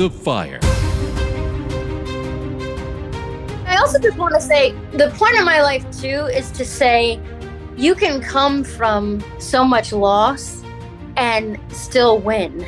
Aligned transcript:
the 0.00 0.08
Fire. 0.08 0.58
I 3.66 3.76
also 3.78 3.98
just 3.98 4.16
want 4.16 4.34
to 4.34 4.40
say 4.40 4.72
the 4.92 5.10
point 5.10 5.38
of 5.38 5.44
my 5.44 5.60
life, 5.60 5.84
too, 6.00 6.24
is 6.32 6.50
to 6.52 6.64
say 6.64 7.20
you 7.76 7.94
can 7.94 8.22
come 8.22 8.64
from 8.64 9.22
so 9.38 9.62
much 9.62 9.92
loss 9.92 10.62
and 11.18 11.60
still 11.68 12.18
win. 12.18 12.66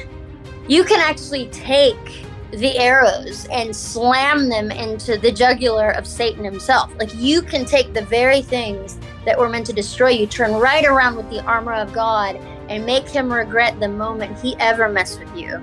You 0.68 0.84
can 0.84 1.00
actually 1.00 1.46
take 1.46 2.26
the 2.50 2.76
arrows 2.76 3.46
and 3.46 3.74
slam 3.74 4.50
them 4.50 4.70
into 4.70 5.16
the 5.16 5.32
jugular 5.32 5.88
of 5.92 6.06
Satan 6.06 6.44
himself. 6.44 6.94
Like 6.98 7.14
you 7.14 7.40
can 7.40 7.64
take 7.64 7.94
the 7.94 8.02
very 8.02 8.42
things 8.42 8.98
that 9.24 9.38
were 9.38 9.48
meant 9.48 9.64
to 9.68 9.72
destroy 9.72 10.10
you, 10.10 10.26
turn 10.26 10.52
right 10.52 10.84
around 10.84 11.16
with 11.16 11.30
the 11.30 11.42
armor 11.44 11.72
of 11.72 11.94
God, 11.94 12.36
and 12.68 12.84
make 12.84 13.08
him 13.08 13.32
regret 13.32 13.80
the 13.80 13.88
moment 13.88 14.38
he 14.38 14.54
ever 14.58 14.90
messed 14.90 15.18
with 15.18 15.34
you 15.34 15.62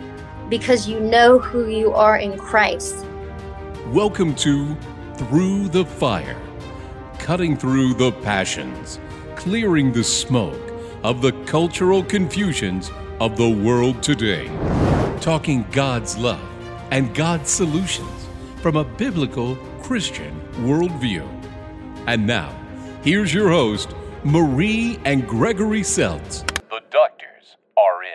because 0.49 0.87
you 0.87 0.99
know 0.99 1.37
who 1.37 1.67
you 1.67 1.93
are 1.93 2.17
in 2.17 2.37
Christ. 2.37 3.05
Welcome 3.87 4.33
to 4.35 4.75
Through 5.15 5.69
the 5.69 5.85
Fire, 5.85 6.41
cutting 7.19 7.55
through 7.55 7.93
the 7.93 8.11
passions, 8.11 8.99
clearing 9.35 9.91
the 9.91 10.03
smoke 10.03 10.73
of 11.03 11.21
the 11.21 11.33
cultural 11.45 12.03
confusions 12.03 12.89
of 13.19 13.37
the 13.37 13.49
world 13.49 14.01
today, 14.01 14.47
talking 15.21 15.67
God's 15.71 16.17
love 16.17 16.41
and 16.89 17.13
God's 17.13 17.51
solutions 17.51 18.27
from 18.61 18.75
a 18.75 18.83
biblical 18.83 19.55
Christian 19.83 20.41
worldview. 20.61 21.27
And 22.07 22.25
now, 22.25 22.55
here's 23.03 23.33
your 23.33 23.49
host, 23.49 23.93
Marie 24.23 24.99
and 25.05 25.27
Gregory 25.27 25.81
Seltz. 25.81 26.58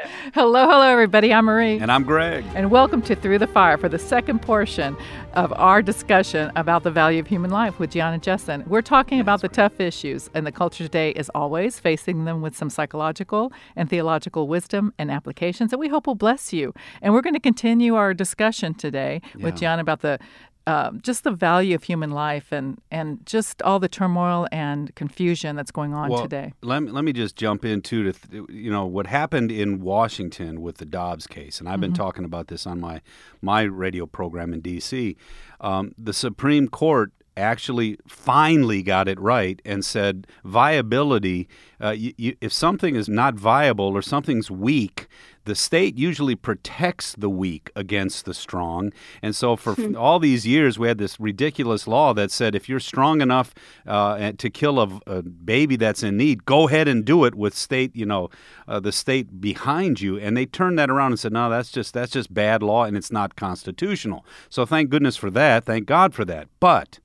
Hello, 0.35 0.69
hello, 0.69 0.83
everybody. 0.83 1.33
I'm 1.33 1.47
Marie. 1.47 1.79
And 1.79 1.91
I'm 1.91 2.05
Greg. 2.05 2.45
And 2.55 2.71
welcome 2.71 3.01
to 3.03 3.15
Through 3.15 3.39
the 3.39 3.47
Fire 3.47 3.79
for 3.79 3.89
the 3.89 3.99
second 3.99 4.43
portion 4.43 4.97
of 5.33 5.53
our 5.55 5.83
discussion 5.83 6.53
about 6.57 6.83
the 6.83 6.91
value 6.91 7.21
of 7.21 7.27
human 7.27 7.51
life 7.51 7.79
with 7.79 7.91
Gianna 7.93 8.19
Jessen. 8.19 8.67
We're 8.67 8.83
talking 8.83 9.21
about 9.21 9.41
the 9.41 9.49
tough 9.49 9.81
issues, 9.81 10.29
and 10.35 10.47
the 10.47 10.53
culture 10.53 10.85
today 10.85 11.11
is 11.13 11.31
always 11.35 11.79
facing 11.79 12.25
them 12.25 12.43
with 12.43 12.57
some 12.57 12.71
psychological 12.71 13.53
and 13.77 13.89
theological 13.89 14.47
wisdom 14.47 14.93
and 14.99 15.11
applications 15.11 15.71
that 15.71 15.79
we 15.79 15.89
hope 15.89 16.07
will 16.07 16.15
bless 16.15 16.53
you. 16.53 16.75
And 17.01 17.15
we're 17.15 17.23
going 17.23 17.35
to 17.35 17.41
continue 17.41 17.95
our 17.95 18.13
discussion 18.13 18.75
today 18.75 19.23
with 19.37 19.57
Gianna 19.57 19.83
about 19.83 20.01
the 20.01 20.19
uh, 20.67 20.91
just 21.03 21.25
the 21.25 21.31
value 21.31 21.75
of 21.75 21.83
human 21.83 22.11
life 22.11 22.51
and, 22.51 22.81
and 22.91 23.25
just 23.27 23.61
all 23.63 23.79
the 23.79 23.89
turmoil 23.89 24.47
and 24.51 24.95
confusion 24.95 25.57
that's 25.57 25.71
going 25.71 25.93
on 25.93 26.09
well, 26.09 26.23
today. 26.23 26.55
Let 26.63 26.83
me, 26.83 26.91
let 26.91 27.05
me 27.05 27.13
just 27.13 27.37
jump 27.37 27.65
into 27.65 28.05
to 28.05 28.13
th- 28.13 28.45
you 28.49 28.71
know 28.71 28.87
what 28.87 29.07
happened 29.07 29.53
in 29.53 29.81
Washington 29.81 30.63
with 30.63 30.79
the 30.79 30.87
Dobbs 30.87 31.27
case, 31.27 31.61
and 31.61 31.69
I've 31.69 31.81
been 31.81 31.93
Mm-hmm. 31.93 32.03
talking 32.03 32.25
about 32.25 32.49
this 32.49 32.67
on 32.67 32.81
my 32.81 33.03
my 33.43 33.63
radio 33.63 34.07
program 34.07 34.53
in 34.55 34.61
D.C. 34.61 35.17
Um, 35.61 35.95
the 35.99 36.13
Supreme 36.15 36.69
Court 36.69 37.13
actually 37.37 37.99
finally 38.07 38.83
got 38.83 39.09
it 39.09 39.19
right 39.21 39.61
and 39.65 39.85
said 39.85 40.27
viability. 40.45 41.49
Uh, 41.83 41.91
you, 41.91 42.15
you, 42.17 42.37
if 42.41 42.53
something 42.53 42.95
is 42.95 43.09
not 43.09 43.35
viable 43.35 43.87
or 43.97 44.03
something's 44.03 44.51
weak, 44.51 45.09
the 45.45 45.55
state 45.55 45.97
usually 45.99 46.35
protects 46.35 47.15
the 47.15 47.29
weak 47.29 47.71
against 47.77 48.25
the 48.25 48.35
strong. 48.35 48.93
And 49.23 49.37
so, 49.37 49.57
for 49.57 49.73
f- 49.73 49.97
all 49.97 50.19
these 50.19 50.47
years, 50.47 50.79
we 50.79 50.89
had 50.89 50.99
this 50.99 51.21
ridiculous 51.21 51.87
law 51.87 52.15
that 52.15 52.31
said 52.31 52.55
if 52.55 52.69
you're 52.69 52.81
strong 52.81 53.21
enough 53.21 53.55
uh, 53.87 54.33
to 54.39 54.51
kill 54.51 54.81
a, 54.81 55.01
a 55.07 55.23
baby 55.23 55.77
that's 55.77 56.03
in 56.03 56.17
need, 56.17 56.45
go 56.45 56.69
ahead 56.69 56.89
and 56.89 57.05
do 57.05 57.25
it 57.25 57.35
with 57.35 57.55
state, 57.55 57.95
you 57.95 58.07
know, 58.07 58.31
uh, 58.67 58.81
the 58.81 58.93
state 58.93 59.41
behind 59.41 60.01
you. 60.01 60.19
And 60.19 60.37
they 60.37 60.47
turned 60.47 60.79
that 60.79 60.91
around 60.91 61.13
and 61.13 61.21
said, 61.21 61.33
no, 61.33 61.51
that's 61.51 61.71
just 61.71 61.95
that's 61.95 62.13
just 62.13 62.33
bad 62.33 62.63
law 62.63 62.85
and 62.85 62.97
it's 62.97 63.13
not 63.13 63.37
constitutional. 63.37 64.25
So, 64.49 64.65
thank 64.65 64.91
goodness 64.91 65.17
for 65.17 65.31
that. 65.31 65.65
Thank 65.65 65.87
God 65.87 66.15
for 66.15 66.25
that. 66.25 66.49
But 66.61 67.01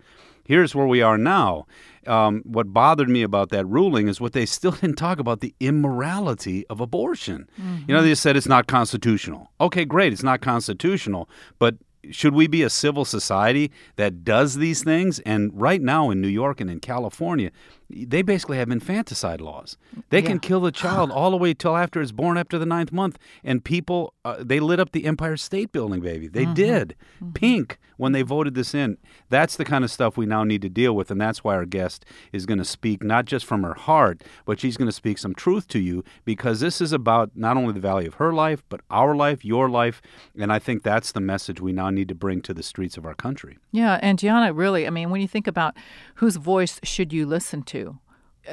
here's 0.46 0.74
where 0.74 0.88
we 0.88 1.02
are 1.02 1.18
now. 1.18 1.66
Um, 2.10 2.42
what 2.44 2.74
bothered 2.74 3.10
me 3.10 3.22
about 3.22 3.50
that 3.50 3.66
ruling 3.68 4.08
is 4.08 4.20
what 4.20 4.34
they 4.34 4.46
still 4.46 4.72
didn't 4.82 4.96
talk 4.98 5.20
about 5.20 5.42
the 5.42 5.54
immorality 5.60 6.66
of 6.68 6.82
abortion. 6.82 7.48
You 7.88 7.94
know, 7.94 8.02
they 8.02 8.10
just 8.10 8.24
said 8.24 8.36
it's 8.36 8.48
not 8.48 8.68
constitutional. 8.68 9.52
Okay, 9.62 9.86
great, 9.86 10.12
it's 10.12 10.24
not 10.24 10.42
constitutional, 10.42 11.30
but 11.60 11.76
should 12.12 12.34
we 12.34 12.48
be 12.48 12.64
a 12.64 12.70
civil 12.70 13.06
society 13.06 13.72
that 13.98 14.24
does 14.24 14.56
these 14.56 14.84
things? 14.84 15.20
And 15.20 15.52
right 15.54 15.82
now 15.82 16.10
in 16.10 16.22
New 16.22 16.30
York 16.30 16.62
and 16.62 16.70
in 16.70 16.80
California, 16.80 17.52
they 17.90 18.22
basically 18.22 18.58
have 18.58 18.70
infanticide 18.70 19.42
laws. 19.42 19.78
They 20.10 20.22
can 20.22 20.40
kill 20.40 20.60
the 20.60 20.72
child 20.72 21.12
all 21.14 21.32
the 21.32 21.38
way 21.38 21.54
till 21.54 21.76
after 21.76 22.02
it's 22.02 22.12
born, 22.12 22.38
after 22.38 22.60
the 22.60 22.66
ninth 22.66 22.92
month. 22.92 23.18
And 23.44 23.64
people, 23.64 24.14
uh, 24.24 24.38
they 24.40 24.60
lit 24.60 24.80
up 24.80 24.92
the 24.92 25.06
Empire 25.06 25.38
State 25.38 25.72
Building, 25.72 26.02
baby. 26.02 26.28
They 26.28 26.46
did. 26.46 26.96
Pink 27.34 27.80
when 27.98 28.14
they 28.14 28.22
voted 28.22 28.56
this 28.56 28.74
in. 28.74 28.98
That's 29.30 29.58
the 29.58 29.66
kind 29.66 29.84
of 29.84 29.92
stuff 29.92 30.16
we 30.16 30.26
now 30.26 30.44
need 30.46 30.62
to 30.62 30.70
deal 30.70 30.96
with. 30.96 31.12
And 31.12 31.20
that's 31.20 31.44
why 31.44 31.56
our 31.56 31.66
guest 31.66 32.06
is 32.32 32.46
going 32.46 32.58
to 32.58 32.66
speak 32.66 33.04
not 33.04 33.26
just 33.26 33.46
from 33.46 33.64
her 33.64 33.74
heart, 33.74 34.24
but 34.46 34.60
she's 34.60 34.78
going 34.78 34.88
to 34.88 34.94
speak 34.94 35.18
some 35.18 35.36
truth 35.36 35.68
to 35.70 35.80
you 35.80 36.04
because 36.24 36.62
this 36.62 36.80
is 36.80 36.94
about 36.94 37.32
not 37.36 37.58
only 37.58 37.74
the 37.74 37.80
value 37.80 38.08
of 38.08 38.16
her 38.16 38.32
life, 38.32 38.64
but 38.70 38.82
our 38.90 39.16
life, 39.16 39.44
your 39.44 39.70
life. 39.70 40.02
And 40.40 40.52
I 40.52 40.60
think 40.60 40.84
that's 40.84 41.12
the 41.12 41.20
message 41.20 41.60
we 41.60 41.74
now 41.74 41.90
need 41.90 42.08
to 42.08 42.16
bring 42.16 42.42
to 42.44 42.54
the 42.54 42.64
streets 42.64 42.98
of 42.98 43.06
our 43.06 43.16
country. 43.16 43.58
Yeah, 43.72 44.00
and 44.02 44.18
Gianna, 44.18 44.54
really, 44.54 44.88
I 44.88 44.92
mean, 44.92 45.10
when 45.10 45.22
you 45.22 45.28
think 45.28 45.48
about 45.48 45.76
whose 46.16 46.38
voice 46.38 46.80
should 46.84 47.12
you 47.12 47.26
listen 47.26 47.64
to, 47.64 47.79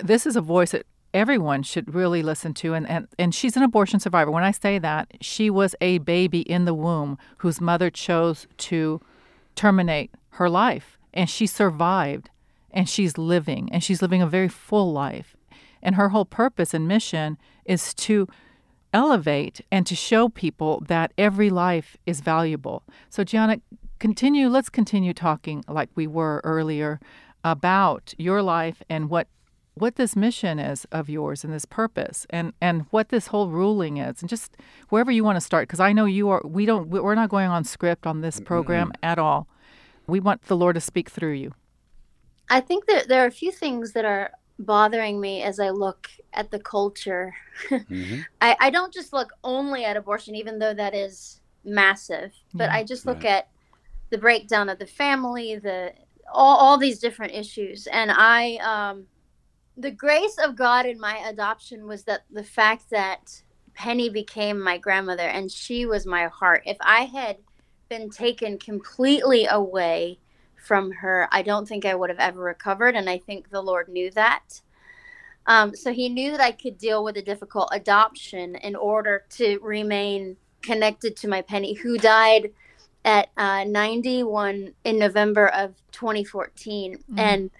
this 0.02 0.26
is 0.26 0.36
a 0.36 0.40
voice 0.40 0.72
that 0.72 0.86
everyone 1.14 1.62
should 1.62 1.94
really 1.94 2.22
listen 2.22 2.52
to. 2.54 2.74
And, 2.74 2.88
and, 2.88 3.08
and 3.18 3.34
she's 3.34 3.56
an 3.56 3.62
abortion 3.62 4.00
survivor. 4.00 4.30
When 4.30 4.44
I 4.44 4.50
say 4.50 4.78
that, 4.78 5.12
she 5.20 5.48
was 5.48 5.74
a 5.80 5.98
baby 5.98 6.40
in 6.40 6.64
the 6.66 6.74
womb 6.74 7.18
whose 7.38 7.60
mother 7.60 7.90
chose 7.90 8.46
to 8.58 9.00
terminate 9.54 10.10
her 10.30 10.50
life, 10.50 10.98
and 11.14 11.30
she 11.30 11.46
survived, 11.46 12.28
and 12.70 12.88
she's 12.88 13.16
living, 13.16 13.70
and 13.72 13.82
she's 13.82 14.02
living 14.02 14.20
a 14.20 14.26
very 14.26 14.48
full 14.48 14.92
life. 14.92 15.34
And 15.82 15.94
her 15.94 16.10
whole 16.10 16.26
purpose 16.26 16.74
and 16.74 16.86
mission 16.86 17.38
is 17.64 17.94
to 17.94 18.28
elevate 18.92 19.62
and 19.72 19.86
to 19.86 19.94
show 19.94 20.28
people 20.28 20.82
that 20.86 21.12
every 21.16 21.48
life 21.48 21.96
is 22.04 22.20
valuable. 22.20 22.82
So, 23.08 23.24
Gianna, 23.24 23.60
continue. 23.98 24.48
Let's 24.48 24.68
continue 24.68 25.14
talking 25.14 25.64
like 25.68 25.88
we 25.94 26.06
were 26.06 26.42
earlier 26.44 27.00
about 27.42 28.14
your 28.18 28.42
life 28.42 28.82
and 28.90 29.08
what 29.08 29.28
what 29.78 29.96
this 29.96 30.16
mission 30.16 30.58
is 30.58 30.86
of 30.90 31.08
yours 31.10 31.44
and 31.44 31.52
this 31.52 31.66
purpose 31.66 32.26
and 32.30 32.52
and 32.60 32.86
what 32.90 33.10
this 33.10 33.28
whole 33.28 33.48
ruling 33.48 33.98
is 33.98 34.22
and 34.22 34.28
just 34.28 34.56
wherever 34.88 35.10
you 35.10 35.22
want 35.22 35.36
to 35.36 35.40
start 35.40 35.68
because 35.68 35.80
I 35.80 35.92
know 35.92 36.06
you 36.06 36.30
are 36.30 36.40
we 36.44 36.64
don't 36.64 36.88
we're 36.88 37.14
not 37.14 37.28
going 37.28 37.48
on 37.48 37.62
script 37.62 38.06
on 38.06 38.22
this 38.22 38.40
program 38.40 38.92
at 39.02 39.18
all. 39.18 39.46
We 40.06 40.18
want 40.20 40.42
the 40.42 40.56
Lord 40.56 40.74
to 40.76 40.80
speak 40.80 41.10
through 41.10 41.32
you. 41.32 41.54
I 42.48 42.60
think 42.60 42.86
that 42.86 43.08
there 43.08 43.22
are 43.22 43.26
a 43.26 43.32
few 43.32 43.52
things 43.52 43.92
that 43.92 44.04
are 44.04 44.30
bothering 44.58 45.20
me 45.20 45.42
as 45.42 45.60
I 45.60 45.70
look 45.70 46.08
at 46.32 46.50
the 46.50 46.58
culture. 46.58 47.34
I, 47.70 48.56
I 48.60 48.70
don't 48.70 48.94
just 48.94 49.12
look 49.12 49.32
only 49.44 49.84
at 49.84 49.96
abortion, 49.96 50.34
even 50.34 50.58
though 50.58 50.72
that 50.72 50.94
is 50.94 51.40
massive, 51.64 52.32
but 52.54 52.70
I 52.70 52.84
just 52.84 53.04
look 53.04 53.24
at 53.24 53.48
the 54.10 54.18
breakdown 54.18 54.68
of 54.68 54.78
the 54.78 54.86
family, 54.86 55.56
the 55.56 55.92
all, 56.32 56.56
all 56.56 56.78
these 56.78 57.00
different 57.00 57.34
issues. 57.34 57.88
And 57.88 58.10
I, 58.12 58.56
um, 58.56 59.06
the 59.76 59.90
grace 59.90 60.38
of 60.38 60.56
God 60.56 60.86
in 60.86 60.98
my 60.98 61.18
adoption 61.18 61.86
was 61.86 62.04
that 62.04 62.22
the 62.30 62.44
fact 62.44 62.90
that 62.90 63.42
Penny 63.74 64.08
became 64.08 64.58
my 64.58 64.78
grandmother 64.78 65.22
and 65.22 65.52
she 65.52 65.84
was 65.84 66.06
my 66.06 66.26
heart. 66.26 66.62
If 66.64 66.78
I 66.80 67.00
had 67.02 67.38
been 67.88 68.08
taken 68.08 68.58
completely 68.58 69.46
away 69.46 70.18
from 70.56 70.92
her, 70.92 71.28
I 71.30 71.42
don't 71.42 71.68
think 71.68 71.84
I 71.84 71.94
would 71.94 72.08
have 72.10 72.18
ever 72.18 72.40
recovered. 72.40 72.96
And 72.96 73.08
I 73.08 73.18
think 73.18 73.50
the 73.50 73.60
Lord 73.60 73.88
knew 73.88 74.10
that. 74.12 74.62
Um, 75.46 75.76
so 75.76 75.92
he 75.92 76.08
knew 76.08 76.32
that 76.32 76.40
I 76.40 76.52
could 76.52 76.78
deal 76.78 77.04
with 77.04 77.16
a 77.18 77.22
difficult 77.22 77.68
adoption 77.70 78.56
in 78.56 78.74
order 78.74 79.24
to 79.36 79.58
remain 79.62 80.36
connected 80.62 81.16
to 81.18 81.28
my 81.28 81.42
Penny, 81.42 81.74
who 81.74 81.98
died 81.98 82.50
at 83.04 83.28
uh, 83.36 83.62
91 83.64 84.72
in 84.84 84.98
November 84.98 85.48
of 85.48 85.74
2014. 85.92 87.04
And 87.16 87.50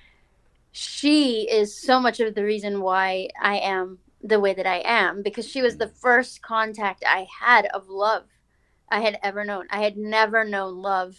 she 0.77 1.49
is 1.49 1.75
so 1.75 1.99
much 1.99 2.21
of 2.21 2.35
the 2.35 2.45
reason 2.45 2.83
why 2.83 3.31
I 3.41 3.57
am 3.61 3.99
the 4.23 4.39
way 4.39 4.53
that 4.53 4.67
I 4.67 4.83
am 4.85 5.23
because 5.23 5.49
she 5.49 5.63
was 5.63 5.79
the 5.79 5.87
mm. 5.87 5.97
first 5.97 6.43
contact 6.43 7.03
I 7.07 7.27
had 7.41 7.65
of 7.73 7.89
love 7.89 8.25
I 8.91 9.01
had 9.01 9.19
ever 9.23 9.43
known. 9.43 9.69
I 9.71 9.81
had 9.83 9.97
never 9.97 10.45
known 10.45 10.83
love 10.83 11.17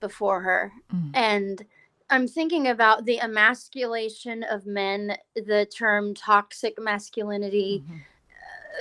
before 0.00 0.42
her. 0.42 0.70
Mm. 0.94 1.10
And 1.14 1.64
I'm 2.10 2.28
thinking 2.28 2.68
about 2.68 3.06
the 3.06 3.22
emasculation 3.22 4.42
of 4.42 4.66
men, 4.66 5.16
the 5.34 5.66
term 5.74 6.12
toxic 6.12 6.78
masculinity, 6.78 7.82
mm-hmm. 7.86 7.96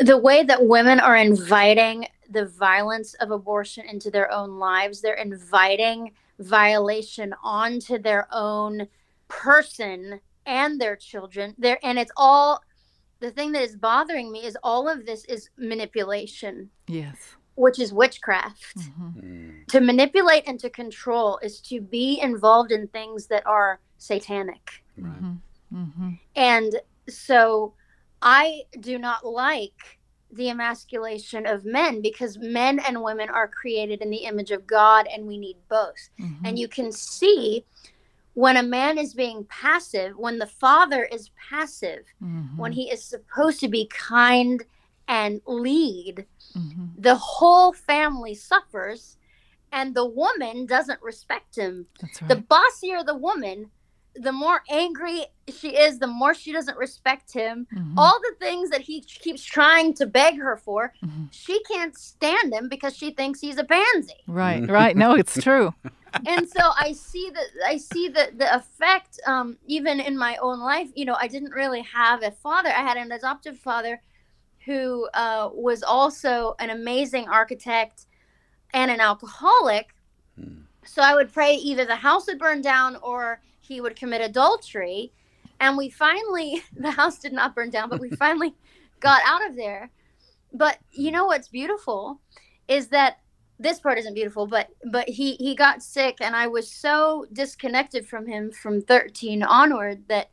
uh, 0.01 0.03
the 0.03 0.17
way 0.17 0.43
that 0.43 0.67
women 0.67 0.99
are 0.99 1.15
inviting 1.15 2.07
the 2.29 2.47
violence 2.47 3.13
of 3.21 3.31
abortion 3.31 3.85
into 3.85 4.11
their 4.11 4.29
own 4.33 4.59
lives. 4.59 4.99
They're 4.99 5.13
inviting 5.13 6.11
violation 6.39 7.33
onto 7.41 7.97
their 7.97 8.27
own 8.33 8.89
person 9.41 10.19
and 10.45 10.79
their 10.79 10.95
children. 10.95 11.55
There 11.57 11.79
and 11.83 11.97
it's 11.97 12.11
all 12.17 12.61
the 13.19 13.31
thing 13.31 13.51
that 13.53 13.63
is 13.63 13.75
bothering 13.75 14.31
me 14.31 14.45
is 14.45 14.57
all 14.63 14.87
of 14.89 15.05
this 15.05 15.23
is 15.25 15.49
manipulation, 15.57 16.69
Yes. 16.87 17.17
which 17.55 17.79
is 17.79 17.93
witchcraft. 17.93 18.77
to 19.69 19.79
manipulate 19.79 20.43
and 20.45 20.59
to 20.59 20.69
control 20.69 21.39
is 21.41 21.59
to 21.61 21.79
be 21.81 22.19
involved 22.21 22.71
in 22.71 22.87
things 22.87 23.27
that 23.27 23.45
are 23.47 23.79
satanic. 23.97 24.83
Mhm. 24.99 25.39
Mhm. 25.73 26.19
And 26.35 26.81
so 27.09 27.73
I 28.21 28.63
do 28.79 28.97
not 28.99 29.25
like 29.25 29.99
the 30.31 30.49
emasculation 30.49 31.45
of 31.45 31.63
men 31.65 32.01
because 32.01 32.37
men 32.37 32.79
and 32.79 33.01
women 33.01 33.29
are 33.29 33.47
created 33.47 34.01
in 34.01 34.09
the 34.09 34.25
image 34.25 34.51
of 34.51 34.65
God 34.67 35.07
and 35.07 35.25
we 35.27 35.37
need 35.37 35.57
both. 35.69 36.09
Mhm. 36.19 36.39
And 36.45 36.59
you 36.59 36.67
can 36.67 36.91
see 36.91 37.65
when 38.33 38.57
a 38.57 38.63
man 38.63 38.97
is 38.97 39.13
being 39.13 39.45
passive, 39.45 40.17
when 40.17 40.39
the 40.39 40.47
father 40.47 41.03
is 41.03 41.29
passive, 41.49 42.03
Mhm. 42.21 42.57
when 42.57 42.71
he 42.71 42.89
is 42.89 43.03
supposed 43.03 43.59
to 43.59 43.67
be 43.67 43.85
kind 43.87 44.63
and 45.07 45.41
lead, 45.45 46.25
Mhm. 46.55 46.89
the 46.97 47.15
whole 47.15 47.73
family 47.73 48.33
suffers 48.35 49.17
and 49.71 49.95
the 49.95 50.05
woman 50.05 50.65
doesn't 50.65 51.01
respect 51.01 51.55
him. 51.55 51.87
That's 51.99 52.19
The 52.19 52.35
bossier 52.37 53.03
the 53.03 53.15
woman, 53.15 53.71
the 54.15 54.31
more 54.31 54.61
angry 54.69 55.25
she 55.47 55.75
is, 55.75 55.97
the 55.99 56.05
more 56.07 56.33
she 56.35 56.51
doesn't 56.53 56.77
respect 56.77 57.33
him. 57.33 57.67
Mhm. 57.73 57.95
All 57.97 58.19
the 58.21 58.35
things 58.39 58.69
that 58.69 58.81
he 58.81 59.01
keeps 59.01 59.43
trying 59.43 59.93
to 59.95 60.05
beg 60.05 60.37
her 60.37 60.55
for, 60.57 60.93
Mhm. 61.03 61.29
she 61.31 61.61
can't 61.63 61.97
stand 61.97 62.53
him 62.53 62.69
because 62.69 62.95
she 62.95 63.11
thinks 63.11 63.41
he's 63.41 63.57
a 63.57 63.63
pansy. 63.63 64.13
Right, 64.27 64.67
right. 64.69 64.95
No, 64.95 65.13
it's 65.15 65.41
true. 65.41 65.73
and 66.25 66.47
so 66.47 66.71
I 66.77 66.93
see 66.93 67.29
that 67.33 67.47
I 67.65 67.77
see 67.77 68.07
the 68.07 68.31
the 68.35 68.55
effect 68.55 69.19
um, 69.25 69.57
even 69.65 69.99
in 69.99 70.17
my 70.17 70.37
own 70.37 70.59
life. 70.59 70.89
You 70.95 71.05
know, 71.05 71.17
I 71.19 71.27
didn't 71.27 71.51
really 71.51 71.81
have 71.81 72.23
a 72.23 72.31
father. 72.31 72.69
I 72.69 72.81
had 72.81 72.97
an 72.97 73.11
adoptive 73.11 73.57
father 73.57 74.01
who 74.65 75.07
uh, 75.13 75.49
was 75.53 75.83
also 75.83 76.55
an 76.59 76.69
amazing 76.69 77.27
architect 77.27 78.05
and 78.73 78.89
an 78.89 78.99
alcoholic. 78.99 79.93
So 80.85 81.01
I 81.01 81.15
would 81.15 81.31
pray 81.31 81.55
either 81.55 81.85
the 81.85 81.95
house 81.95 82.27
would 82.27 82.39
burn 82.39 82.61
down 82.61 82.97
or 82.97 83.41
he 83.61 83.81
would 83.81 83.95
commit 83.95 84.21
adultery. 84.21 85.11
And 85.59 85.77
we 85.77 85.89
finally, 85.89 86.63
the 86.75 86.91
house 86.91 87.19
did 87.19 87.33
not 87.33 87.55
burn 87.55 87.69
down, 87.69 87.89
but 87.89 87.99
we 87.99 88.09
finally 88.17 88.55
got 88.99 89.21
out 89.25 89.45
of 89.47 89.55
there. 89.55 89.91
But 90.53 90.77
you 90.91 91.11
know 91.11 91.25
what's 91.25 91.47
beautiful 91.47 92.19
is 92.67 92.87
that 92.87 93.19
this 93.59 93.79
part 93.79 93.97
isn't 93.99 94.13
beautiful, 94.13 94.47
but 94.47 94.69
but 94.91 95.07
he 95.07 95.35
he 95.35 95.55
got 95.55 95.83
sick, 95.83 96.17
and 96.21 96.35
I 96.35 96.47
was 96.47 96.69
so 96.69 97.25
disconnected 97.31 98.07
from 98.07 98.27
him 98.27 98.51
from 98.51 98.81
13 98.81 99.43
onward 99.43 100.07
that 100.07 100.29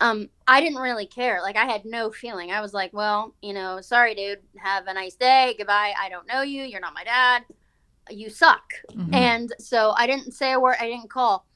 um 0.00 0.28
I 0.46 0.60
didn't 0.60 0.80
really 0.80 1.06
care. 1.06 1.40
Like 1.42 1.56
I 1.56 1.66
had 1.66 1.84
no 1.84 2.10
feeling. 2.10 2.50
I 2.50 2.60
was 2.60 2.74
like, 2.74 2.92
well, 2.92 3.34
you 3.42 3.52
know, 3.54 3.80
sorry, 3.80 4.14
dude. 4.14 4.40
Have 4.56 4.86
a 4.86 4.94
nice 4.94 5.14
day. 5.14 5.54
Goodbye. 5.56 5.94
I 6.00 6.08
don't 6.08 6.26
know 6.26 6.42
you. 6.42 6.64
You're 6.64 6.80
not 6.80 6.94
my 6.94 7.04
dad. 7.04 7.44
You 8.10 8.30
suck. 8.30 8.72
Mhm. 8.92 9.14
And 9.14 9.54
so 9.58 9.92
I 9.96 10.06
didn't 10.06 10.32
say 10.32 10.52
a 10.52 10.60
word. 10.60 10.76
I 10.80 10.86
didn't 10.88 11.10
call, 11.10 11.46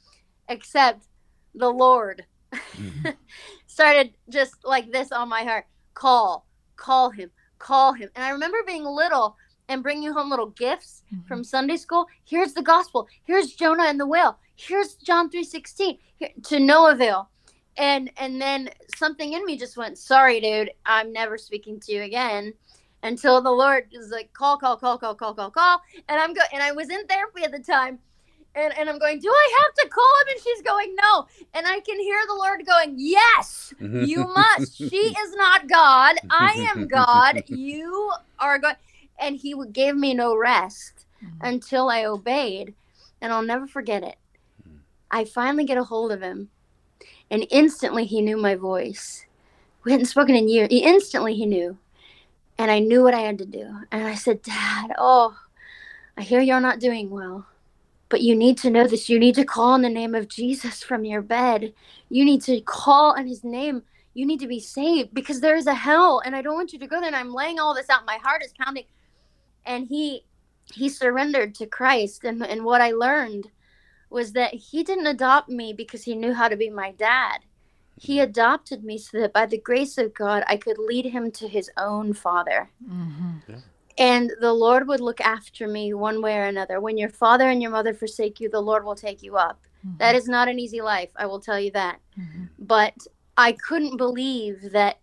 except 0.48 1.06
the 1.54 1.70
Lord 1.70 2.24
started 3.66 4.14
just 4.28 4.56
like 4.64 4.92
this 4.92 5.12
on 5.12 5.28
my 5.28 5.42
heart. 5.44 5.66
Call, 5.94 6.46
call 6.76 7.10
him, 7.10 7.30
call 7.58 7.92
him. 7.92 8.08
And 8.14 8.24
I 8.24 8.30
remember 8.30 8.58
being 8.66 8.84
little 8.84 9.36
and 9.68 9.82
bring 9.82 10.02
you 10.02 10.12
home 10.12 10.30
little 10.30 10.50
gifts 10.50 11.02
Mhm. 11.12 11.26
from 11.26 11.44
Sunday 11.44 11.76
school. 11.76 12.06
Here's 12.24 12.52
the 12.52 12.62
gospel. 12.62 13.08
Here's 13.24 13.52
Jonah 13.54 13.84
and 13.84 13.98
the 13.98 14.06
whale. 14.06 14.38
Here's 14.56 14.94
John 14.96 15.30
3:16 15.30 15.98
here, 16.16 16.30
to 16.44 16.58
no 16.58 16.88
avail. 16.88 17.30
And 17.76 18.10
and 18.18 18.40
then 18.40 18.70
something 18.96 19.32
in 19.32 19.44
me 19.46 19.56
just 19.56 19.76
went, 19.76 19.98
"Sorry, 19.98 20.40
dude. 20.40 20.72
I'm 20.84 21.12
never 21.12 21.38
speaking 21.38 21.80
to 21.80 21.92
you 21.92 22.02
again." 22.02 22.54
Until 23.04 23.40
the 23.40 23.50
Lord 23.50 23.88
is 23.92 24.10
like, 24.10 24.32
"Call, 24.32 24.56
call, 24.58 24.76
call, 24.76 24.98
call, 24.98 25.14
call, 25.14 25.34
call, 25.34 25.50
call." 25.50 25.80
And 26.08 26.20
I'm 26.20 26.34
go 26.34 26.42
and 26.52 26.62
I 26.62 26.72
was 26.72 26.90
in 26.90 27.06
therapy 27.06 27.42
at 27.44 27.50
the 27.52 27.58
time. 27.58 27.98
And, 28.54 28.76
and 28.76 28.90
I'm 28.90 28.98
going, 28.98 29.18
do 29.18 29.30
I 29.30 29.62
have 29.64 29.74
to 29.76 29.88
call 29.88 30.04
him? 30.20 30.28
And 30.34 30.42
she's 30.44 30.60
going, 30.60 30.94
no. 30.94 31.26
And 31.54 31.66
I 31.66 31.80
can 31.80 31.98
hear 31.98 32.18
the 32.26 32.34
Lord 32.34 32.66
going, 32.66 32.96
yes, 32.98 33.72
you 33.80 34.26
must. 34.26 34.76
She 34.76 34.94
is 34.96 35.34
not 35.36 35.68
God. 35.68 36.16
I 36.28 36.68
am 36.76 36.86
God. 36.86 37.42
You 37.48 38.12
are 38.38 38.58
God. 38.58 38.76
And 39.22 39.36
he 39.36 39.54
would 39.54 39.72
give 39.72 39.96
me 39.96 40.14
no 40.14 40.36
rest 40.36 41.06
Mhm. 41.22 41.38
until 41.40 41.88
I 41.88 42.04
obeyed. 42.04 42.74
And 43.20 43.32
I'll 43.32 43.42
never 43.42 43.66
forget 43.66 44.02
it. 44.02 44.16
I 45.10 45.24
finally 45.24 45.64
get 45.64 45.78
a 45.78 45.84
hold 45.84 46.10
of 46.10 46.22
him. 46.22 46.50
And 47.30 47.46
instantly 47.50 48.04
he 48.04 48.20
knew 48.20 48.36
my 48.36 48.54
voice. 48.54 49.26
We 49.84 49.92
hadn't 49.92 50.06
spoken 50.06 50.34
in 50.34 50.48
years. 50.48 50.68
He, 50.70 50.78
instantly 50.82 51.34
he 51.34 51.46
knew. 51.46 51.78
And 52.58 52.70
I 52.70 52.78
knew 52.78 53.02
what 53.02 53.14
I 53.14 53.20
had 53.20 53.38
to 53.38 53.46
do. 53.46 53.78
And 53.90 54.06
I 54.06 54.14
said, 54.14 54.42
Dad, 54.42 54.92
oh, 54.98 55.36
I 56.16 56.22
hear 56.22 56.40
you're 56.40 56.60
not 56.60 56.80
doing 56.80 57.10
well. 57.10 57.46
But 58.08 58.20
you 58.20 58.36
need 58.36 58.58
to 58.58 58.70
know 58.70 58.86
this. 58.86 59.08
You 59.08 59.18
need 59.18 59.34
to 59.36 59.44
call 59.44 59.72
on 59.72 59.82
the 59.82 59.88
name 59.88 60.14
of 60.14 60.28
Jesus 60.28 60.82
from 60.82 61.04
your 61.04 61.22
bed. 61.22 61.72
You 62.10 62.24
need 62.24 62.42
to 62.42 62.60
call 62.60 63.16
on 63.16 63.26
his 63.26 63.42
name. 63.42 63.82
You 64.14 64.26
need 64.26 64.40
to 64.40 64.46
be 64.46 64.60
saved 64.60 65.14
because 65.14 65.40
there 65.40 65.56
is 65.56 65.66
a 65.66 65.74
hell 65.74 66.20
and 66.24 66.36
I 66.36 66.42
don't 66.42 66.54
want 66.54 66.72
you 66.74 66.78
to 66.78 66.86
go 66.86 67.00
there. 67.00 67.06
And 67.06 67.16
I'm 67.16 67.32
laying 67.32 67.58
all 67.58 67.74
this 67.74 67.88
out. 67.88 68.04
My 68.06 68.18
heart 68.22 68.44
is 68.44 68.52
pounding. 68.58 68.84
And 69.64 69.86
he 69.86 70.24
he 70.72 70.88
surrendered 70.88 71.54
to 71.56 71.66
Christ. 71.66 72.24
And, 72.24 72.44
and 72.46 72.64
what 72.64 72.80
I 72.80 72.92
learned 72.92 73.50
was 74.10 74.32
that 74.32 74.54
he 74.54 74.82
didn't 74.82 75.06
adopt 75.06 75.48
me 75.48 75.72
because 75.72 76.04
he 76.04 76.14
knew 76.14 76.32
how 76.32 76.48
to 76.48 76.56
be 76.56 76.70
my 76.70 76.92
dad. 76.92 77.38
He 77.98 78.20
adopted 78.20 78.84
me 78.84 78.96
so 78.98 79.20
that 79.20 79.32
by 79.32 79.46
the 79.46 79.58
grace 79.58 79.98
of 79.98 80.14
God, 80.14 80.44
I 80.46 80.56
could 80.56 80.78
lead 80.78 81.06
him 81.06 81.30
to 81.32 81.46
his 81.48 81.70
own 81.76 82.12
father 82.14 82.70
Mhm. 82.88 83.62
and 83.98 84.32
the 84.40 84.52
Lord 84.52 84.88
would 84.88 85.00
look 85.00 85.20
after 85.20 85.68
me 85.68 85.92
one 85.92 86.22
way 86.22 86.36
or 86.38 86.44
another. 86.44 86.80
When 86.80 86.96
your 86.96 87.10
father 87.10 87.48
and 87.50 87.60
your 87.60 87.70
mother 87.70 87.92
forsake 87.92 88.40
you, 88.40 88.48
the 88.48 88.60
Lord 88.62 88.84
will 88.84 88.94
take 88.94 89.22
you 89.22 89.36
up. 89.36 89.60
That 89.98 90.14
is 90.14 90.26
not 90.28 90.48
an 90.48 90.58
easy 90.58 90.80
life, 90.80 91.10
I 91.16 91.26
will 91.26 91.40
tell 91.40 91.60
you 91.60 91.70
that. 91.72 92.00
Mhm. 92.18 92.48
But 92.58 92.94
I 93.36 93.52
couldn't 93.52 93.96
believe 93.98 94.72
that 94.72 94.98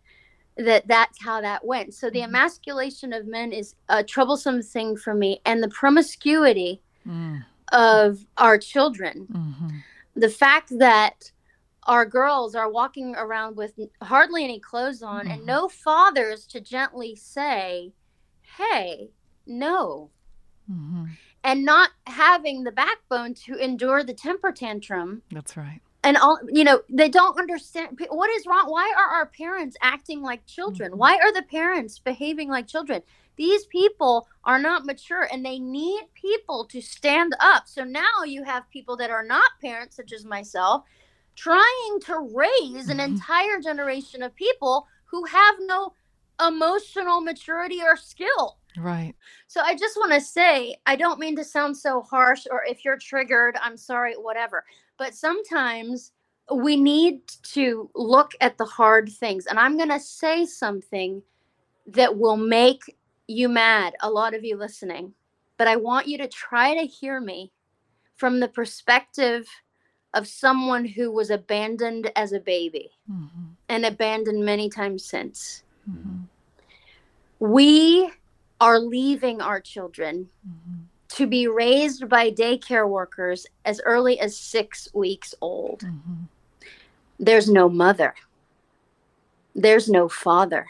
that 0.65 0.87
that's 0.87 1.21
how 1.23 1.41
that 1.41 1.65
went. 1.65 1.93
So 1.93 2.09
the 2.09 2.19
Mhm. 2.19 2.25
emasculation 2.25 3.13
of 3.13 3.25
men 3.27 3.51
is 3.51 3.75
a 3.87 4.03
troublesome 4.03 4.61
thing 4.61 4.97
for 4.97 5.13
me 5.13 5.41
and 5.45 5.63
the 5.63 5.69
promiscuity 5.69 6.81
Mm. 7.07 7.45
of 7.71 8.25
our 8.37 8.57
children. 8.57 9.27
Mhm. 9.31 9.81
The 10.15 10.29
fact 10.29 10.77
that 10.79 11.31
our 11.83 12.05
girls 12.05 12.55
are 12.55 12.69
walking 12.69 13.15
around 13.15 13.55
with 13.55 13.79
hardly 14.03 14.43
any 14.43 14.59
clothes 14.59 15.01
on 15.01 15.27
and 15.27 15.41
Mhm. 15.43 15.45
no 15.45 15.69
fathers 15.69 16.45
to 16.47 16.59
gently 16.59 17.15
say, 17.15 17.93
"Hey, 18.57 19.11
no." 19.45 20.11
Mhm. 20.69 21.09
and 21.43 21.63
not 21.63 21.91
having 22.05 22.63
the 22.65 22.71
backbone 22.71 23.33
to 23.33 23.55
endure 23.55 24.03
the 24.03 24.13
temper 24.13 24.51
tantrum 24.51 25.21
That's 25.31 25.55
right. 25.55 25.79
And 26.03 26.17
all 26.17 26.39
you 26.51 26.63
know 26.63 26.81
they 26.89 27.09
don't 27.09 27.37
understand 27.39 27.99
what 28.09 28.29
is 28.31 28.45
wrong 28.47 28.65
why 28.71 28.93
are 28.97 29.15
our 29.15 29.25
parents 29.27 29.75
acting 29.81 30.21
like 30.21 30.45
children 30.45 30.91
Mhm. 30.93 30.97
why 30.97 31.15
are 31.17 31.33
the 31.33 31.43
parents 31.43 31.99
behaving 31.99 32.49
like 32.49 32.67
children 32.67 33.01
these 33.35 33.65
people 33.67 34.27
are 34.43 34.59
not 34.59 34.85
mature 34.85 35.27
and 35.31 35.45
they 35.45 35.59
need 35.59 36.01
people 36.13 36.65
to 36.65 36.81
stand 36.81 37.35
up 37.39 37.67
so 37.67 37.83
now 37.83 38.23
you 38.25 38.43
have 38.43 38.69
people 38.69 38.95
that 38.97 39.09
are 39.11 39.23
not 39.23 39.51
parents 39.61 39.95
such 39.95 40.13
as 40.13 40.25
myself 40.25 40.83
trying 41.35 41.99
to 42.01 42.19
raise 42.33 42.89
an 42.89 42.99
Mhm. 42.99 43.05
entire 43.05 43.59
generation 43.61 44.21
of 44.23 44.33
people 44.35 44.87
who 45.05 45.25
have 45.25 45.55
no 45.61 45.93
emotional 46.45 47.21
maturity 47.21 47.81
or 47.81 47.95
skill 47.97 48.57
Right. 48.77 49.15
so 49.47 49.61
I 49.61 49.75
just 49.75 49.97
want 49.97 50.13
to 50.13 50.21
say, 50.21 50.75
I 50.85 50.95
don't 50.95 51.19
mean 51.19 51.35
to 51.37 51.43
sound 51.43 51.75
so 51.75 52.01
harsh, 52.01 52.45
or 52.49 52.63
if 52.63 52.85
you're 52.85 52.97
triggered, 52.97 53.57
I'm 53.61 53.75
sorry, 53.77 54.13
whatever. 54.13 54.63
But 54.99 55.15
sometimes 55.15 56.11
we 56.53 56.75
need 56.75 57.25
to 57.53 57.89
look 57.95 58.33
at 58.41 58.57
the 58.57 58.65
hard 58.65 59.09
things. 59.09 59.45
And 59.45 59.57
I'm 59.57 59.77
going 59.77 59.89
to 59.89 59.99
say 59.99 60.45
something 60.45 61.23
that 61.87 62.17
will 62.17 62.37
make 62.37 62.97
you 63.27 63.47
mad, 63.47 63.95
a 64.01 64.09
lot 64.09 64.33
of 64.33 64.43
you 64.43 64.57
listening. 64.57 65.13
But 65.57 65.67
I 65.67 65.77
want 65.77 66.07
you 66.07 66.17
to 66.17 66.27
try 66.27 66.75
to 66.75 66.85
hear 66.85 67.21
me 67.21 67.51
from 68.15 68.41
the 68.41 68.47
perspective 68.49 69.47
of 70.13 70.27
someone 70.27 70.83
who 70.85 71.11
was 71.11 71.29
abandoned 71.29 72.11
as 72.15 72.33
a 72.33 72.39
baby 72.39 72.91
Mhm. 73.09 73.55
and 73.69 73.85
abandoned 73.85 74.43
many 74.43 74.69
times 74.69 75.05
since. 75.05 75.63
Mhm. 75.89 76.27
We 77.39 78.11
are 78.59 78.79
leaving 78.79 79.39
our 79.39 79.61
children 79.61 80.29
Mhm. 80.45 80.88
To 81.19 81.27
be 81.27 81.47
raised 81.47 82.07
by 82.07 82.31
daycare 82.31 82.87
workers 82.87 83.45
as 83.65 83.81
early 83.83 84.17
as 84.21 84.37
six 84.37 84.87
weeks 84.93 85.35
old. 85.41 85.81
Mhm. 85.81 86.29
There's 87.19 87.49
no 87.49 87.67
mother, 87.67 88.15
there's 89.53 89.89
no 89.89 90.07
father, 90.07 90.67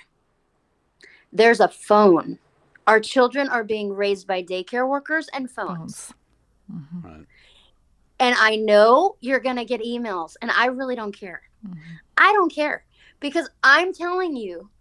there's 1.31 1.59
a 1.59 1.67
phone. 1.67 2.39
Our 2.87 2.99
children 2.99 3.47
are 3.47 3.63
being 3.63 3.93
raised 3.93 4.25
by 4.25 4.41
daycare 4.41 4.89
workers 4.89 5.29
and 5.33 5.51
phones. 5.51 6.13
Phones. 6.67 6.81
Mhm. 6.93 7.03
Right. 7.03 7.25
And 8.19 8.35
I 8.39 8.55
know 8.55 9.17
you're 9.19 9.39
going 9.39 9.57
to 9.57 9.65
get 9.65 9.81
emails, 9.81 10.35
and 10.41 10.49
I 10.49 10.65
really 10.65 10.95
don't 10.95 11.15
care. 11.15 11.43
Mhm. 11.63 11.77
I 12.17 12.33
don't 12.33 12.51
care 12.51 12.85
because 13.19 13.47
I'm 13.61 13.93
telling 13.93 14.35
you, 14.35 14.71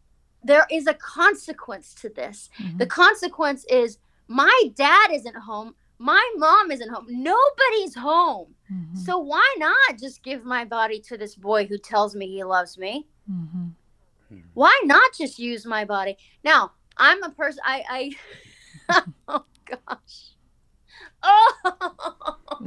there 0.42 0.66
is 0.70 0.86
a 0.86 0.94
consequence 0.94 1.92
to 2.00 2.08
this. 2.08 2.48
The 2.78 2.86
Mhm. 2.86 2.88
consequence 2.88 3.66
is 3.66 3.98
my 4.28 4.70
dad 4.76 5.10
isn't 5.12 5.36
home. 5.36 5.74
my 6.00 6.32
mom 6.36 6.70
isn't 6.70 6.90
home. 6.90 7.06
Nobody's 7.08 7.96
home. 7.96 8.54
Mhm. 8.70 8.96
So 8.96 9.18
why 9.18 9.52
not 9.58 9.98
just 9.98 10.22
give 10.22 10.44
my 10.44 10.64
body 10.64 11.00
to 11.08 11.16
this 11.16 11.34
boy 11.34 11.66
who 11.66 11.76
tells 11.76 12.14
me 12.14 12.28
he 12.28 12.44
loves 12.44 12.78
me? 12.78 13.08
Mhm. 13.28 13.72
Why 14.54 14.80
not 14.84 15.10
just 15.18 15.40
use 15.40 15.66
my 15.66 15.84
body? 15.84 16.16
Now, 16.44 16.72
I'm 16.98 17.20
a 17.24 17.30
person 17.30 17.60
I 17.64 18.12
I 18.88 19.02
oh 19.28 19.44
gosh. 19.66 20.34
Oh 21.22 22.60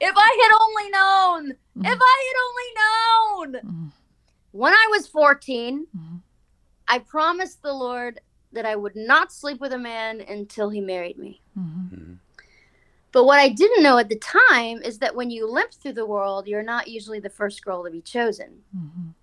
if 0.00 0.14
I 0.16 0.30
had 0.42 0.52
only 0.64 0.90
known. 0.90 1.50
If 1.92 1.98
I 2.00 2.16
had 2.28 2.38
only 2.46 2.70
known. 2.80 3.62
Mhm. 3.70 3.92
When 4.52 4.72
I 4.72 4.86
was 4.90 5.06
14, 5.06 5.86
Mhm. 5.96 6.22
I 6.88 6.98
promised 7.00 7.62
the 7.62 7.72
Lord 7.74 8.20
that 8.52 8.66
I 8.66 8.76
would 8.76 8.96
not 8.96 9.32
sleep 9.32 9.60
with 9.60 9.72
a 9.72 9.78
man 9.78 10.20
until 10.20 10.70
he 10.70 10.80
married 10.80 11.18
me. 11.18 11.40
Mhm. 11.56 12.18
But 13.12 13.24
what 13.24 13.38
I 13.38 13.48
didn't 13.48 13.82
know 13.82 13.98
at 13.98 14.08
the 14.08 14.18
time 14.18 14.82
is 14.82 14.98
that 14.98 15.14
when 15.14 15.30
you 15.30 15.50
limp 15.50 15.72
through 15.72 15.94
the 15.94 16.06
world, 16.06 16.46
you're 16.46 16.62
not 16.62 16.88
usually 16.88 17.20
the 17.20 17.30
first 17.30 17.64
girl 17.64 17.84
to 17.84 17.90
be 17.90 18.00
chosen. 18.00 18.62
Mhm. 18.76 19.14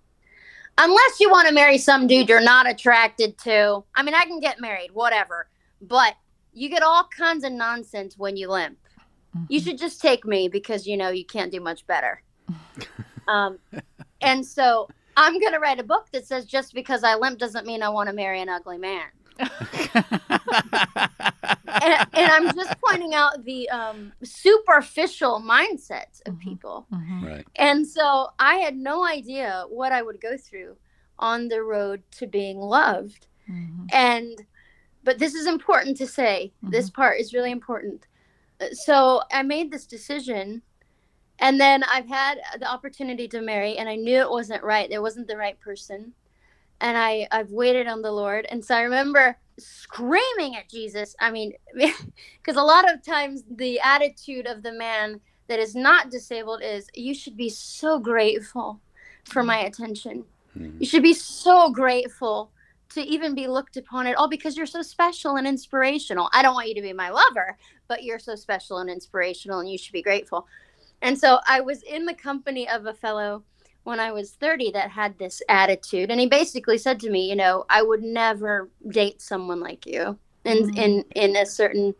Unless 0.76 1.20
you 1.20 1.30
want 1.30 1.48
to 1.48 1.54
marry 1.54 1.78
some 1.78 2.06
dude 2.06 2.28
you're 2.28 2.40
not 2.40 2.68
attracted 2.68 3.36
to. 3.38 3.82
I 3.94 4.02
mean, 4.02 4.14
I 4.14 4.24
can 4.24 4.40
get 4.40 4.60
married, 4.60 4.92
whatever. 4.92 5.48
But 5.80 6.16
you 6.52 6.68
get 6.68 6.82
all 6.82 7.04
kinds 7.16 7.44
of 7.44 7.52
nonsense 7.52 8.16
when 8.18 8.36
you 8.36 8.48
limp. 8.48 8.78
You 9.48 9.60
should 9.60 9.78
just 9.78 10.00
take 10.00 10.24
me 10.24 10.48
because, 10.48 10.86
you 10.86 10.96
know, 10.96 11.10
you 11.10 11.24
can't 11.24 11.52
do 11.52 11.60
much 11.60 11.86
better. 11.86 12.22
um, 13.28 13.58
and 14.20 14.44
so 14.44 14.88
I'm 15.16 15.38
going 15.38 15.52
to 15.52 15.58
write 15.58 15.80
a 15.80 15.84
book 15.84 16.06
that 16.12 16.26
says 16.26 16.44
just 16.44 16.74
because 16.74 17.04
I 17.04 17.14
limp 17.14 17.38
doesn't 17.38 17.66
mean 17.66 17.82
I 17.82 17.88
want 17.88 18.08
to 18.08 18.14
marry 18.14 18.40
an 18.40 18.48
ugly 18.48 18.78
man. 18.78 19.06
And, 19.38 19.50
and 22.12 22.32
I'm 22.32 22.54
just 22.54 22.74
pointing 22.84 23.14
out 23.14 23.44
the 23.44 23.68
um, 23.70 24.12
superficial 24.22 25.40
mindsets 25.40 26.20
of 26.26 26.34
Mhm. 26.34 26.40
people. 26.40 26.86
Mhm. 26.92 27.26
Right. 27.26 27.46
And 27.56 27.86
so 27.86 28.28
I 28.38 28.56
had 28.56 28.76
no 28.76 29.04
idea 29.06 29.64
what 29.68 29.92
I 29.92 30.02
would 30.02 30.20
go 30.20 30.36
through 30.36 30.76
on 31.18 31.48
the 31.48 31.62
road 31.62 32.02
to 32.12 32.26
being 32.26 32.58
loved. 32.58 33.26
Mhm. 33.48 33.88
And, 33.92 34.46
but 35.04 35.18
this 35.18 35.34
is 35.34 35.46
important 35.46 35.96
to 35.98 36.06
say. 36.06 36.52
This 36.62 36.90
part 36.90 37.20
is 37.20 37.34
really 37.34 37.50
important. 37.50 38.06
Uh, 38.60 38.66
So 38.72 39.22
I 39.32 39.42
made 39.42 39.70
this 39.70 39.86
decision. 39.86 40.62
And 41.40 41.60
then 41.60 41.84
I've 41.84 42.08
had 42.08 42.40
the 42.58 42.68
opportunity 42.68 43.28
to 43.28 43.40
marry, 43.40 43.78
and 43.78 43.88
I 43.88 43.94
knew 43.94 44.20
it 44.20 44.28
wasn't 44.30 44.64
right. 44.64 44.90
It 44.90 45.00
wasn't 45.00 45.28
the 45.28 45.36
right 45.36 45.58
person. 45.60 46.12
And 46.80 46.96
I, 46.96 47.26
I've 47.30 47.50
waited 47.50 47.86
on 47.86 48.02
the 48.02 48.12
Lord. 48.12 48.46
And 48.50 48.64
so 48.64 48.74
I 48.74 48.82
remember 48.82 49.36
screaming 49.58 50.56
at 50.56 50.68
Jesus. 50.68 51.16
I 51.20 51.30
mean, 51.30 51.52
because 51.74 52.56
a 52.56 52.62
lot 52.62 52.92
of 52.92 53.02
times 53.02 53.42
the 53.50 53.80
attitude 53.80 54.46
of 54.46 54.62
the 54.62 54.72
man 54.72 55.20
that 55.48 55.58
is 55.58 55.74
not 55.74 56.10
disabled 56.10 56.62
is 56.62 56.88
you 56.94 57.14
should 57.14 57.36
be 57.36 57.48
so 57.48 57.98
grateful 57.98 58.80
for 59.24 59.42
mm. 59.42 59.46
my 59.46 59.58
attention. 59.60 60.24
Mm-hmm. 60.56 60.76
You 60.80 60.86
should 60.86 61.02
be 61.02 61.14
so 61.14 61.70
grateful 61.70 62.50
to 62.90 63.02
even 63.02 63.34
be 63.34 63.46
looked 63.46 63.76
upon 63.76 64.06
at 64.06 64.16
all 64.16 64.28
because 64.28 64.56
you're 64.56 64.66
so 64.66 64.82
special 64.82 65.36
and 65.36 65.46
inspirational. 65.46 66.28
I 66.32 66.42
don't 66.42 66.54
want 66.54 66.68
you 66.68 66.74
to 66.74 66.82
be 66.82 66.92
my 66.92 67.10
lover, 67.10 67.58
but 67.86 68.02
you're 68.02 68.18
so 68.18 68.34
special 68.34 68.78
and 68.78 68.88
inspirational 68.88 69.60
and 69.60 69.70
you 69.70 69.76
should 69.76 69.92
be 69.92 70.02
grateful. 70.02 70.46
And 71.02 71.18
so 71.18 71.38
I 71.46 71.60
was 71.60 71.82
in 71.82 72.06
the 72.06 72.14
company 72.14 72.68
of 72.68 72.86
a 72.86 72.94
fellow 72.94 73.44
when 73.88 73.98
I 73.98 74.12
was 74.12 74.32
30 74.32 74.72
that 74.72 74.90
had 74.90 75.18
this 75.18 75.40
attitude 75.48 76.10
and 76.10 76.20
he 76.20 76.26
basically 76.26 76.76
said 76.76 77.00
to 77.00 77.10
me, 77.10 77.26
you 77.28 77.34
know, 77.34 77.64
I 77.70 77.80
would 77.82 78.02
never 78.02 78.68
date 78.86 79.22
someone 79.22 79.60
like 79.60 79.86
you 79.86 80.18
in 80.44 80.76
in 80.76 81.04
in 81.16 81.36
a 81.36 81.46
certain 81.46 81.94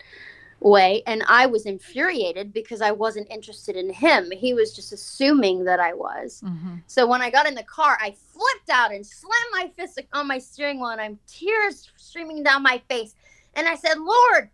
way 0.61 1.03
and 1.07 1.25
I 1.29 1.47
was 1.47 1.65
infuriated 1.65 2.53
because 2.53 2.83
I 2.83 2.91
wasn't 2.91 3.31
interested 3.31 3.75
in 3.75 3.89
him. 3.91 4.31
He 4.31 4.53
was 4.53 4.77
just 4.77 4.93
assuming 4.93 5.65
that 5.65 5.81
I 5.81 5.95
was. 5.95 6.43
Mhm. 6.45 6.83
So 6.87 7.07
when 7.07 7.23
I 7.23 7.31
got 7.31 7.47
in 7.47 7.55
the 7.55 7.63
car, 7.79 7.97
I 8.03 8.11
flipped 8.35 8.71
out 8.71 8.93
and 8.93 9.05
slammed 9.07 9.53
my 9.53 9.73
fist 9.77 9.99
on 10.13 10.27
my 10.27 10.39
steering 10.39 10.79
wheel, 10.81 10.91
and 10.91 11.01
I'm 11.01 11.19
tears 11.27 11.91
streaming 11.97 12.43
down 12.43 12.63
my 12.63 12.83
face. 12.91 13.15
And 13.55 13.67
I 13.67 13.77
said, 13.77 13.99
"Lord, 13.99 14.51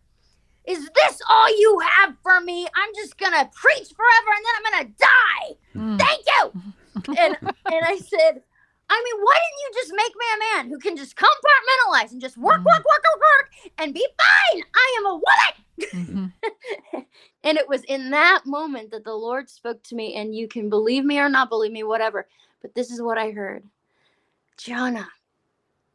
is 0.64 0.88
this 0.94 1.20
all 1.28 1.48
you 1.48 1.80
have 1.80 2.14
for 2.22 2.40
me? 2.40 2.68
I'm 2.76 2.94
just 2.94 3.18
gonna 3.18 3.50
preach 3.52 3.88
forever, 3.98 4.30
and 4.36 4.44
then 4.46 4.54
I'm 4.56 4.66
gonna 4.70 4.94
die. 5.12 5.46
Mm. 5.74 5.98
Thank 5.98 6.22
you." 6.34 6.62
And 6.96 7.36
and 7.66 7.84
I 7.84 7.98
said, 7.98 8.42
"I 8.90 9.02
mean, 9.04 9.24
why 9.24 9.34
didn't 9.34 9.60
you 9.62 9.70
just 9.74 9.92
make 9.94 10.12
me 10.16 10.26
a 10.34 10.56
man 10.56 10.70
who 10.70 10.78
can 10.78 10.96
just 10.96 11.16
compartmentalize 11.16 12.12
and 12.12 12.20
just 12.20 12.36
work, 12.36 12.58
work, 12.64 12.84
work, 12.84 12.84
work, 12.84 13.20
work, 13.20 13.72
and 13.78 13.94
be 13.94 14.06
fine? 14.16 14.62
I 14.74 14.96
am 14.98 15.06
a 15.06 15.14
woman." 15.14 16.32
Mhm. 16.92 17.06
and 17.44 17.58
it 17.58 17.68
was 17.68 17.82
in 17.84 18.10
that 18.10 18.42
moment 18.46 18.90
that 18.90 19.04
the 19.04 19.14
Lord 19.14 19.48
spoke 19.48 19.82
to 19.84 19.94
me, 19.94 20.14
and 20.14 20.34
you 20.34 20.48
can 20.48 20.68
believe 20.68 21.04
me 21.04 21.18
or 21.18 21.28
not 21.28 21.48
believe 21.48 21.72
me, 21.72 21.82
whatever. 21.82 22.28
But 22.62 22.74
this 22.74 22.90
is 22.90 23.02
what 23.02 23.18
I 23.18 23.30
heard 23.30 23.64
Gianna, 24.56 25.08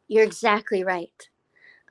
you're 0.08 0.24
exactly 0.24 0.84
right. 0.84 1.29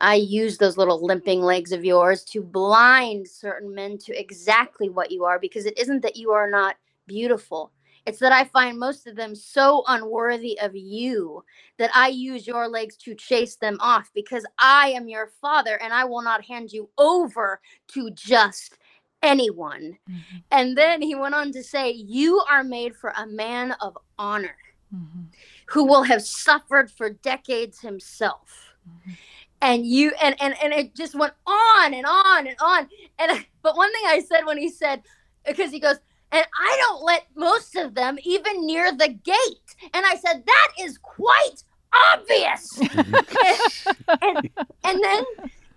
I 0.00 0.14
use 0.14 0.58
those 0.58 0.76
little 0.76 1.04
limping 1.04 1.42
legs 1.42 1.72
of 1.72 1.84
yours 1.84 2.22
to 2.26 2.42
blind 2.42 3.26
certain 3.26 3.74
men 3.74 3.98
to 3.98 4.18
exactly 4.18 4.88
what 4.88 5.10
you 5.10 5.24
are 5.24 5.38
because 5.38 5.66
it 5.66 5.76
isn't 5.78 6.02
that 6.02 6.16
you 6.16 6.30
are 6.30 6.48
not 6.48 6.76
beautiful. 7.06 7.72
It's 8.06 8.18
that 8.20 8.32
I 8.32 8.44
find 8.44 8.78
most 8.78 9.06
of 9.06 9.16
them 9.16 9.34
so 9.34 9.84
unworthy 9.86 10.58
of 10.60 10.74
you 10.74 11.44
that 11.78 11.90
I 11.94 12.08
use 12.08 12.46
your 12.46 12.68
legs 12.68 12.96
to 12.98 13.14
chase 13.14 13.56
them 13.56 13.76
off 13.80 14.10
because 14.14 14.44
I 14.58 14.90
am 14.90 15.08
your 15.08 15.32
father 15.40 15.80
and 15.82 15.92
I 15.92 16.04
will 16.04 16.22
not 16.22 16.44
hand 16.44 16.72
you 16.72 16.88
over 16.98 17.60
to 17.88 18.10
just 18.10 18.78
anyone. 19.22 19.98
Mhm. 20.08 20.42
And 20.50 20.76
then 20.78 21.02
he 21.02 21.14
went 21.14 21.34
on 21.34 21.52
to 21.52 21.62
say, 21.62 21.90
You 21.90 22.40
are 22.48 22.64
made 22.64 22.96
for 22.96 23.12
a 23.16 23.26
man 23.26 23.72
of 23.80 23.98
honor 24.18 24.56
Mhm. 24.94 25.26
who 25.66 25.84
will 25.84 26.04
have 26.04 26.22
suffered 26.22 26.90
for 26.90 27.10
decades 27.10 27.80
himself. 27.80 28.74
Mhm. 28.88 29.16
And 29.60 29.86
you 29.86 30.12
and, 30.22 30.40
and 30.40 30.54
and 30.62 30.72
it 30.72 30.94
just 30.94 31.14
went 31.14 31.34
on 31.46 31.92
and 31.92 32.06
on 32.06 32.46
and 32.46 32.56
on. 32.60 32.88
And 33.18 33.44
but 33.62 33.76
one 33.76 33.92
thing 33.92 34.04
I 34.06 34.20
said 34.20 34.44
when 34.46 34.56
he 34.56 34.68
said, 34.70 35.02
because 35.44 35.70
he 35.72 35.80
goes, 35.80 35.98
and 36.32 36.44
I 36.60 36.76
don't 36.80 37.02
let 37.04 37.26
most 37.34 37.76
of 37.76 37.94
them 37.94 38.18
even 38.22 38.66
near 38.66 38.92
the 38.92 39.08
gate. 39.08 39.76
And 39.94 40.04
I 40.04 40.16
said, 40.16 40.44
that 40.44 40.68
is 40.78 40.98
quite 40.98 41.62
obvious. 42.12 42.78
and, 44.22 44.50
and 44.84 45.04
then 45.04 45.24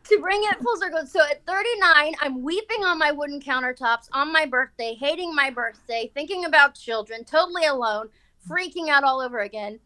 to 0.10 0.20
bring 0.20 0.42
it 0.44 0.60
full 0.62 0.78
circle, 0.78 1.06
so 1.06 1.22
at 1.22 1.46
39, 1.46 2.14
I'm 2.20 2.42
weeping 2.42 2.84
on 2.84 3.00
my 3.00 3.12
wooden 3.12 3.40
countertops 3.40 4.10
on 4.12 4.34
my 4.34 4.46
birthday, 4.46 4.94
hating 5.00 5.34
my 5.34 5.50
birthday, 5.50 6.12
thinking 6.14 6.46
about 6.46 6.76
children, 6.76 7.24
totally 7.24 7.66
alone, 7.66 8.10
freaking 8.50 8.90
out 8.90 9.06
all 9.06 9.22
over 9.22 9.40
again. 9.40 9.80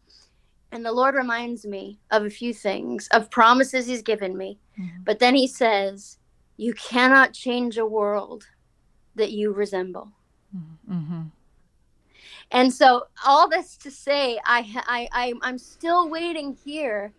And 0.72 0.84
the 0.84 0.92
Lord 0.92 1.14
reminds 1.14 1.64
me 1.64 2.00
of 2.10 2.24
a 2.24 2.30
few 2.30 2.52
things, 2.52 3.08
of 3.12 3.30
promises 3.30 3.86
He's 3.86 4.02
given 4.02 4.36
me. 4.36 4.58
Mhm. 4.78 5.04
But 5.04 5.20
then 5.20 5.36
He 5.36 5.46
says, 5.46 6.18
You 6.56 6.74
cannot 6.74 7.32
change 7.32 7.78
a 7.78 7.86
world 7.86 8.48
that 9.14 9.30
you 9.30 9.52
resemble. 9.52 10.12
Mhm. 10.88 11.30
And 12.50 12.72
so, 12.72 13.06
all 13.24 13.48
this 13.48 13.76
to 13.78 13.90
say, 13.90 14.38
I, 14.44 14.60
I, 14.86 15.08
I, 15.12 15.32
I'm 15.42 15.58
still 15.58 16.08
waiting 16.08 16.56
here 16.64 17.12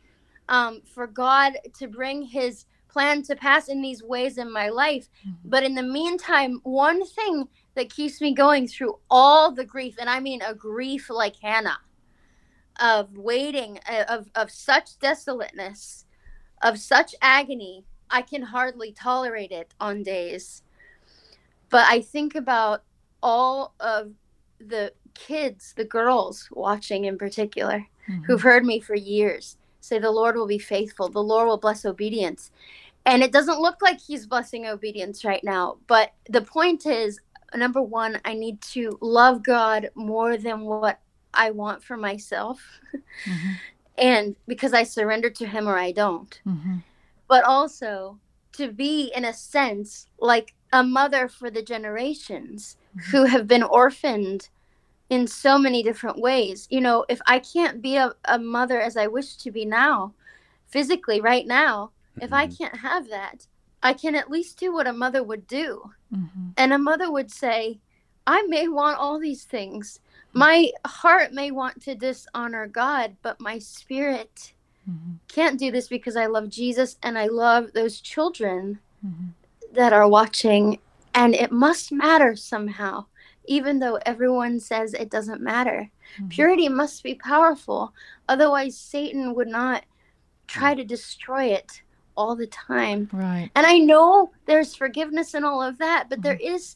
um, 0.49 0.81
for 0.85 1.07
God 1.07 1.57
to 1.79 1.87
bring 1.87 2.23
His 2.23 2.65
plan 2.89 3.21
to 3.23 3.35
pass 3.35 3.67
in 3.67 3.81
these 3.81 4.01
ways 4.01 4.37
in 4.37 4.51
my 4.51 4.69
life. 4.69 5.09
Mhm. 5.27 5.35
But 5.45 5.63
in 5.63 5.75
the 5.75 5.83
meantime, 5.83 6.59
one 6.63 7.05
thing 7.05 7.47
that 7.75 7.89
keeps 7.93 8.21
me 8.21 8.33
going 8.33 8.67
through 8.67 8.97
all 9.09 9.51
the 9.51 9.65
grief, 9.65 9.95
and 9.99 10.09
I 10.09 10.19
mean 10.19 10.41
a 10.41 10.53
grief 10.53 11.09
like 11.09 11.35
Hannah, 11.41 11.79
of 12.79 13.17
waiting, 13.17 13.79
uh, 13.89 14.05
of, 14.07 14.29
of 14.35 14.49
such 14.51 14.97
desolateness, 14.99 16.05
of 16.61 16.79
such 16.79 17.13
agony, 17.21 17.85
I 18.09 18.21
can 18.21 18.41
hardly 18.41 18.91
tolerate 18.93 19.51
it 19.51 19.73
on 19.79 20.03
days. 20.03 20.63
But 21.69 21.85
I 21.89 22.01
think 22.01 22.35
about 22.35 22.83
all 23.21 23.73
of 23.79 24.13
the 24.59 24.93
kids, 25.13 25.73
the 25.75 25.85
girls 25.85 26.47
watching 26.51 27.05
in 27.05 27.17
particular, 27.17 27.85
Mhm. 28.07 28.25
who've 28.25 28.41
heard 28.41 28.65
me 28.65 28.79
for 28.79 28.95
years 28.95 29.57
say, 29.81 29.99
The 29.99 30.11
Lord 30.11 30.35
will 30.35 30.47
be 30.47 30.59
faithful, 30.59 31.09
the 31.09 31.23
Lord 31.23 31.47
will 31.47 31.57
bless 31.57 31.85
obedience. 31.85 32.51
And 33.05 33.23
it 33.23 33.31
doesn't 33.31 33.61
look 33.61 33.81
like 33.81 33.99
He's 34.01 34.25
blessing 34.27 34.65
obedience 34.65 35.23
right 35.23 35.43
now. 35.43 35.77
But 35.87 36.13
the 36.29 36.41
point 36.41 36.85
is 36.85 37.19
number 37.55 37.81
one, 37.81 38.19
I 38.25 38.33
need 38.33 38.61
to 38.73 38.97
love 39.01 39.43
God 39.43 39.89
more 39.95 40.35
than 40.37 40.61
what 40.61 40.99
I 41.33 41.51
want 41.51 41.83
for 41.83 41.95
myself. 41.95 42.59
Mhm. 43.25 43.55
and 43.97 44.35
because 44.47 44.73
I 44.73 44.83
surrender 44.83 45.29
to 45.29 45.45
Him 45.47 45.67
or 45.67 45.77
I 45.77 45.91
don't 45.91 46.39
Mhm. 46.45 46.83
but 47.27 47.43
also 47.43 48.19
to 48.53 48.71
be 48.71 49.11
in 49.15 49.25
a 49.25 49.33
sense 49.33 50.07
like 50.19 50.53
a 50.73 50.83
mother 50.83 51.27
for 51.27 51.49
the 51.49 51.61
generations 51.61 52.77
who 53.11 53.25
have 53.25 53.47
been 53.47 53.63
orphaned 53.63 54.49
in 55.09 55.25
so 55.25 55.57
many 55.57 55.81
different 55.83 56.19
ways 56.19 56.67
you 56.69 56.81
know 56.81 57.05
if 57.09 57.19
i 57.27 57.39
can't 57.39 57.81
be 57.81 57.95
a, 57.95 58.13
a 58.25 58.37
mother 58.37 58.81
as 58.81 58.97
i 58.97 59.07
wish 59.07 59.35
to 59.37 59.51
be 59.51 59.65
now 59.65 60.13
physically 60.67 61.21
right 61.21 61.47
now 61.47 61.89
if 62.21 62.33
i 62.33 62.47
Mhm. 62.47 62.57
can't 62.57 62.77
have 62.77 63.07
that 63.09 63.47
I 63.83 63.93
can 63.93 64.15
at 64.15 64.29
least 64.31 64.59
do 64.59 64.73
what 64.73 64.87
a 64.87 64.93
mother 64.93 65.23
would 65.23 65.47
do. 65.47 65.91
Mm-hmm. 66.13 66.49
And 66.57 66.73
a 66.73 66.77
mother 66.77 67.11
would 67.11 67.31
say, 67.31 67.79
I 68.25 68.41
may 68.43 68.67
want 68.67 68.99
all 68.99 69.19
these 69.19 69.43
things. 69.43 69.99
My 70.33 70.71
heart 70.85 71.33
may 71.33 71.51
want 71.51 71.81
to 71.83 71.95
dishonor 71.95 72.67
God, 72.67 73.15
but 73.21 73.39
my 73.39 73.59
spirit 73.59 74.53
mm-hmm. 74.89 75.13
can't 75.27 75.59
do 75.59 75.71
this 75.71 75.87
because 75.87 76.17
I 76.17 76.25
love 76.25 76.49
Jesus 76.49 76.97
and 77.03 77.17
I 77.17 77.27
love 77.27 77.71
those 77.73 78.01
children 78.01 78.79
mm-hmm. 79.05 79.27
that 79.73 79.93
are 79.93 80.07
watching. 80.07 80.79
And 81.17 81.33
it 81.33 81.51
must 81.51 81.91
matter 81.91 82.35
somehow, 82.35 83.07
even 83.45 83.79
though 83.79 83.97
everyone 84.05 84.59
says 84.59 84.93
it 84.93 85.09
doesn't 85.09 85.41
matter. 85.41 85.89
Mm-hmm. 86.15 86.27
Purity 86.27 86.69
must 86.69 87.01
be 87.03 87.15
powerful. 87.15 87.91
Otherwise, 88.29 88.77
Satan 88.77 89.33
would 89.33 89.47
not 89.47 89.83
try 90.45 90.75
to 90.75 90.83
destroy 90.83 91.45
it 91.45 91.81
all 92.15 92.35
the 92.35 92.45
time. 92.45 93.09
Right. 93.11 93.49
And 93.55 93.65
I 93.65 93.79
know 93.79 94.31
there's 94.45 94.75
forgiveness 94.75 95.33
and 95.33 95.43
all 95.43 95.59
of 95.59 95.79
that, 95.79 96.05
but 96.07 96.19
mm-hmm. 96.19 96.23
there 96.23 96.39
is 96.39 96.75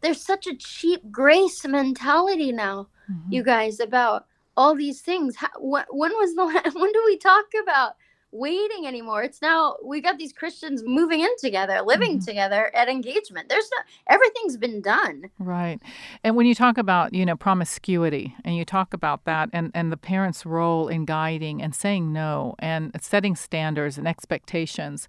there's 0.00 0.22
such 0.22 0.46
a 0.46 0.56
cheap 0.56 1.02
grace 1.10 1.64
mentality 1.66 2.50
now, 2.50 2.88
mm-hmm. 3.10 3.30
you 3.30 3.42
guys, 3.42 3.78
about 3.78 4.24
all 4.56 4.74
these 4.74 5.02
things. 5.02 5.36
How, 5.36 5.48
when 5.60 6.12
was 6.12 6.34
the 6.34 6.44
when 6.74 6.92
do 6.92 7.02
we 7.04 7.18
talk 7.18 7.44
about 7.62 7.96
waiting 8.32 8.86
anymore. 8.86 9.22
It's 9.22 9.42
now 9.42 9.76
we 9.84 10.00
got 10.00 10.18
these 10.18 10.32
Christians 10.32 10.82
moving 10.84 11.20
in 11.20 11.30
together, 11.38 11.82
living 11.82 12.12
mm-hmm. 12.16 12.24
together 12.24 12.74
at 12.74 12.88
engagement. 12.88 13.48
There's 13.48 13.70
no 13.70 13.82
everything's 14.08 14.56
been 14.56 14.80
done. 14.80 15.30
Right. 15.38 15.80
And 16.24 16.34
when 16.34 16.46
you 16.46 16.54
talk 16.54 16.78
about, 16.78 17.12
you 17.14 17.26
know, 17.26 17.36
promiscuity 17.36 18.34
and 18.44 18.56
you 18.56 18.64
talk 18.64 18.94
about 18.94 19.24
that 19.26 19.50
and, 19.52 19.70
and 19.74 19.92
the 19.92 19.96
parents' 19.96 20.46
role 20.46 20.88
in 20.88 21.04
guiding 21.04 21.62
and 21.62 21.74
saying 21.74 22.12
no 22.12 22.54
and 22.58 22.90
setting 23.00 23.36
standards 23.36 23.98
and 23.98 24.08
expectations. 24.08 25.08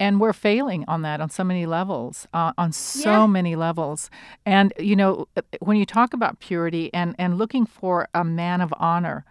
And 0.00 0.20
we're 0.20 0.32
failing 0.32 0.84
on 0.88 1.02
that 1.02 1.20
on 1.20 1.30
so 1.30 1.44
many 1.44 1.66
levels, 1.66 2.26
uh, 2.34 2.52
on 2.58 2.72
so 2.72 3.10
yeah. 3.10 3.26
many 3.26 3.54
levels. 3.54 4.10
And, 4.44 4.72
you 4.78 4.96
know, 4.96 5.28
when 5.60 5.76
you 5.76 5.86
talk 5.86 6.12
about 6.12 6.40
purity 6.40 6.92
and, 6.92 7.14
and 7.18 7.38
looking 7.38 7.66
for 7.66 8.08
a 8.12 8.24
man 8.24 8.60
of 8.60 8.74
honor, 8.78 9.24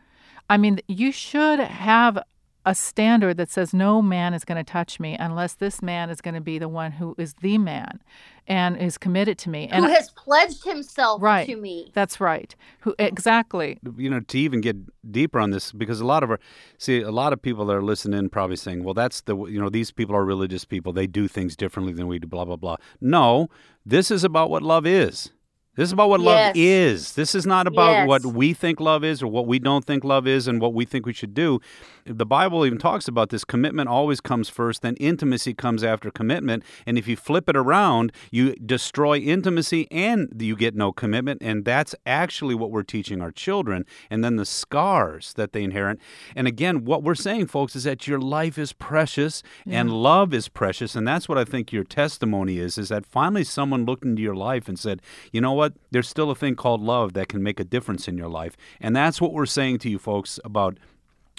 I 0.50 0.58
mean, 0.58 0.80
you 0.88 1.12
should 1.12 1.60
have 1.60 2.20
a 2.66 2.74
standard 2.74 3.38
that 3.38 3.50
says 3.50 3.74
no 3.74 4.02
man 4.02 4.34
is 4.34 4.46
going 4.46 4.58
to 4.58 4.64
touch 4.64 5.00
me 5.00 5.16
unless 5.20 5.56
this 5.56 5.82
man 5.82 6.10
is 6.10 6.22
going 6.22 6.34
to 6.34 6.42
be 6.42 6.58
the 6.58 6.70
one 6.70 6.94
who 6.94 7.16
is 7.18 7.34
the 7.42 7.58
man 7.58 8.02
and 8.48 8.78
is 8.78 8.98
committed 8.98 9.38
to 9.40 9.50
me. 9.50 9.68
And 9.70 9.86
who 9.86 9.92
has 9.92 10.10
pledged 10.12 10.64
himself 10.64 11.22
right, 11.22 11.46
to 11.48 11.56
me. 11.56 11.92
That's 11.94 12.20
right. 12.20 12.56
Who 12.82 12.96
exactly. 13.00 13.80
You 13.98 14.10
know 14.10 14.20
to 14.20 14.40
even 14.40 14.62
get 14.62 14.78
deeper 15.12 15.40
on 15.40 15.52
this 15.52 15.72
because 15.72 16.00
a 16.00 16.06
lot 16.06 16.24
of 16.24 16.32
our 16.32 16.40
see 16.78 17.02
a 17.02 17.12
lot 17.12 17.34
of 17.34 17.42
people 17.42 17.66
that 17.66 17.74
are 17.74 17.84
listening 17.84 18.30
probably 18.30 18.56
saying 18.56 18.84
well 18.84 18.94
that's 18.94 19.22
the 19.22 19.36
you 19.46 19.60
know 19.60 19.70
these 19.70 19.92
people 19.92 20.16
are 20.16 20.26
religious 20.26 20.66
people. 20.66 20.94
They 20.94 21.08
do 21.08 21.28
things 21.28 21.56
differently 21.56 21.94
than 21.94 22.08
we 22.08 22.20
do 22.20 22.28
blah 22.28 22.46
blah 22.46 22.56
blah. 22.56 22.78
No 23.02 23.50
this 23.86 24.12
is 24.12 24.24
about 24.24 24.50
what 24.50 24.64
love 24.64 24.86
is 24.86 25.32
this 25.76 25.90
is 25.90 25.94
about 25.94 26.10
what 26.10 26.22
yes. 26.22 26.26
love 26.28 26.52
is. 26.56 27.14
This 27.14 27.34
is 27.34 27.48
not 27.48 27.66
about 27.66 27.92
yes. 27.92 28.08
what 28.08 28.26
we 28.26 28.54
think 28.54 28.80
love 28.80 29.04
is 29.04 29.24
or 29.24 29.28
what 29.28 29.48
we 29.48 29.58
don't 29.58 29.84
think 29.84 30.04
love 30.04 30.28
is 30.28 30.48
and 30.48 30.62
what 30.62 30.74
we 30.74 30.86
think 30.86 31.08
we 31.08 31.14
should 31.14 31.34
do. 31.34 31.60
The 32.06 32.26
Bible 32.26 32.66
even 32.66 32.78
talks 32.78 33.08
about 33.08 33.30
this 33.30 33.44
commitment 33.44 33.90
always 33.90 34.22
comes 34.22 34.50
first, 34.50 34.84
then 34.84 34.96
intimacy 34.98 35.54
comes 35.54 35.84
after 35.84 36.12
commitment. 36.12 36.64
And 36.86 36.98
if 36.98 37.08
you 37.08 37.16
flip 37.16 37.50
it 37.50 37.56
around, 37.56 38.12
you 38.30 38.56
destroy 38.56 39.18
intimacy 39.18 39.88
and 39.90 40.30
you 40.40 40.56
get 40.56 40.76
no 40.76 40.92
commitment. 40.92 41.42
And 41.42 41.66
that's 41.66 41.96
actually 42.06 42.54
what 42.54 42.70
we're 42.70 42.84
teaching 42.84 43.22
our 43.22 43.32
children. 43.32 43.86
And 44.12 44.24
then 44.24 44.36
the 44.36 44.46
scars 44.46 45.34
that 45.36 45.54
they 45.54 45.64
inherit. 45.64 45.98
And 46.36 46.48
again, 46.48 46.86
what 46.86 47.02
we're 47.02 47.16
saying, 47.16 47.48
folks, 47.48 47.76
is 47.76 47.86
that 47.86 48.08
your 48.08 48.20
life 48.20 48.60
is 48.60 48.74
precious 48.74 49.42
yeah. 49.66 49.80
and 49.80 49.92
love 49.92 50.34
is 50.36 50.50
precious. 50.50 50.96
And 50.96 51.08
that's 51.08 51.28
what 51.28 51.38
I 51.38 51.46
think 51.46 51.72
your 51.72 51.84
testimony 51.84 52.60
is, 52.60 52.78
is 52.78 52.90
that 52.90 53.06
finally 53.06 53.44
someone 53.44 53.86
looked 53.86 54.06
into 54.06 54.22
your 54.22 54.36
life 54.36 54.68
and 54.68 54.78
said, 54.78 55.02
you 55.32 55.42
know 55.42 55.54
what? 55.54 55.63
But 55.64 55.76
there's 55.92 56.10
still 56.10 56.30
a 56.30 56.36
thing 56.36 56.58
called 56.58 56.82
love 56.82 57.14
that 57.14 57.30
can 57.30 57.42
make 57.42 57.58
a 57.58 57.64
difference 57.64 58.10
in 58.10 58.18
your 58.18 58.28
life. 58.28 58.58
And 58.82 58.94
that's 58.94 59.22
what 59.22 59.32
we're 59.32 59.46
saying 59.46 59.78
to 59.80 59.90
you 59.90 59.98
folks 59.98 60.38
about 60.44 60.78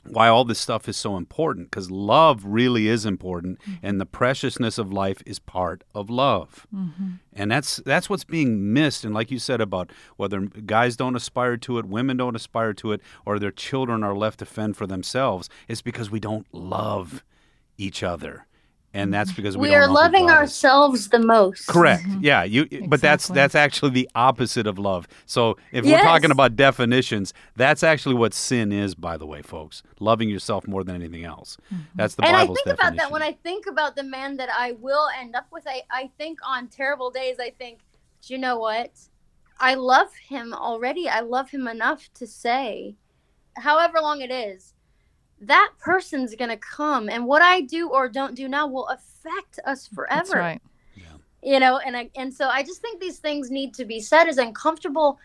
why 0.06 0.28
all 0.28 0.46
this 0.46 0.58
stuff 0.58 0.88
is 0.88 0.96
so 0.96 1.18
important 1.18 1.70
because 1.70 1.90
love 1.90 2.42
really 2.46 2.88
is 2.88 3.04
important 3.04 3.60
mm-hmm. 3.60 3.86
and 3.86 4.00
the 4.00 4.06
preciousness 4.06 4.78
of 4.78 4.90
life 4.90 5.22
is 5.26 5.38
part 5.38 5.84
of 5.94 6.08
love 6.08 6.66
mm-hmm. 6.74 7.12
and 7.34 7.50
that's 7.50 7.76
that's 7.76 8.08
what's 8.10 8.24
being 8.24 8.72
missed 8.72 9.04
and 9.04 9.14
like 9.14 9.30
you 9.30 9.38
said 9.38 9.62
about 9.62 9.90
whether 10.16 10.40
guys 10.40 10.94
don't 10.94 11.16
aspire 11.16 11.56
to 11.56 11.78
it 11.78 11.86
women 11.86 12.18
don't 12.18 12.36
aspire 12.36 12.74
to 12.74 12.92
it 12.92 13.00
or 13.24 13.38
their 13.38 13.50
children 13.50 14.04
are 14.04 14.14
left 14.14 14.40
to 14.40 14.44
fend 14.44 14.76
for 14.76 14.86
themselves 14.86 15.48
it's 15.68 15.80
because 15.80 16.10
we 16.10 16.20
don't 16.20 16.46
love 16.52 17.24
each 17.78 18.02
other 18.02 18.46
and 18.94 19.12
that's 19.12 19.32
because 19.32 19.56
we, 19.56 19.70
we 19.70 19.74
are 19.74 19.88
loving 19.88 20.30
ourselves 20.30 21.08
the 21.08 21.18
most. 21.18 21.66
Correct. 21.66 22.04
Mm-hmm. 22.04 22.20
Yeah. 22.22 22.44
You. 22.44 22.62
Exactly. 22.62 22.88
But 22.88 23.00
that's 23.00 23.28
that's 23.28 23.54
actually 23.56 23.90
the 23.90 24.08
opposite 24.14 24.68
of 24.68 24.78
love. 24.78 25.08
So 25.26 25.58
if 25.72 25.84
yes. 25.84 26.00
we're 26.00 26.08
talking 26.08 26.30
about 26.30 26.54
definitions, 26.54 27.34
that's 27.56 27.82
actually 27.82 28.14
what 28.14 28.32
sin 28.32 28.72
is. 28.72 28.94
By 28.94 29.16
the 29.16 29.26
way, 29.26 29.42
folks, 29.42 29.82
loving 29.98 30.28
yourself 30.28 30.68
more 30.68 30.84
than 30.84 30.94
anything 30.94 31.24
else. 31.24 31.56
Mm-hmm. 31.66 31.82
That's 31.96 32.14
the 32.14 32.24
and 32.24 32.36
I 32.36 32.46
think 32.46 32.58
definition. 32.58 32.86
about 32.86 32.96
that 32.96 33.10
when 33.10 33.22
I 33.22 33.32
think 33.32 33.66
about 33.66 33.96
the 33.96 34.04
man 34.04 34.36
that 34.36 34.48
I 34.56 34.72
will 34.72 35.08
end 35.18 35.34
up 35.34 35.48
with. 35.50 35.66
I 35.66 35.82
I 35.90 36.10
think 36.16 36.38
on 36.46 36.68
terrible 36.68 37.10
days. 37.10 37.36
I 37.40 37.50
think, 37.50 37.80
"Do 38.22 38.32
you 38.32 38.38
know 38.38 38.58
what? 38.58 38.92
I 39.58 39.74
love 39.74 40.14
him 40.14 40.54
already. 40.54 41.08
I 41.08 41.20
love 41.20 41.50
him 41.50 41.66
enough 41.66 42.10
to 42.14 42.26
say, 42.26 42.96
however 43.56 43.98
long 44.00 44.20
it 44.20 44.30
is 44.30 44.73
that 45.46 45.72
person's 45.78 46.34
going 46.34 46.50
to 46.50 46.56
come 46.56 47.08
and 47.08 47.24
what 47.24 47.42
i 47.42 47.60
do 47.60 47.88
or 47.88 48.08
don't 48.08 48.34
do 48.34 48.48
now 48.48 48.66
will 48.66 48.88
affect 48.88 49.58
us 49.64 49.88
forever 49.88 50.16
That's 50.16 50.34
right 50.34 50.62
yeah. 50.94 51.04
you 51.42 51.60
know 51.60 51.78
and 51.78 51.96
I, 51.96 52.10
and 52.16 52.32
so 52.32 52.48
i 52.48 52.62
just 52.62 52.80
think 52.80 53.00
these 53.00 53.18
things 53.18 53.50
need 53.50 53.74
to 53.74 53.84
be 53.84 54.00
said 54.00 54.28
as 54.28 54.38
uncomfortable 54.38 55.18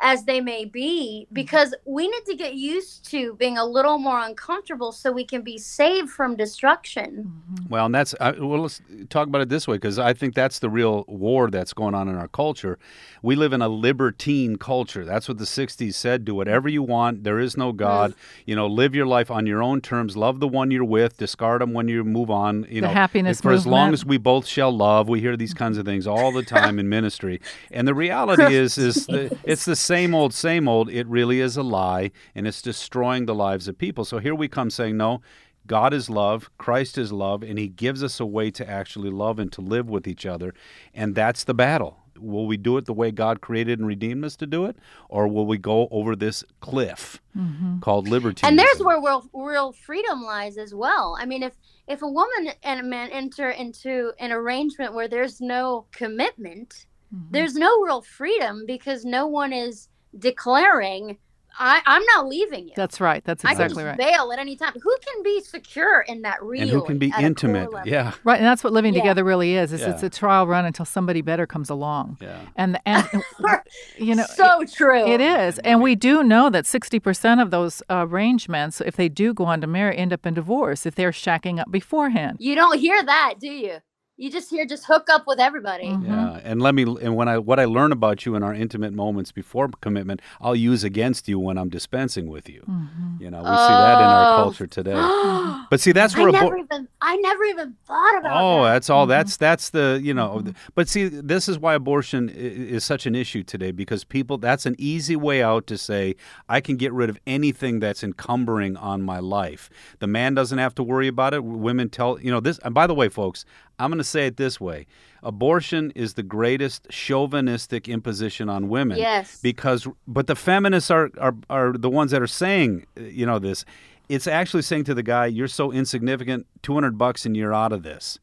as 0.00 0.24
they 0.24 0.40
may 0.40 0.64
be 0.64 1.26
mm-hmm. 1.26 1.34
because 1.34 1.74
we 1.84 2.08
need 2.08 2.24
to 2.26 2.34
get 2.34 2.54
used 2.54 3.08
to 3.10 3.34
being 3.34 3.58
a 3.58 3.64
little 3.64 3.98
more 3.98 4.20
uncomfortable 4.20 4.92
so 4.92 5.12
we 5.12 5.24
can 5.24 5.42
be 5.42 5.58
saved 5.58 6.10
from 6.10 6.36
destruction. 6.36 7.32
Mm-hmm. 7.52 7.68
Well, 7.68 7.86
and 7.86 7.94
that's 7.94 8.14
uh, 8.18 8.32
well 8.38 8.62
let's 8.62 8.80
talk 9.08 9.28
about 9.28 9.42
it 9.42 9.48
this 9.48 9.68
way 9.68 9.76
because 9.76 9.98
I 9.98 10.12
think 10.14 10.34
that's 10.34 10.58
the 10.58 10.70
real 10.70 11.04
war 11.06 11.50
that's 11.50 11.72
going 11.72 11.94
on 11.94 12.08
in 12.08 12.16
our 12.16 12.28
culture. 12.28 12.78
We 13.22 13.36
live 13.36 13.52
in 13.52 13.60
a 13.60 13.68
libertine 13.68 14.56
culture. 14.56 15.04
That's 15.04 15.28
what 15.28 15.38
the 15.38 15.44
60s 15.44 15.94
said, 15.94 16.24
do 16.24 16.34
whatever 16.34 16.68
you 16.68 16.82
want, 16.82 17.24
there 17.24 17.38
is 17.38 17.56
no 17.56 17.72
god. 17.72 18.12
Mm. 18.12 18.16
You 18.46 18.56
know, 18.56 18.66
live 18.66 18.94
your 18.94 19.06
life 19.06 19.30
on 19.30 19.46
your 19.46 19.62
own 19.62 19.80
terms, 19.80 20.16
love 20.16 20.40
the 20.40 20.48
one 20.48 20.70
you're 20.70 20.84
with, 20.84 21.18
discard 21.18 21.60
them 21.60 21.72
when 21.72 21.88
you 21.88 22.02
move 22.02 22.30
on, 22.30 22.66
you 22.68 22.80
the 22.80 22.88
know. 22.88 22.92
happiness 22.92 23.40
for 23.40 23.48
movement. 23.48 23.60
as 23.60 23.66
long 23.66 23.92
as 23.92 24.04
we 24.04 24.16
both 24.16 24.46
shall 24.46 24.74
love. 24.74 25.08
We 25.08 25.20
hear 25.20 25.36
these 25.36 25.54
kinds 25.54 25.76
of 25.76 25.84
things 25.84 26.06
all 26.06 26.32
the 26.32 26.42
time 26.42 26.78
in 26.78 26.88
ministry. 27.00 27.40
And 27.70 27.86
the 27.86 27.94
reality 27.94 28.54
is 28.54 28.78
is 28.78 29.06
the, 29.06 29.36
it's 29.44 29.64
the 29.64 29.76
same 29.90 30.14
old, 30.14 30.32
same 30.32 30.68
old, 30.68 30.88
it 30.88 31.04
really 31.08 31.40
is 31.40 31.56
a 31.56 31.64
lie 31.64 32.12
and 32.36 32.46
it's 32.46 32.62
destroying 32.62 33.26
the 33.26 33.34
lives 33.34 33.66
of 33.66 33.76
people. 33.76 34.04
So 34.04 34.18
here 34.18 34.36
we 34.36 34.46
come 34.46 34.70
saying, 34.70 34.96
no, 34.96 35.20
God 35.66 35.92
is 35.92 36.08
love, 36.08 36.48
Christ 36.58 36.96
is 36.96 37.10
love, 37.10 37.42
and 37.42 37.58
He 37.58 37.66
gives 37.66 38.04
us 38.04 38.20
a 38.20 38.24
way 38.24 38.52
to 38.52 38.70
actually 38.70 39.10
love 39.10 39.40
and 39.40 39.50
to 39.50 39.60
live 39.60 39.88
with 39.88 40.06
each 40.06 40.26
other. 40.26 40.54
And 40.94 41.16
that's 41.16 41.42
the 41.42 41.54
battle. 41.54 41.98
Will 42.16 42.46
we 42.46 42.56
do 42.56 42.76
it 42.76 42.84
the 42.84 42.92
way 42.92 43.10
God 43.10 43.40
created 43.40 43.80
and 43.80 43.88
redeemed 43.88 44.24
us 44.24 44.36
to 44.36 44.46
do 44.46 44.64
it? 44.66 44.76
Or 45.08 45.26
will 45.26 45.46
we 45.46 45.58
go 45.58 45.88
over 45.90 46.14
this 46.14 46.44
cliff 46.60 47.20
mm-hmm. 47.36 47.80
called 47.80 48.06
liberty? 48.06 48.46
And 48.46 48.56
there's 48.56 48.78
where 48.78 49.00
real, 49.00 49.28
real 49.32 49.72
freedom 49.72 50.22
lies 50.22 50.56
as 50.56 50.72
well. 50.72 51.16
I 51.18 51.26
mean, 51.26 51.42
if 51.42 51.54
if 51.88 52.02
a 52.02 52.08
woman 52.08 52.52
and 52.62 52.78
a 52.78 52.84
man 52.84 53.10
enter 53.10 53.50
into 53.50 54.12
an 54.20 54.30
arrangement 54.30 54.94
where 54.94 55.08
there's 55.08 55.40
no 55.40 55.86
commitment, 55.90 56.86
mm-hmm. 57.14 57.26
there's 57.30 57.54
no 57.54 57.80
real 57.82 58.02
freedom 58.02 58.64
because 58.66 59.04
no 59.04 59.26
one 59.26 59.52
is 59.52 59.88
declaring 60.18 61.18
I, 61.58 61.82
I'm 61.86 62.02
not 62.14 62.26
leaving 62.26 62.68
you. 62.68 62.74
That's 62.76 63.00
right. 63.00 63.22
That's 63.24 63.44
exactly 63.44 63.84
right. 63.84 63.96
Bail 63.96 64.32
at 64.32 64.38
any 64.38 64.56
time. 64.56 64.72
Who 64.80 64.96
can 65.04 65.22
be 65.22 65.40
secure 65.40 66.00
in 66.02 66.22
that 66.22 66.42
real? 66.42 66.62
And 66.62 66.70
who 66.70 66.82
can 66.82 66.98
be 66.98 67.12
intimate? 67.18 67.68
Yeah. 67.84 68.12
Right, 68.24 68.38
and 68.38 68.46
that's 68.46 68.62
what 68.62 68.72
living 68.72 68.94
yeah. 68.94 69.00
together 69.00 69.24
really 69.24 69.56
is. 69.56 69.72
Is 69.72 69.80
yeah. 69.80 69.90
it's 69.90 70.02
a 70.02 70.10
trial 70.10 70.46
run 70.46 70.64
until 70.64 70.84
somebody 70.84 71.22
better 71.22 71.46
comes 71.46 71.70
along. 71.70 72.18
Yeah. 72.20 72.40
And 72.56 72.78
and 72.86 73.06
you 73.98 74.14
know, 74.14 74.24
so 74.24 74.64
true. 74.64 75.06
It 75.06 75.20
is, 75.20 75.58
and 75.60 75.82
we 75.82 75.94
do 75.94 76.22
know 76.22 76.50
that 76.50 76.66
sixty 76.66 76.98
percent 76.98 77.40
of 77.40 77.50
those 77.50 77.82
arrangements, 77.90 78.80
if 78.80 78.96
they 78.96 79.08
do 79.08 79.34
go 79.34 79.44
on 79.44 79.60
to 79.60 79.66
marry, 79.66 79.96
end 79.96 80.12
up 80.12 80.26
in 80.26 80.34
divorce 80.34 80.86
if 80.86 80.94
they're 80.94 81.12
shacking 81.12 81.58
up 81.60 81.70
beforehand. 81.70 82.36
You 82.40 82.54
don't 82.54 82.78
hear 82.78 83.02
that, 83.02 83.34
do 83.38 83.48
you? 83.48 83.78
You 84.20 84.30
just 84.30 84.50
hear 84.50 84.66
just 84.66 84.84
hook 84.84 85.08
up 85.08 85.26
with 85.26 85.40
everybody. 85.40 85.86
Mm-hmm. 85.86 86.12
Yeah, 86.12 86.40
and 86.44 86.60
let 86.60 86.74
me 86.74 86.82
and 86.82 87.16
when 87.16 87.26
I 87.26 87.38
what 87.38 87.58
I 87.58 87.64
learn 87.64 87.90
about 87.90 88.26
you 88.26 88.34
in 88.34 88.42
our 88.42 88.52
intimate 88.52 88.92
moments 88.92 89.32
before 89.32 89.70
commitment, 89.80 90.20
I'll 90.42 90.54
use 90.54 90.84
against 90.84 91.26
you 91.26 91.38
when 91.38 91.56
I'm 91.56 91.70
dispensing 91.70 92.28
with 92.28 92.46
you. 92.46 92.60
Mm-hmm. 92.68 93.22
You 93.22 93.30
know, 93.30 93.38
we 93.38 93.48
oh. 93.48 93.66
see 93.66 93.72
that 93.72 93.98
in 93.98 94.04
our 94.04 94.34
oh. 94.34 94.36
culture 94.42 94.66
today. 94.66 94.92
but 95.70 95.80
see, 95.80 95.92
that's 95.92 96.14
where 96.14 96.28
I 96.28 96.32
never 96.32 96.50
bo- 96.50 96.62
even 96.62 96.88
I 97.00 97.16
never 97.16 97.44
even 97.44 97.74
thought 97.86 98.18
about. 98.18 98.42
Oh, 98.42 98.64
that. 98.64 98.72
that's 98.72 98.90
all. 98.90 99.04
Mm-hmm. 99.04 99.10
That's 99.10 99.36
that's 99.38 99.70
the 99.70 99.98
you 100.02 100.12
know. 100.12 100.40
Mm-hmm. 100.40 100.50
But 100.74 100.90
see, 100.90 101.08
this 101.08 101.48
is 101.48 101.58
why 101.58 101.74
abortion 101.74 102.28
is 102.28 102.84
such 102.84 103.06
an 103.06 103.14
issue 103.14 103.42
today 103.42 103.70
because 103.70 104.04
people. 104.04 104.36
That's 104.36 104.66
an 104.66 104.76
easy 104.78 105.16
way 105.16 105.42
out 105.42 105.66
to 105.68 105.78
say 105.78 106.14
I 106.46 106.60
can 106.60 106.76
get 106.76 106.92
rid 106.92 107.08
of 107.08 107.18
anything 107.26 107.80
that's 107.80 108.04
encumbering 108.04 108.76
on 108.76 109.02
my 109.02 109.18
life. 109.18 109.70
The 109.98 110.06
man 110.06 110.34
doesn't 110.34 110.58
have 110.58 110.74
to 110.74 110.82
worry 110.82 111.08
about 111.08 111.32
it. 111.32 111.42
Women 111.42 111.88
tell 111.88 112.20
you 112.20 112.30
know 112.30 112.40
this. 112.40 112.58
And 112.58 112.74
by 112.74 112.86
the 112.86 112.94
way, 112.94 113.08
folks, 113.08 113.46
I'm 113.80 113.90
going 113.90 113.98
to 113.98 114.04
say 114.04 114.26
it 114.26 114.36
this 114.36 114.60
way 114.60 114.86
abortion 115.22 115.92
is 115.94 116.14
the 116.14 116.22
greatest 116.22 116.88
chauvinistic 116.90 117.88
imposition 117.88 118.48
on 118.48 118.68
women. 118.68 118.98
Yes. 118.98 119.38
Because, 119.42 119.86
but 120.06 120.26
the 120.26 120.36
feminists 120.36 120.90
are, 120.90 121.10
are, 121.18 121.34
are 121.48 121.72
the 121.72 121.90
ones 121.90 122.10
that 122.10 122.22
are 122.22 122.26
saying, 122.26 122.86
you 122.96 123.26
know, 123.26 123.38
this. 123.38 123.64
It's 124.08 124.26
actually 124.26 124.62
saying 124.62 124.84
to 124.84 124.94
the 124.94 125.02
guy, 125.02 125.26
you're 125.26 125.48
so 125.48 125.70
insignificant, 125.72 126.46
200 126.62 126.98
bucks 126.98 127.26
and 127.26 127.36
you're 127.36 127.54
out 127.54 127.72
of 127.72 127.82
this. 127.82 128.18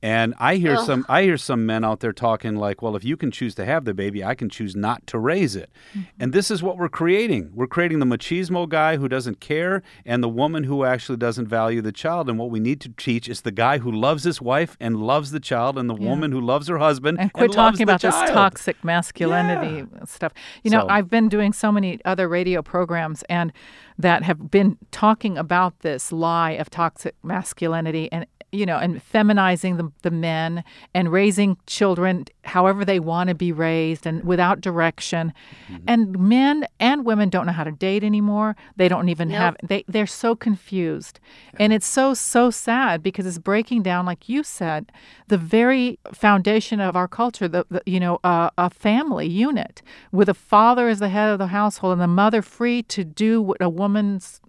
And 0.00 0.34
I 0.38 0.56
hear 0.56 0.76
Ugh. 0.76 0.86
some 0.86 1.06
I 1.08 1.22
hear 1.24 1.36
some 1.36 1.66
men 1.66 1.84
out 1.84 2.00
there 2.00 2.12
talking 2.12 2.56
like, 2.56 2.80
well, 2.82 2.94
if 2.94 3.04
you 3.04 3.16
can 3.16 3.30
choose 3.30 3.54
to 3.56 3.64
have 3.64 3.84
the 3.84 3.94
baby, 3.94 4.22
I 4.22 4.34
can 4.34 4.48
choose 4.48 4.76
not 4.76 5.06
to 5.08 5.18
raise 5.18 5.56
it. 5.56 5.70
Mm-hmm. 5.90 6.00
And 6.20 6.32
this 6.32 6.50
is 6.50 6.62
what 6.62 6.78
we're 6.78 6.88
creating. 6.88 7.50
We're 7.52 7.66
creating 7.66 7.98
the 7.98 8.06
machismo 8.06 8.68
guy 8.68 8.96
who 8.96 9.08
doesn't 9.08 9.40
care 9.40 9.82
and 10.06 10.22
the 10.22 10.28
woman 10.28 10.64
who 10.64 10.84
actually 10.84 11.18
doesn't 11.18 11.48
value 11.48 11.82
the 11.82 11.90
child. 11.90 12.28
And 12.28 12.38
what 12.38 12.50
we 12.50 12.60
need 12.60 12.80
to 12.82 12.90
teach 12.90 13.28
is 13.28 13.40
the 13.40 13.50
guy 13.50 13.78
who 13.78 13.90
loves 13.90 14.22
his 14.22 14.40
wife 14.40 14.76
and 14.78 14.98
loves 14.98 15.32
the 15.32 15.40
child 15.40 15.76
and 15.76 15.90
the 15.90 15.94
woman 15.94 16.30
who 16.30 16.40
loves 16.40 16.68
her 16.68 16.78
husband 16.78 17.18
and 17.18 17.32
quit 17.32 17.50
loves 17.50 17.56
talking 17.56 17.82
about 17.82 18.00
this 18.00 18.14
toxic 18.14 18.82
masculinity 18.84 19.84
stuff. 20.04 20.32
You 20.62 20.70
know, 20.70 20.82
So- 20.82 20.88
I've 20.88 21.10
been 21.10 21.28
doing 21.28 21.52
so 21.52 21.72
many 21.72 21.98
other 22.04 22.28
radio 22.28 22.62
programs 22.62 23.24
and 23.24 23.52
that 23.98 24.22
have 24.22 24.50
been 24.50 24.78
talking 24.92 25.36
about 25.36 25.80
this 25.80 26.12
lie 26.12 26.52
of 26.52 26.70
toxic 26.70 27.16
masculinity 27.24 28.08
and 28.12 28.26
you 28.50 28.64
know, 28.64 28.78
and 28.78 29.02
feminizing 29.12 29.76
the, 29.76 29.92
the 30.02 30.10
men 30.10 30.64
and 30.94 31.12
raising 31.12 31.56
children 31.66 32.24
however 32.44 32.82
they 32.84 32.98
want 32.98 33.28
to 33.28 33.34
be 33.34 33.52
raised 33.52 34.06
and 34.06 34.24
without 34.24 34.60
direction. 34.60 35.34
Mm-hmm. 35.70 35.84
And 35.86 36.18
men 36.18 36.66
and 36.80 37.04
women 37.04 37.28
don't 37.28 37.46
know 37.46 37.52
how 37.52 37.64
to 37.64 37.72
date 37.72 38.02
anymore. 38.02 38.56
They 38.76 38.88
don't 38.88 39.08
even 39.10 39.28
Nope. 39.28 39.38
have 39.38 39.56
they 39.62 39.84
they're 39.86 40.06
so 40.06 40.34
confused. 40.34 41.20
And 41.58 41.72
it's 41.72 41.86
so 41.86 42.14
so 42.14 42.50
sad 42.50 43.02
because 43.02 43.26
it's 43.26 43.38
breaking 43.38 43.82
down 43.82 44.06
like 44.06 44.28
you 44.28 44.42
said 44.42 44.90
the 45.28 45.38
very 45.38 45.98
foundation 46.12 46.80
of 46.80 46.96
our 46.96 47.08
culture, 47.08 47.48
the, 47.48 47.66
the 47.70 47.82
you 47.84 48.00
know, 48.00 48.18
uh, 48.24 48.48
a 48.56 48.70
family 48.70 49.28
unit 49.28 49.82
with 50.10 50.28
a 50.28 50.34
father 50.34 50.88
as 50.88 51.00
the 51.00 51.10
head 51.10 51.30
of 51.30 51.38
the 51.38 51.48
household 51.48 51.92
and 51.92 52.00
the 52.00 52.06
mother 52.06 52.40
free 52.40 52.82
to 52.84 53.04
do 53.04 53.42
what 53.42 53.60
a 53.60 53.68
woman's 53.68 54.40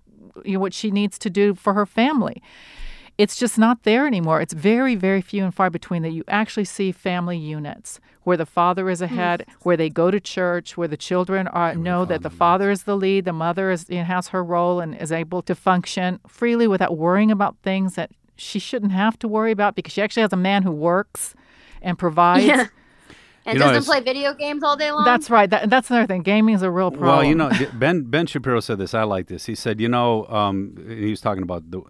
you 0.46 0.54
know, 0.54 0.60
what 0.60 0.74
she 0.74 0.90
needs 0.90 1.20
to 1.20 1.30
do 1.30 1.54
for 1.54 1.74
her 1.74 1.86
family 1.86 2.42
it's 3.20 3.36
just 3.36 3.58
not 3.58 3.84
there 3.84 4.08
anymore. 4.08 4.40
It's 4.40 4.54
very, 4.54 4.96
very 4.96 5.22
few 5.22 5.44
and 5.44 5.54
far 5.54 5.70
between 5.70 6.02
that 6.04 6.12
you 6.12 6.24
actually 6.30 6.64
see 6.66 6.92
family 6.94 7.38
units 7.38 8.00
where 8.24 8.38
the 8.38 8.46
father 8.46 8.90
is 8.90 9.02
ahead, 9.02 9.46
where 9.64 9.76
they 9.76 9.90
go 9.90 10.10
to 10.10 10.20
church, 10.22 10.78
where 10.78 10.88
the 10.88 10.96
children 11.10 11.48
are 11.50 11.76
know 11.76 12.06
that 12.06 12.22
the 12.22 12.30
father 12.30 12.72
is 12.72 12.84
the 12.84 12.96
lead, 12.96 13.26
the 13.26 13.34
mother 13.34 13.72
is 13.72 13.86
you 13.90 13.98
know, 13.98 14.04
has 14.06 14.30
her 14.30 14.44
role 14.44 14.80
and 14.80 14.96
is 14.96 15.12
able 15.12 15.42
to 15.42 15.54
function 15.54 16.20
freely 16.28 16.66
without 16.68 16.98
worrying 16.98 17.30
about 17.30 17.58
things 17.62 17.96
that 17.96 18.10
she 18.38 18.58
shouldn't 18.58 18.94
have 18.94 19.20
to 19.20 19.28
worry 19.28 19.52
about 19.52 19.76
because 19.76 19.92
she 19.94 20.02
actually 20.02 20.22
has 20.22 20.32
a 20.32 20.38
man 20.38 20.64
who 20.64 20.72
works 20.72 21.36
and 21.82 22.00
provides. 22.00 22.46
Yeah. 22.46 22.68
And 23.46 23.56
You 23.56 23.60
doesn't 23.60 23.76
it's- 23.84 23.86
play 23.86 24.02
video 24.02 24.34
games 24.34 24.64
all 24.64 24.78
day 24.78 24.92
long. 24.92 25.04
That's 25.06 25.30
right. 25.30 25.50
That, 25.50 25.70
that's 25.70 25.90
another 25.90 26.08
thing. 26.08 26.22
Gaming 26.22 26.56
is 26.56 26.62
a 26.62 26.72
real 26.72 26.92
problem. 26.92 27.10
Well, 27.10 27.24
you 27.24 27.36
know, 27.36 27.50
Ben 27.74 28.04
Ben 28.04 28.28
Shapiro 28.28 28.60
said 28.62 28.78
this. 28.78 28.94
I 28.94 29.04
like 29.04 29.28
this. 29.28 29.46
He 29.46 29.56
said, 29.56 29.82
you 29.82 29.90
know, 29.90 30.26
um, 30.28 30.76
he 30.88 31.10
was 31.10 31.20
talking 31.20 31.44
about 31.44 31.70
the 31.72 31.82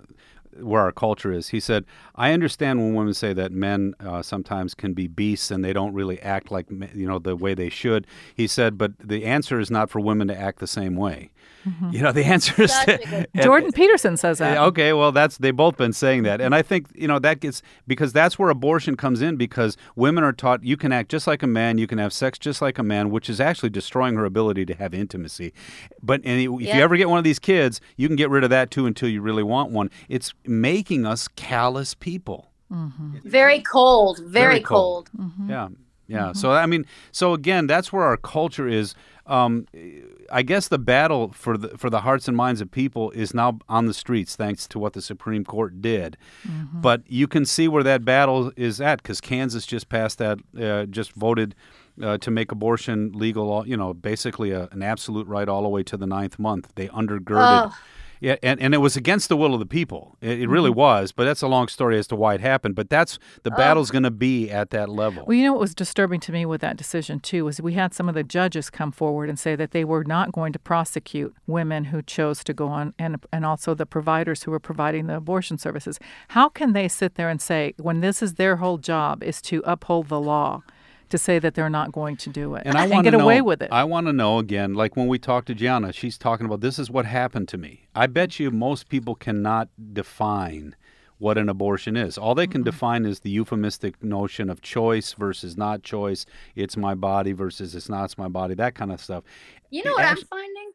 where 0.62 0.82
our 0.82 0.92
culture 0.92 1.32
is. 1.32 1.50
He 1.50 1.60
said, 1.60 1.86
I 2.16 2.34
understand 2.34 2.80
when 2.80 2.96
women 2.96 3.14
say 3.14 3.34
that 3.34 3.52
men 3.52 3.94
uh, 4.00 4.22
sometimes 4.22 4.74
can 4.74 4.94
be 4.94 5.08
beasts 5.08 5.52
and 5.52 5.64
they 5.64 5.74
don't 5.74 5.94
really 5.94 6.22
act 6.22 6.52
like 6.52 6.70
you 6.70 7.08
know 7.08 7.20
the 7.20 7.36
way 7.36 7.54
they 7.54 7.70
should. 7.70 8.08
He 8.34 8.48
said, 8.48 8.78
but 8.78 8.94
the 9.00 9.26
answer 9.26 9.60
is 9.60 9.72
not 9.72 9.90
for 9.90 10.00
women 10.00 10.28
to 10.28 10.38
act 10.38 10.60
the 10.60 10.68
same 10.68 10.96
way. 10.96 11.32
Mm-hmm. 11.68 11.90
You 11.92 12.02
know, 12.02 12.12
the 12.12 12.24
answer 12.36 12.62
is 12.64 12.72
to, 12.86 12.94
a 12.94 12.98
good- 12.98 13.28
and- 13.34 13.44
Jordan 13.44 13.72
Peterson 13.72 14.16
says 14.18 14.38
that. 14.38 14.58
Okay, 14.58 14.94
well, 14.94 15.12
that's 15.12 15.38
they've 15.38 15.56
both 15.56 15.76
been 15.78 15.94
saying 15.94 16.24
that, 16.24 16.40
and 16.42 16.56
I 16.56 16.62
think 16.62 16.88
you 16.96 17.08
know 17.08 17.20
that 17.20 17.40
gets 17.42 17.62
because 17.88 18.14
that's 18.14 18.40
where 18.40 18.50
abortion 18.50 18.96
comes 18.96 19.22
in 19.22 19.36
because 19.36 19.76
women 19.96 20.24
are 20.24 20.32
taught 20.34 20.64
you 20.64 20.78
can 20.78 20.92
act 20.92 21.10
just 21.12 21.28
like 21.28 21.44
a 21.44 21.48
man, 21.48 21.78
you 21.78 21.88
can 21.88 21.98
have 21.98 22.14
sex 22.14 22.40
just 22.40 22.62
like 22.62 22.78
a 22.78 22.84
man, 22.84 23.10
which 23.10 23.30
is 23.30 23.40
actually 23.42 23.70
destroying 23.70 24.16
her 24.16 24.26
ability 24.26 24.66
to 24.68 24.74
have 24.76 24.94
intimacy. 24.94 25.54
But 26.02 26.22
and 26.24 26.40
if 26.42 26.62
Yeah. 26.62 26.78
you 26.78 26.84
ever 26.84 26.96
get 26.98 27.10
one 27.10 27.18
of 27.18 27.24
these 27.24 27.40
kids, 27.40 27.82
you 27.98 28.08
can 28.08 28.16
get 28.16 28.30
rid 28.30 28.44
of 28.44 28.50
that 28.52 28.72
too 28.72 28.86
until 28.86 29.10
you 29.10 29.22
really 29.22 29.44
want 29.44 29.72
one. 29.72 29.90
It's 30.08 30.34
making 30.46 31.06
us 31.06 31.28
callous 31.28 31.94
people. 31.94 32.46
Mm-hmm. 32.72 33.18
very 33.26 33.62
cold. 33.62 34.20
Very, 34.24 34.60
cold. 34.62 35.10
Mm-hmm. 35.18 35.50
Yeah, 35.50 35.70
yeah. 36.08 36.34
So 36.34 36.52
I 36.52 36.68
mean, 36.68 36.86
so 37.12 37.34
again, 37.34 37.66
that's 37.66 37.92
where 37.92 38.04
our 38.04 38.16
culture 38.16 38.68
is. 38.68 38.94
Um, 39.30 39.68
I 40.32 40.42
guess 40.42 40.68
the 40.68 40.80
battle 40.80 41.32
for 41.32 41.58
the 41.58 41.78
for 41.78 41.90
the 41.90 42.02
hearts 42.02 42.28
and 42.28 42.36
minds 42.36 42.62
of 42.62 42.72
people 42.72 43.12
is 43.12 43.34
now 43.34 43.60
on 43.70 43.86
the 43.86 43.94
streets, 43.94 44.36
thanks 44.36 44.68
to 44.70 44.80
what 44.80 44.94
the 44.94 45.02
Supreme 45.02 45.46
Court 45.46 45.82
did. 45.82 46.18
But 46.74 47.04
you 47.08 47.28
can 47.28 47.46
see 47.46 47.68
where 47.68 47.84
that 47.84 48.04
battle 48.04 48.52
is 48.58 48.82
at 48.82 49.02
because 49.02 49.22
Kansas 49.22 49.66
just 49.66 49.88
passed 49.90 50.18
that, 50.18 50.40
uh, 50.60 50.86
just 50.86 51.14
voted. 51.14 51.56
Uh, 52.02 52.18
to 52.18 52.32
make 52.32 52.50
abortion 52.50 53.12
legal, 53.12 53.68
you 53.68 53.76
know, 53.76 53.94
basically 53.94 54.52
a, 54.52 54.70
an 54.72 54.82
absolute 54.82 55.28
right 55.28 55.50
all 55.50 55.64
the 55.64 55.68
way 55.68 55.84
to 55.84 55.98
the 55.98 56.08
ninth 56.08 56.40
month. 56.40 56.72
They 56.76 56.88
undergirded 56.88 57.66
Ugh. 57.66 57.74
Yeah, 58.20 58.36
and, 58.44 58.60
and 58.60 58.74
it 58.74 58.80
was 58.80 58.98
against 58.98 59.30
the 59.30 59.38
will 59.38 59.54
of 59.54 59.60
the 59.60 59.66
people. 59.66 60.18
It, 60.22 60.42
it 60.42 60.50
really 60.50 60.70
mm-hmm. 60.70 60.80
was, 60.80 61.12
but 61.12 61.26
that's 61.26 61.42
a 61.42 61.48
long 61.48 61.68
story 61.68 61.98
as 61.98 62.08
to 62.08 62.16
why 62.16 62.34
it 62.34 62.42
happened. 62.42 62.76
But 62.76 62.90
that's 62.90 63.18
the 63.44 63.54
oh. 63.54 63.58
battle's 63.58 63.92
going 63.92 64.04
to 64.04 64.12
be 64.12 64.50
at 64.52 64.72
that 64.72 64.90
level. 64.90 65.24
Well, 65.26 65.38
you 65.38 65.44
know 65.44 65.54
what 65.54 65.62
was 65.62 65.76
disturbing 65.76 66.20
to 66.22 66.32
me 66.32 66.46
with 66.46 66.62
that 66.62 66.78
decision 66.78 67.20
too 67.20 67.46
was 67.46 67.62
we 67.62 67.74
had 67.74 67.94
some 67.94 68.10
of 68.10 68.16
the 68.16 68.24
judges 68.24 68.70
come 68.70 68.92
forward 68.92 69.30
and 69.30 69.40
say 69.40 69.56
that 69.56 69.72
they 69.72 69.86
were 69.86 70.04
not 70.04 70.32
going 70.32 70.54
to 70.54 70.60
prosecute 70.60 71.34
women 71.48 71.86
who 71.86 72.02
chose 72.02 72.44
to 72.44 72.54
go 72.54 72.68
on 72.68 72.94
and 73.00 73.26
and 73.32 73.46
also 73.46 73.74
the 73.74 73.86
providers 73.86 74.44
who 74.44 74.52
were 74.52 74.60
providing 74.60 75.08
the 75.08 75.16
abortion 75.16 75.58
services. 75.58 76.00
How 76.30 76.50
can 76.50 76.74
they 76.74 76.88
sit 76.88 77.16
there 77.16 77.30
and 77.30 77.42
say 77.42 77.74
when 77.78 78.02
this 78.02 78.22
is 78.22 78.36
their 78.36 78.58
whole 78.58 78.78
job 78.78 79.24
is 79.24 79.42
to 79.44 79.62
uphold 79.66 80.10
the 80.10 80.20
law 80.20 80.64
to 81.10 81.18
say 81.18 81.40
that 81.40 81.54
they're 81.56 81.70
not 81.70 81.92
going 81.92 82.18
to 82.18 82.30
do 82.30 82.56
it 82.56 82.64
and 82.66 82.78
I 82.78 82.88
want 82.92 83.04
get 83.04 83.12
know, 83.14 83.20
away 83.22 83.42
with 83.42 83.62
it? 83.62 83.70
I 83.72 83.84
want 83.84 84.08
to 84.08 84.14
know 84.14 84.38
again, 84.40 84.74
like 84.74 84.96
when 84.96 85.08
we 85.08 85.20
talked 85.20 85.48
to 85.48 85.56
Gianna, 85.56 85.92
she's 85.94 86.18
talking 86.18 86.46
about 86.46 86.62
this 86.62 86.80
is 86.80 86.90
what 86.90 87.06
happened 87.06 87.48
to 87.50 87.58
me. 87.58 87.88
I 87.96 88.08
bet 88.08 88.40
you 88.40 88.52
most 88.52 88.90
people 88.90 89.16
cannot 89.16 89.70
define 89.94 90.76
what 91.18 91.38
an 91.38 91.50
abortion 91.50 91.98
is. 91.98 92.18
All 92.18 92.34
they 92.34 92.48
can 92.48 92.64
define 92.64 93.06
is 93.06 93.20
the 93.20 93.30
euphemistic 93.30 94.02
notion 94.02 94.50
of 94.50 94.62
choice 94.62 95.12
versus 95.14 95.58
not 95.58 95.84
choice. 95.84 96.26
It's 96.56 96.78
my 96.78 96.96
body 96.96 97.34
versus 97.34 97.76
it's 97.76 97.90
not 97.90 98.06
it's 98.06 98.18
my 98.18 98.30
body. 98.30 98.54
That 98.56 98.74
kind 98.76 98.92
of 98.92 99.02
stuff. 99.02 99.24
You 99.70 99.84
know 99.84 99.92
It 99.92 99.96
what 99.96 100.06
actu- 100.06 100.22
I'm 100.22 100.28
finding? 100.40 100.72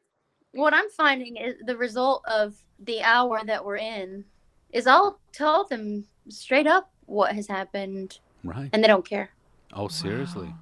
What 0.52 0.74
I'm 0.74 0.90
finding 0.90 1.36
is 1.36 1.54
the 1.64 1.76
result 1.76 2.22
of 2.30 2.54
the 2.78 3.02
hour 3.02 3.40
that 3.46 3.64
we're 3.64 3.78
in 3.78 4.24
is 4.70 4.86
I'll 4.86 5.18
tell 5.32 5.66
them 5.66 6.04
straight 6.28 6.66
up 6.66 6.90
what 7.06 7.34
has 7.34 7.46
happened 7.46 8.18
Right. 8.42 8.68
and 8.72 8.82
they 8.84 8.88
don't 8.88 9.08
care. 9.08 9.30
Oh, 9.74 9.88
seriously. 9.88 10.54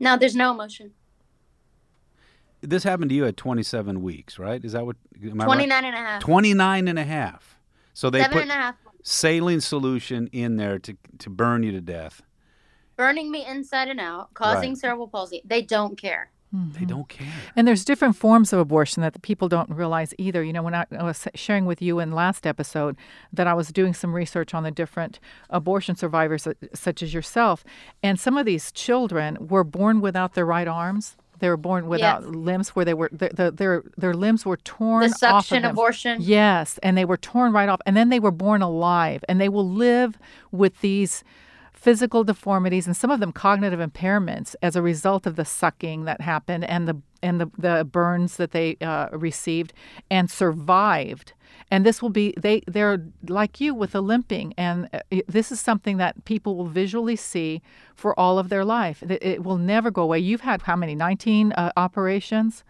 No, 0.00 0.16
there's 0.16 0.36
no 0.36 0.52
emotion. 0.52 0.92
This 2.60 2.82
happened 2.84 3.10
to 3.10 3.14
you 3.14 3.24
at 3.26 3.36
27 3.36 4.02
weeks, 4.02 4.38
right? 4.38 4.64
Is 4.64 4.72
that 4.72 4.84
what? 4.86 4.96
Am 5.22 5.40
I 5.40 5.44
right? 5.44 5.48
29 5.54 5.84
and 5.84 5.94
a 5.94 5.98
half. 5.98 6.20
29 6.22 6.88
and 6.88 6.98
a 6.98 7.04
half. 7.04 7.58
So 7.94 8.10
they 8.10 8.20
Seven 8.20 8.32
put 8.32 8.42
and 8.42 8.50
a 8.50 8.54
half. 8.54 8.74
saline 9.02 9.60
solution 9.60 10.28
in 10.32 10.56
there 10.56 10.78
to, 10.80 10.96
to 11.18 11.30
burn 11.30 11.62
you 11.62 11.72
to 11.72 11.80
death. 11.80 12.22
Burning 12.96 13.30
me 13.30 13.44
inside 13.46 13.88
and 13.88 14.00
out, 14.00 14.34
causing 14.34 14.70
Right. 14.70 14.78
cerebral 14.78 15.08
palsy. 15.08 15.40
They 15.44 15.62
don't 15.62 15.96
care. 15.96 16.30
They 16.52 16.86
don't 16.86 17.08
care. 17.08 17.26
And 17.56 17.68
there's 17.68 17.84
different 17.84 18.16
forms 18.16 18.52
of 18.52 18.58
abortion 18.58 19.02
that 19.02 19.12
the 19.12 19.18
people 19.20 19.48
don't 19.48 19.68
realize 19.70 20.14
either. 20.16 20.42
You 20.42 20.52
know, 20.54 20.62
when 20.62 20.74
I, 20.74 20.86
I 20.98 21.02
was 21.02 21.28
sharing 21.34 21.66
with 21.66 21.82
you 21.82 21.98
in 21.98 22.12
last 22.12 22.46
episode 22.46 22.96
that 23.32 23.46
I 23.46 23.52
was 23.54 23.68
doing 23.68 23.92
some 23.92 24.14
research 24.14 24.54
on 24.54 24.62
the 24.62 24.70
different 24.70 25.20
abortion 25.50 25.94
survivors, 25.94 26.46
uh, 26.46 26.54
such 26.72 27.02
as 27.02 27.12
yourself, 27.12 27.64
and 28.02 28.18
some 28.18 28.38
of 28.38 28.46
these 28.46 28.72
children 28.72 29.36
were 29.48 29.64
born 29.64 30.00
without 30.00 30.34
their 30.34 30.46
right 30.46 30.68
arms. 30.68 31.16
They 31.40 31.48
were 31.48 31.56
born 31.56 31.86
without 31.86 32.24
limbs, 32.26 32.70
where 32.70 32.84
they 32.84 32.94
were 32.94 33.10
the, 33.12 33.28
the, 33.32 33.50
their 33.52 33.84
their 33.96 34.14
limbs 34.14 34.44
were 34.44 34.56
torn 34.56 35.02
The 35.02 35.06
off 35.06 35.12
of 35.12 35.18
suction 35.18 35.62
them. 35.62 35.70
abortion. 35.70 36.18
Yes, 36.20 36.80
and 36.82 36.96
they 36.98 37.04
were 37.04 37.16
torn 37.16 37.52
right 37.52 37.68
off, 37.68 37.80
and 37.86 37.96
then 37.96 38.08
they 38.08 38.18
were 38.18 38.32
born 38.32 38.60
alive, 38.60 39.22
and 39.28 39.40
they 39.40 39.48
will 39.48 39.68
live 39.68 40.18
with 40.50 40.80
these 40.80 41.22
physical 41.78 42.24
deformities 42.24 42.88
and 42.88 42.96
some 42.96 43.10
of 43.10 43.20
them 43.20 43.30
cognitive 43.30 43.78
impairments 43.78 44.56
as 44.60 44.74
a 44.74 44.82
result 44.82 45.26
of 45.26 45.36
the 45.36 45.44
sucking 45.44 46.04
that 46.06 46.20
happened 46.20 46.64
and 46.64 46.88
the 46.88 47.00
and 47.22 47.40
the, 47.40 47.50
the 47.56 47.84
burns 47.84 48.36
that 48.36 48.50
they 48.50 48.76
uh, 48.80 49.08
received 49.12 49.72
and 50.10 50.30
survived. 50.30 51.32
And 51.70 51.86
this 51.86 52.02
will 52.02 52.10
be 52.10 52.34
they 52.36 52.62
they're 52.66 53.06
like 53.28 53.60
you 53.60 53.74
with 53.74 53.92
the 53.92 54.00
limping 54.00 54.54
and 54.58 54.88
uh, 54.92 55.20
this 55.28 55.52
is 55.52 55.60
something 55.60 55.98
that 55.98 56.24
people 56.24 56.56
will 56.56 56.66
visually 56.66 57.16
see 57.16 57.62
for 57.94 58.18
all 58.18 58.40
of 58.40 58.48
their 58.48 58.64
life. 58.64 59.00
It, 59.04 59.22
it 59.22 59.44
will 59.44 59.58
never 59.58 59.92
go 59.92 60.02
away. 60.02 60.18
You've 60.18 60.40
had 60.40 60.62
how 60.62 60.74
many? 60.74 60.96
19 60.96 61.52
uh, 61.52 61.70
operations 61.76 62.64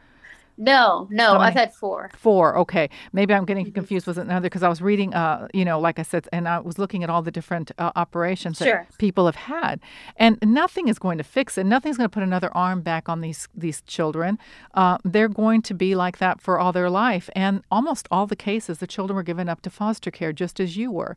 No, 0.59 1.07
no, 1.11 1.39
I've 1.39 1.55
had 1.55 1.73
four. 1.73 2.11
Four. 2.17 2.59
Okay, 2.59 2.91
maybe 3.13 3.33
I'm 3.33 3.45
getting 3.45 3.71
confused 3.71 4.09
with 4.09 4.19
another 4.19 4.47
because 4.47 4.65
I 4.65 4.69
was 4.69 4.83
reading, 4.83 5.15
uh, 5.15 5.47
you 5.55 5.65
know, 5.65 5.79
like 5.79 6.01
I 6.01 6.03
said, 6.03 6.29
and 6.33 6.49
I 6.49 6.59
was 6.59 6.79
looking 6.79 7.05
at 7.05 7.11
all 7.11 7.23
the 7.23 7.31
different 7.31 7.71
uh, 7.79 7.93
operations 7.95 8.59
Sure. 8.59 8.87
that 8.89 8.99
people 8.99 9.27
have 9.27 9.37
had, 9.37 9.79
and 10.17 10.37
nothing 10.43 10.89
is 10.89 10.99
going 10.99 11.17
to 11.19 11.25
fix 11.25 11.57
it. 11.57 11.65
Nothing's 11.65 11.97
going 11.97 12.11
to 12.11 12.13
put 12.13 12.25
another 12.25 12.51
arm 12.57 12.83
back 12.83 13.09
on 13.09 13.21
these 13.21 13.49
these 13.55 13.83
children. 13.83 14.37
Uh, 14.75 14.99
they're 15.05 15.29
going 15.29 15.63
to 15.63 15.75
be 15.75 15.95
like 15.95 16.19
that 16.19 16.41
for 16.41 16.59
all 16.59 16.73
their 16.73 16.91
life, 16.91 17.31
and 17.37 17.63
almost 17.71 18.09
all 18.11 18.27
the 18.27 18.37
cases, 18.37 18.79
the 18.79 18.87
children 18.89 19.15
were 19.15 19.23
given 19.23 19.49
up 19.49 19.63
to 19.63 19.71
foster 19.71 20.11
care, 20.11 20.33
just 20.33 20.59
as 20.59 20.77
you 20.77 20.91
were. 20.91 21.17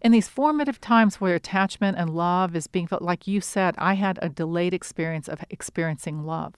In 0.00 0.12
these 0.12 0.28
formative 0.28 0.80
times 0.80 1.20
where 1.20 1.34
attachment 1.34 1.98
and 1.98 2.10
love 2.10 2.54
is 2.54 2.68
being 2.68 2.86
felt, 2.86 3.02
like 3.02 3.26
you 3.26 3.40
said, 3.40 3.74
I 3.78 3.94
had 3.94 4.18
a 4.22 4.28
delayed 4.28 4.74
experience 4.74 5.28
of 5.28 5.42
experiencing 5.50 6.24
love. 6.24 6.54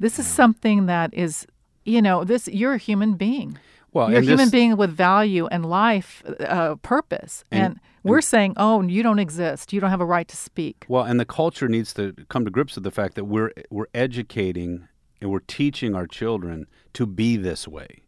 This 0.00 0.18
is 0.18 0.26
something 0.26 0.86
that 0.86 1.14
is, 1.14 1.46
you 1.84 2.02
know, 2.02 2.24
this 2.24 2.48
you're 2.48 2.72
a 2.74 2.78
human 2.78 3.14
being. 3.14 3.58
Well, 3.92 4.10
you're 4.10 4.20
a 4.20 4.22
human 4.22 4.46
this- 4.46 4.50
being 4.50 4.76
with 4.76 4.90
value 4.90 5.46
and 5.48 5.64
life, 5.66 6.22
uh, 6.40 6.76
purpose, 6.76 7.44
and, 7.52 7.62
And- 7.74 7.80
we're 8.02 8.20
saying, 8.22 8.54
"Oh, 8.56 8.80
you 8.82 9.02
don't 9.02 9.18
exist. 9.18 9.72
You 9.74 9.80
don't 9.80 9.90
have 9.90 10.00
a 10.00 10.06
right 10.06 10.26
to 10.28 10.36
speak." 10.36 10.86
Well, 10.88 11.04
and 11.04 11.20
the 11.20 11.26
culture 11.26 11.68
needs 11.68 11.92
to 11.94 12.14
come 12.28 12.44
to 12.46 12.50
grips 12.50 12.74
with 12.76 12.84
the 12.84 12.90
fact 12.90 13.14
that 13.16 13.24
we're 13.26 13.52
we're 13.70 13.88
educating 13.94 14.88
and 15.20 15.30
we're 15.30 15.40
teaching 15.40 15.94
our 15.94 16.06
children 16.06 16.66
to 16.94 17.06
be 17.06 17.36
this 17.36 17.66
way. 17.68 18.02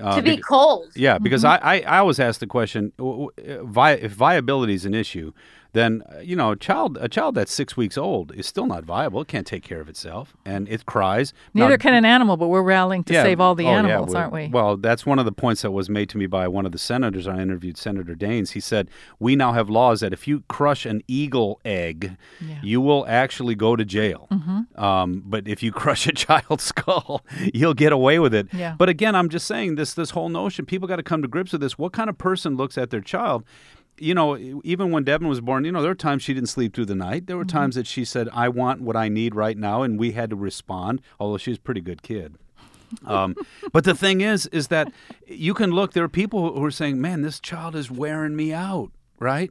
Uh, 0.00 0.16
to 0.16 0.22
be 0.22 0.36
bec- 0.36 0.44
cold. 0.46 0.88
Yeah, 0.94 1.18
because 1.18 1.44
I, 1.44 1.56
I, 1.56 1.80
I 1.80 1.98
always 1.98 2.20
ask 2.20 2.40
the 2.40 2.46
question: 2.46 2.92
w- 2.98 3.30
w- 3.38 3.62
vi- 3.64 3.92
if 3.92 4.12
viability 4.12 4.74
is 4.74 4.84
an 4.84 4.92
issue, 4.92 5.32
then 5.72 6.02
uh, 6.14 6.18
you 6.18 6.36
know 6.36 6.50
a 6.50 6.56
child 6.56 6.98
a 7.00 7.08
child 7.08 7.36
that's 7.36 7.50
six 7.52 7.74
weeks 7.74 7.96
old 7.96 8.34
is 8.34 8.46
still 8.46 8.66
not 8.66 8.84
viable. 8.84 9.22
It 9.22 9.28
can't 9.28 9.46
take 9.46 9.62
care 9.62 9.80
of 9.80 9.88
itself, 9.88 10.36
and 10.44 10.68
it 10.68 10.84
cries. 10.84 11.32
Now, 11.54 11.64
Neither 11.64 11.78
can 11.78 11.94
an 11.94 12.04
animal, 12.04 12.36
but 12.36 12.48
we're 12.48 12.60
rallying 12.62 13.02
to 13.04 13.14
yeah, 13.14 13.22
save 13.22 13.40
all 13.40 13.54
the 13.54 13.64
oh, 13.64 13.70
animals, 13.70 14.10
we're- 14.10 14.20
aren't 14.20 14.32
we? 14.34 14.48
Well, 14.48 14.76
that's 14.76 15.06
one 15.06 15.18
of 15.18 15.24
the 15.24 15.32
points 15.32 15.62
that 15.62 15.70
was 15.70 15.88
made 15.88 16.10
to 16.10 16.18
me 16.18 16.26
by 16.26 16.46
one 16.46 16.66
of 16.66 16.72
the 16.72 16.78
senators 16.78 17.26
I 17.26 17.40
interviewed, 17.40 17.78
Senator 17.78 18.14
Daines. 18.14 18.50
He 18.52 18.60
said, 18.60 18.88
We 19.18 19.36
now 19.36 19.52
have 19.52 19.70
laws 19.70 20.00
that 20.00 20.12
if 20.12 20.28
you 20.28 20.44
crush 20.48 20.84
an 20.84 21.00
eagle 21.08 21.60
egg, 21.64 22.18
Yeah. 22.46 22.56
you 22.62 22.82
will 22.82 23.06
actually 23.08 23.54
go 23.54 23.74
to 23.74 23.86
jail. 23.86 24.28
Mm-hmm. 24.30 24.78
Um, 24.84 25.22
but 25.24 25.48
if 25.48 25.62
you 25.62 25.72
crush 25.82 26.06
a 26.06 26.12
child's 26.12 26.64
skull, 26.64 27.24
you'll 27.54 27.74
get 27.74 27.92
away 27.92 28.09
with 28.18 28.34
it. 28.34 28.48
Yeah. 28.52 28.74
But 28.76 28.88
again, 28.88 29.14
I'm 29.14 29.28
just 29.28 29.46
saying 29.46 29.76
this 29.76 29.94
this 29.94 30.10
whole 30.10 30.28
notion, 30.28 30.66
people 30.66 30.88
got 30.88 30.96
to 30.96 31.02
come 31.02 31.22
to 31.22 31.28
grips 31.28 31.52
with 31.52 31.60
this. 31.60 31.78
What 31.78 31.92
kind 31.92 32.10
of 32.10 32.18
person 32.18 32.56
looks 32.56 32.76
at 32.76 32.90
their 32.90 33.00
child? 33.00 33.44
You 33.98 34.14
know, 34.14 34.36
even 34.64 34.90
when 34.92 35.04
Devin 35.04 35.28
was 35.28 35.40
born, 35.42 35.64
you 35.66 35.72
know, 35.72 35.82
there 35.82 35.90
were 35.90 35.94
times 35.94 36.22
she 36.22 36.32
didn't 36.32 36.48
sleep 36.48 36.74
through 36.74 36.86
the 36.86 36.94
night. 36.94 37.26
There 37.26 37.36
were 37.36 37.44
Mm-hmm. 37.44 37.56
times 37.58 37.74
that 37.74 37.86
she 37.86 38.04
said, 38.06 38.28
I 38.32 38.48
want 38.48 38.80
what 38.80 38.96
I 38.96 39.08
need 39.10 39.34
right 39.34 39.58
now. 39.58 39.82
And 39.82 39.98
we 39.98 40.12
had 40.12 40.30
to 40.30 40.36
respond, 40.36 41.02
although 41.18 41.36
she 41.36 41.50
was 41.50 41.58
a 41.58 41.60
pretty 41.60 41.82
good 41.82 42.02
kid. 42.02 42.36
Um, 43.04 43.36
but 43.72 43.84
the 43.84 43.94
thing 43.94 44.22
is, 44.22 44.46
is 44.46 44.68
that 44.68 44.90
you 45.26 45.52
can 45.52 45.70
look. 45.70 45.92
There 45.92 46.04
are 46.04 46.08
people 46.08 46.54
who 46.54 46.64
are 46.64 46.70
saying, 46.70 47.00
"Man, 47.00 47.20
this 47.22 47.38
child 47.40 47.76
is 47.76 47.90
wearing 47.90 48.34
me 48.36 48.52
out," 48.54 48.90
right? 49.18 49.50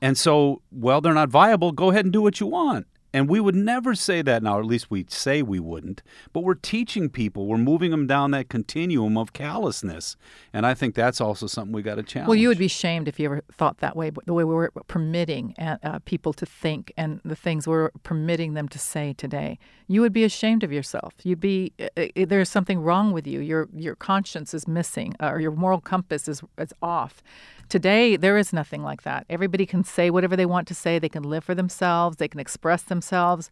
And 0.00 0.16
so, 0.16 0.62
well, 0.72 1.02
they're 1.02 1.12
not 1.12 1.28
viable. 1.28 1.70
Go 1.72 1.90
ahead 1.90 2.06
and 2.06 2.12
do 2.12 2.22
what 2.22 2.40
you 2.40 2.46
want. 2.46 2.86
And 3.12 3.28
we 3.28 3.40
would 3.40 3.56
never 3.56 3.94
say 3.94 4.22
that 4.22 4.42
now, 4.42 4.58
or 4.58 4.60
at 4.60 4.66
least 4.66 4.90
we 4.90 5.04
say 5.08 5.42
we 5.42 5.58
wouldn't. 5.58 6.02
But 6.32 6.44
we're 6.44 6.54
teaching 6.54 7.08
people. 7.08 7.46
We're 7.46 7.58
moving 7.58 7.90
them 7.90 8.06
down 8.06 8.30
that 8.30 8.48
continuum 8.48 9.18
of 9.18 9.32
callousness. 9.32 10.16
And 10.52 10.64
I 10.64 10.74
think 10.74 10.94
that's 10.94 11.20
also 11.20 11.46
something 11.46 11.72
we 11.72 11.82
got 11.82 11.96
to 11.96 12.04
challenge. 12.04 12.28
Well, 12.28 12.36
you 12.36 12.48
would 12.48 12.58
be 12.58 12.68
shamed 12.68 13.08
if 13.08 13.18
you 13.18 13.26
ever 13.26 13.42
thought 13.50 13.78
that 13.78 13.96
way, 13.96 14.10
but 14.10 14.26
the 14.26 14.34
way 14.34 14.44
we're 14.44 14.70
permitting 14.86 15.54
uh, 15.58 15.78
uh, 15.82 15.98
people 16.04 16.32
to 16.34 16.46
think 16.46 16.92
and 16.96 17.20
the 17.24 17.36
things 17.36 17.66
we're 17.66 17.90
permitting 18.04 18.54
them 18.54 18.68
to 18.68 18.78
say 18.78 19.12
today. 19.12 19.58
You 19.88 20.02
would 20.02 20.12
be 20.12 20.22
ashamed 20.22 20.62
of 20.62 20.72
yourself. 20.72 21.14
You'd 21.24 21.40
be 21.40 21.72
uh, 21.80 21.88
uh, 21.96 22.24
there's 22.26 22.48
something 22.48 22.80
wrong 22.80 23.12
with 23.12 23.26
you. 23.26 23.40
Your 23.40 23.68
your 23.74 23.96
conscience 23.96 24.54
is 24.54 24.68
missing, 24.68 25.16
uh, 25.20 25.30
or 25.32 25.40
your 25.40 25.50
moral 25.50 25.80
compass 25.80 26.28
is 26.28 26.42
is 26.58 26.72
off. 26.80 27.24
Today, 27.68 28.16
there 28.16 28.36
is 28.36 28.52
nothing 28.52 28.82
like 28.82 29.02
that. 29.02 29.26
Everybody 29.30 29.64
can 29.64 29.84
say 29.84 30.10
whatever 30.10 30.36
they 30.36 30.46
want 30.46 30.66
to 30.68 30.74
say. 30.74 30.98
They 30.98 31.08
can 31.08 31.22
live 31.22 31.44
for 31.44 31.54
themselves. 31.54 32.16
They 32.16 32.28
can 32.28 32.40
express 32.40 32.82
themselves. 32.82 32.99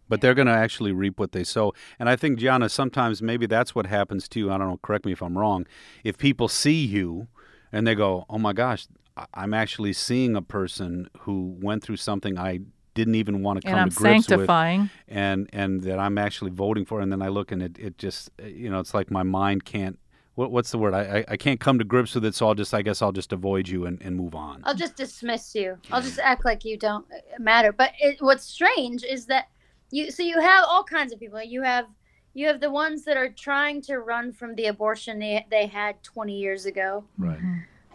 But 0.08 0.20
they're 0.20 0.34
going 0.34 0.46
to 0.46 0.52
actually 0.52 0.92
reap 0.92 1.18
what 1.18 1.32
they 1.32 1.44
sow. 1.44 1.72
And 1.98 2.08
I 2.08 2.16
think, 2.16 2.38
Gianna, 2.38 2.68
sometimes 2.68 3.22
maybe 3.22 3.46
that's 3.46 3.74
what 3.74 3.86
happens 3.86 4.28
to 4.28 4.38
you. 4.38 4.50
I 4.50 4.58
don't 4.58 4.68
know, 4.68 4.78
correct 4.82 5.04
me 5.04 5.12
if 5.12 5.22
I'm 5.22 5.36
wrong. 5.36 5.66
If 6.04 6.18
people 6.18 6.48
see 6.48 6.84
you 6.84 7.28
and 7.72 7.86
they 7.86 7.94
go, 7.94 8.24
oh 8.28 8.38
my 8.38 8.52
gosh, 8.52 8.86
I'm 9.34 9.54
actually 9.54 9.92
seeing 9.92 10.36
a 10.36 10.42
person 10.42 11.08
who 11.20 11.56
went 11.60 11.82
through 11.82 11.96
something 11.96 12.38
I 12.38 12.60
didn't 12.94 13.14
even 13.14 13.42
want 13.42 13.60
to 13.60 13.62
come 13.62 13.74
And 13.74 13.80
I'm 13.82 13.90
to 13.90 13.96
grips 13.96 14.26
sanctifying. 14.26 14.80
with 14.82 14.90
and 15.06 15.48
and 15.52 15.82
that 15.82 15.98
I'm 16.00 16.18
actually 16.18 16.50
voting 16.50 16.84
for 16.84 17.00
and 17.00 17.12
then 17.12 17.22
I 17.22 17.28
look 17.28 17.52
and 17.52 17.62
it, 17.62 17.78
it 17.78 17.96
just 17.98 18.30
you 18.44 18.68
know 18.68 18.80
it's 18.80 18.92
like 18.92 19.08
my 19.10 19.22
mind 19.22 19.64
can't 19.64 19.98
what, 20.38 20.52
what's 20.52 20.70
the 20.70 20.78
word 20.78 20.94
I, 20.94 21.18
I 21.18 21.24
I 21.32 21.36
can't 21.36 21.58
come 21.58 21.78
to 21.80 21.84
grips 21.84 22.14
with 22.14 22.24
it 22.24 22.34
so 22.34 22.46
I'll 22.46 22.54
just 22.54 22.72
I 22.72 22.82
guess 22.82 23.02
I'll 23.02 23.12
just 23.12 23.32
avoid 23.32 23.66
you 23.68 23.86
and, 23.86 24.00
and 24.00 24.14
move 24.14 24.36
on 24.36 24.62
I'll 24.64 24.74
just 24.74 24.96
dismiss 24.96 25.54
you. 25.54 25.78
I'll 25.90 26.02
just 26.02 26.18
act 26.18 26.44
like 26.44 26.64
you 26.64 26.76
don't 26.76 27.04
uh, 27.12 27.18
matter. 27.38 27.72
But 27.72 27.92
it, 27.98 28.18
what's 28.20 28.44
strange 28.44 29.02
is 29.02 29.26
that 29.26 29.48
you 29.90 30.10
so 30.10 30.22
you 30.22 30.40
have 30.40 30.64
all 30.68 30.84
kinds 30.84 31.12
of 31.12 31.18
people. 31.18 31.42
You 31.42 31.62
have 31.62 31.86
you 32.34 32.46
have 32.46 32.60
the 32.60 32.70
ones 32.70 33.04
that 33.04 33.16
are 33.16 33.30
trying 33.30 33.82
to 33.82 33.98
run 33.98 34.32
from 34.32 34.54
the 34.54 34.66
abortion 34.66 35.18
they, 35.18 35.44
they 35.50 35.66
had 35.66 36.00
20 36.04 36.38
years 36.38 36.66
ago 36.66 37.04
right 37.18 37.40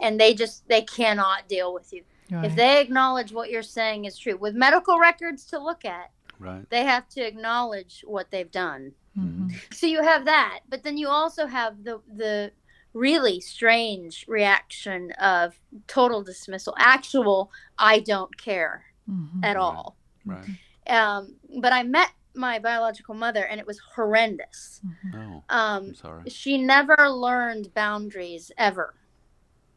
and 0.02 0.20
they 0.20 0.34
just 0.34 0.68
they 0.68 0.82
cannot 0.82 1.48
deal 1.48 1.74
with 1.74 1.94
you. 1.94 2.04
If 2.32 2.56
they 2.56 2.82
acknowledge 2.82 3.32
what 3.32 3.52
you're 3.52 3.62
saying 3.62 4.06
is 4.06 4.18
true 4.18 4.36
with 4.38 4.56
medical 4.56 4.98
records 4.98 5.46
to 5.46 5.60
look 5.60 5.86
at, 5.86 6.12
right 6.40 6.70
they 6.70 6.84
have 6.84 7.08
to 7.10 7.22
acknowledge 7.22 8.04
what 8.06 8.32
they've 8.32 8.52
done. 8.52 8.94
Mhm. 9.18 9.74
So 9.74 9.88
you 9.88 10.02
have 10.02 10.26
that, 10.26 10.62
but 10.68 10.84
then 10.84 10.98
you 10.98 11.08
also 11.08 11.48
have 11.48 11.84
the 11.84 12.02
the 12.08 12.52
really 12.94 13.40
strange 13.42 14.26
reaction 14.28 15.12
of 15.14 15.60
total 15.88 16.24
dismissal, 16.24 16.76
actual 16.78 17.52
I 17.78 18.00
don't 18.00 18.36
care 18.38 18.86
Mhm. 19.10 19.44
at 19.44 19.56
Right. 19.56 19.62
all. 19.62 19.98
right 20.26 20.50
Um, 20.88 21.36
but 21.60 21.74
I 21.74 21.84
met 21.84 22.10
my 22.36 22.60
biological 22.60 23.16
mother, 23.16 23.46
and 23.46 23.60
it 23.60 23.68
was 23.68 23.80
horrendous. 23.96 24.82
oh 25.14 25.44
Um, 25.50 25.86
I'm 25.90 25.96
sorry 25.96 26.30
she 26.30 26.58
never 26.58 27.10
learned 27.10 27.74
boundaries 27.74 28.52
ever, 28.58 28.96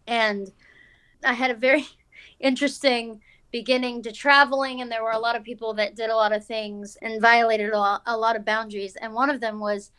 and 0.06 0.52
I 1.24 1.32
had 1.34 1.50
a 1.50 1.54
very 1.54 1.86
interesting 2.40 3.22
beginning 3.52 4.02
to 4.02 4.12
traveling, 4.12 4.80
and 4.80 4.90
there 4.90 5.02
were 5.02 5.12
a 5.12 5.18
lot 5.18 5.36
of 5.36 5.44
people 5.44 5.74
that 5.74 5.96
did 5.96 6.10
a 6.10 6.16
lot 6.16 6.32
of 6.32 6.44
things 6.44 6.96
and 7.02 7.22
violated 7.22 7.72
a 7.72 7.78
lot, 7.78 8.02
a 8.06 8.16
lot 8.16 8.36
of 8.36 8.44
boundaries. 8.44 8.96
And 8.96 9.14
one 9.14 9.30
of 9.30 9.40
them 9.40 9.60
was 9.60 9.92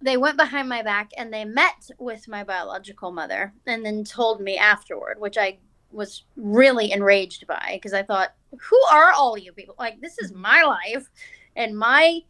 they 0.00 0.16
went 0.16 0.36
behind 0.36 0.68
my 0.68 0.82
back 0.82 1.10
and 1.16 1.32
they 1.32 1.44
met 1.44 1.90
with 1.98 2.26
my 2.28 2.42
biological 2.42 3.12
mother 3.12 3.52
and 3.66 3.84
then 3.84 4.04
told 4.04 4.40
me 4.40 4.56
afterward, 4.56 5.20
which 5.20 5.38
I 5.38 5.58
was 5.90 6.24
really 6.36 6.90
enraged 6.90 7.46
by 7.46 7.70
because 7.74 7.92
I 7.92 8.02
thought, 8.02 8.34
who 8.50 8.80
are 8.90 9.12
all 9.12 9.36
you 9.36 9.52
people? 9.52 9.74
Like, 9.78 10.00
this 10.00 10.18
is 10.18 10.32
my 10.32 10.62
life 10.62 11.08
and 11.54 11.76
my 11.76 12.20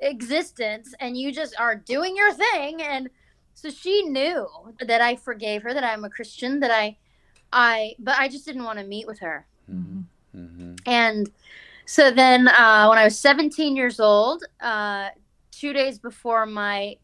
existence, 0.00 0.94
and 1.00 1.16
you 1.16 1.32
just 1.32 1.54
are 1.58 1.74
doing 1.74 2.16
your 2.16 2.32
thing. 2.32 2.80
And 2.80 3.10
so 3.52 3.68
she 3.68 4.02
knew 4.04 4.46
that 4.80 5.00
I 5.00 5.16
forgave 5.16 5.62
her, 5.62 5.74
that 5.74 5.84
I'm 5.84 6.04
a 6.04 6.10
Christian, 6.10 6.60
that 6.60 6.70
I, 6.70 6.96
I, 7.52 7.96
but 7.98 8.18
I 8.18 8.28
just 8.28 8.46
didn't 8.46 8.64
want 8.64 8.78
to 8.78 8.86
meet 8.86 9.06
with 9.06 9.18
her. 9.18 9.46
Hmm 9.70 10.00
hmm 10.32 10.74
And 10.86 11.30
so 11.86 12.10
then 12.10 12.48
uh, 12.48 12.86
when 12.88 12.98
I 12.98 13.04
was 13.04 13.18
17 13.18 13.76
years 13.76 14.00
old, 14.00 14.44
uh, 14.60 15.10
two 15.50 15.72
days 15.72 15.98
before 15.98 16.46
my 16.46 16.96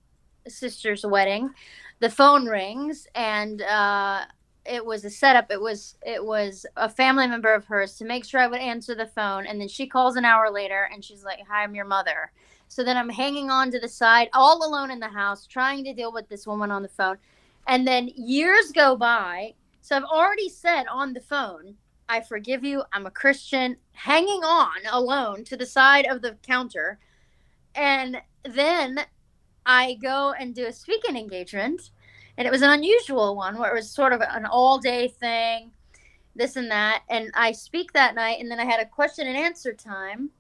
sister's 0.49 1.05
wedding, 1.05 1.51
the 1.99 2.11
phone 2.11 2.47
rings 2.47 3.07
and 3.15 3.63
uh, 3.63 4.25
it 4.65 4.85
was 4.85 5.05
a 5.05 5.11
setup. 5.11 5.51
It 5.51 5.61
was 5.61 5.97
it 6.05 6.25
was 6.25 6.67
a 6.77 6.89
family 6.89 7.27
member 7.27 7.53
of 7.55 7.65
hers 7.67 7.97
to 7.99 8.05
make 8.05 8.25
sure 8.25 8.41
I 8.41 8.47
would 8.47 8.61
answer 8.61 8.95
the 8.95 9.07
phone. 9.07 9.47
And 9.47 9.61
then 9.61 9.69
she 9.69 9.87
calls 9.87 10.17
an 10.17 10.25
hour 10.25 10.51
later 10.51 10.89
and 10.93 11.05
she's 11.05 11.25
like, 11.25 11.41
"Hi, 11.49 11.63
I'm 11.63 11.75
your 11.75 11.85
mother." 11.85 12.33
So 12.69 12.83
then 12.83 12.97
I'm 12.97 13.09
hanging 13.09 13.51
on 13.51 13.71
to 13.71 13.81
the 13.81 13.89
side, 13.89 14.29
all 14.33 14.67
alone 14.67 14.91
in 14.91 14.99
the 14.99 15.09
house, 15.09 15.47
trying 15.47 15.85
to 15.85 15.95
deal 15.95 16.13
with 16.13 16.29
this 16.29 16.47
woman 16.47 16.71
on 16.71 16.83
the 16.83 16.89
phone. 16.89 17.17
And 17.67 17.87
then 17.87 18.11
years 18.17 18.73
go 18.73 18.97
by. 18.97 19.55
So 19.81 19.97
I've 19.97 20.05
already 20.05 20.49
said 20.49 20.85
on 20.91 21.13
the 21.13 21.21
phone, 21.21 21.77
I 22.09 22.21
forgive 22.21 22.65
you. 22.65 22.83
I'm 22.93 23.07
a 23.07 23.11
Christian, 23.11 23.77
hanging 23.93 24.45
on 24.45 24.79
alone 24.91 25.45
to 25.45 25.57
the 25.57 25.67
side 25.67 26.07
of 26.07 26.23
the 26.23 26.37
counter. 26.47 26.99
And 27.75 28.21
then 28.45 29.01
I 29.65 29.95
go 29.95 30.33
and 30.39 30.55
do 30.55 30.67
a 30.67 30.73
speaking 30.73 31.17
engagement. 31.17 31.91
And 32.39 32.47
it 32.47 32.51
was 32.51 32.63
an 32.63 32.71
unusual 32.71 33.35
one 33.35 33.59
where 33.59 33.71
it 33.71 33.75
was 33.75 33.91
sort 33.91 34.13
of 34.13 34.21
an 34.21 34.47
all 34.47 34.79
day 34.79 35.09
thing, 35.09 35.73
this 36.35 36.57
and 36.57 36.71
that. 36.71 37.03
And 37.09 37.31
I 37.35 37.53
speak 37.53 37.93
that 37.93 38.15
night. 38.15 38.41
And 38.41 38.51
then 38.51 38.61
I 38.61 38.65
had 38.65 38.81
a 38.81 38.87
question 38.87 39.27
and 39.27 39.37
answer 39.37 39.73
time. 39.73 40.31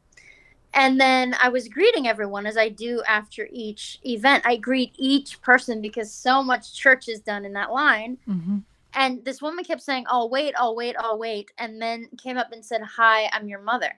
And 0.75 1.01
then 1.01 1.35
I 1.43 1.49
was 1.49 1.69
greeting 1.69 2.07
everyone 2.07 2.45
as 2.45 2.59
I 2.59 2.69
do 2.69 3.03
after 3.09 3.49
each 3.51 3.99
event. 4.05 4.45
I 4.47 4.57
greet 4.57 4.93
each 4.99 5.41
person 5.41 5.81
because 5.81 6.13
so 6.13 6.43
much 6.43 6.75
church 6.75 7.09
is 7.09 7.21
done 7.21 7.47
in 7.47 7.55
that 7.55 7.73
line. 7.73 8.19
Mhm. 8.29 8.63
And 8.97 9.23
this 9.25 9.43
woman 9.43 9.63
kept 9.63 9.83
saying, 9.83 10.07
I'll 10.09 10.31
wait, 10.31 10.55
I'll 10.59 10.75
wait, 10.75 10.97
I'll 10.99 11.19
wait. 11.19 11.53
And 11.59 11.81
then 11.81 12.09
came 12.17 12.39
up 12.39 12.51
and 12.51 12.65
said, 12.65 12.81
Hi, 12.83 13.29
I'm 13.31 13.47
your 13.47 13.61
mother. 13.61 13.93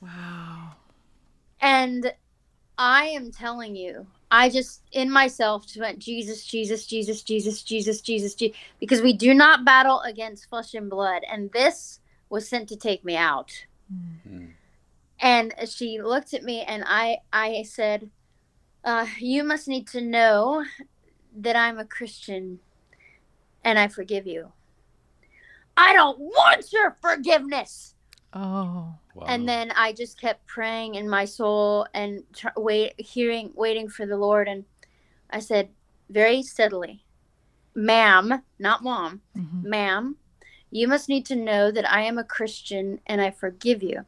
Wow. 0.00 0.72
And 1.60 2.12
I 2.76 3.04
am 3.06 3.30
telling 3.30 3.76
you, 3.76 4.06
I 4.28 4.48
just 4.48 4.82
in 4.90 5.08
myself 5.08 5.66
just 5.66 5.78
went 5.78 6.00
Jesus, 6.00 6.44
Jesus, 6.44 6.84
Jesus, 6.84 7.22
Jesus, 7.22 7.62
Jesus, 7.62 8.00
Jesus, 8.00 8.34
Jesus, 8.34 8.56
because 8.80 9.02
we 9.02 9.12
do 9.12 9.32
not 9.34 9.64
battle 9.64 10.00
against 10.00 10.48
flesh 10.48 10.74
and 10.74 10.90
blood, 10.90 11.22
and 11.30 11.52
this 11.52 12.00
was 12.28 12.48
sent 12.48 12.68
to 12.70 12.76
take 12.76 13.04
me 13.04 13.16
out. 13.16 13.52
Mm-hmm. 13.92 14.46
And 15.20 15.54
she 15.68 16.02
looked 16.02 16.34
at 16.34 16.42
me, 16.42 16.62
and 16.62 16.82
I 16.86 17.18
I 17.32 17.62
said, 17.62 18.10
uh, 18.84 19.06
"You 19.18 19.44
must 19.44 19.68
need 19.68 19.86
to 19.88 20.00
know 20.00 20.64
that 21.36 21.54
I'm 21.54 21.78
a 21.78 21.84
Christian, 21.84 22.58
and 23.64 23.78
I 23.78 23.88
forgive 23.88 24.26
you." 24.26 24.52
I 25.76 25.92
don't 25.94 26.18
want 26.18 26.72
your 26.72 26.96
forgiveness. 27.00 27.94
Oh. 28.34 28.94
Wow. 29.14 29.26
And 29.26 29.46
then 29.46 29.72
I 29.72 29.92
just 29.92 30.18
kept 30.18 30.46
praying 30.46 30.94
in 30.94 31.08
my 31.08 31.26
soul 31.26 31.86
and 31.92 32.24
tr- 32.34 32.48
wait, 32.56 32.98
hearing, 32.98 33.52
waiting 33.54 33.88
for 33.88 34.06
the 34.06 34.16
Lord. 34.16 34.48
And 34.48 34.64
I 35.28 35.40
said 35.40 35.68
very 36.08 36.42
steadily, 36.42 37.04
"Ma'am, 37.74 38.42
not 38.58 38.82
mom, 38.82 39.20
mm-hmm. 39.36 39.68
ma'am, 39.68 40.16
you 40.70 40.88
must 40.88 41.10
need 41.10 41.26
to 41.26 41.36
know 41.36 41.70
that 41.70 41.90
I 41.90 42.02
am 42.02 42.16
a 42.16 42.24
Christian 42.24 43.00
and 43.06 43.20
I 43.20 43.30
forgive 43.30 43.82
you. 43.82 44.06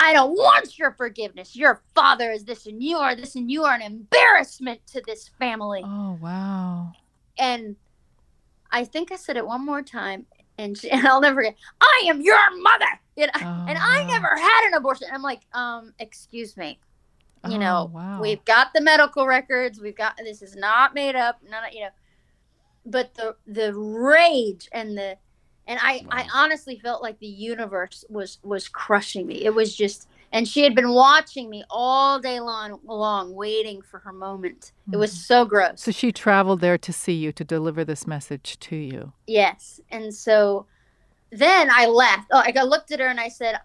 I 0.00 0.12
don't 0.12 0.32
want 0.32 0.78
your 0.78 0.92
forgiveness. 0.92 1.54
Your 1.54 1.82
father 1.94 2.32
is 2.32 2.44
this, 2.44 2.66
and 2.66 2.82
you 2.82 2.96
are 2.96 3.14
this, 3.14 3.36
and 3.36 3.50
you 3.50 3.62
are 3.64 3.74
an 3.74 3.82
embarrassment 3.82 4.84
to 4.88 5.02
this 5.06 5.28
family." 5.38 5.82
Oh 5.84 6.18
wow! 6.20 6.92
And 7.38 7.76
I 8.72 8.84
think 8.84 9.12
I 9.12 9.16
said 9.16 9.36
it 9.36 9.46
one 9.46 9.64
more 9.64 9.82
time, 9.82 10.26
and, 10.58 10.76
she, 10.76 10.90
and 10.90 11.06
I'll 11.06 11.20
never 11.20 11.36
forget. 11.36 11.56
I 11.80 12.04
am 12.06 12.20
your 12.20 12.38
mother, 12.60 13.00
you 13.16 13.26
know, 13.26 13.32
oh, 13.36 13.66
and 13.68 13.78
I 13.78 14.04
never 14.04 14.36
had 14.36 14.68
an 14.68 14.74
abortion. 14.74 15.08
I'm 15.12 15.22
like, 15.22 15.40
um, 15.52 15.92
excuse 15.98 16.56
me, 16.56 16.78
you 17.48 17.56
oh, 17.56 17.58
know, 17.58 17.90
wow. 17.92 18.20
we've 18.20 18.44
got 18.44 18.72
the 18.74 18.82
medical 18.82 19.26
records. 19.26 19.80
We've 19.80 19.96
got 19.96 20.16
this 20.18 20.42
is 20.42 20.56
not 20.56 20.94
made 20.94 21.16
up. 21.16 21.40
None, 21.48 21.64
of, 21.64 21.72
you 21.72 21.80
know, 21.80 21.88
but 22.84 23.14
the 23.14 23.36
the 23.46 23.72
rage 23.74 24.68
and 24.72 24.96
the 24.96 25.16
and 25.66 25.80
I 25.82 26.02
wow. 26.04 26.08
I 26.10 26.26
honestly 26.34 26.78
felt 26.78 27.02
like 27.02 27.18
the 27.18 27.26
universe 27.26 28.04
was 28.10 28.38
was 28.42 28.68
crushing 28.68 29.26
me. 29.26 29.44
It 29.44 29.54
was 29.54 29.74
just 29.74 30.08
and 30.32 30.46
she 30.46 30.62
had 30.62 30.74
been 30.74 30.90
watching 30.90 31.50
me 31.50 31.64
all 31.70 32.20
day 32.20 32.40
long, 32.40 32.78
long 32.84 33.34
waiting 33.34 33.82
for 33.82 33.98
her 33.98 34.12
moment. 34.12 34.72
Mm-hmm. 34.82 34.94
It 34.94 34.96
was 34.98 35.12
mm-hmm. 35.12 35.20
so 35.20 35.44
gross. 35.44 35.82
So 35.82 35.90
she 35.90 36.12
traveled 36.12 36.60
there 36.60 36.78
to 36.78 36.92
see 36.92 37.12
you 37.12 37.32
to 37.32 37.44
deliver 37.44 37.84
this 37.84 38.06
message 38.06 38.58
to 38.60 38.76
you. 38.76 39.12
Yes, 39.26 39.80
and 39.90 40.14
so 40.14 40.66
then 41.30 41.68
I 41.70 41.86
left. 41.86 42.28
Oh, 42.30 42.42
I 42.44 42.62
looked 42.62 42.92
at 42.92 43.00
her 43.00 43.06
and 43.06 43.20
I 43.20 43.28
said, 43.28 43.60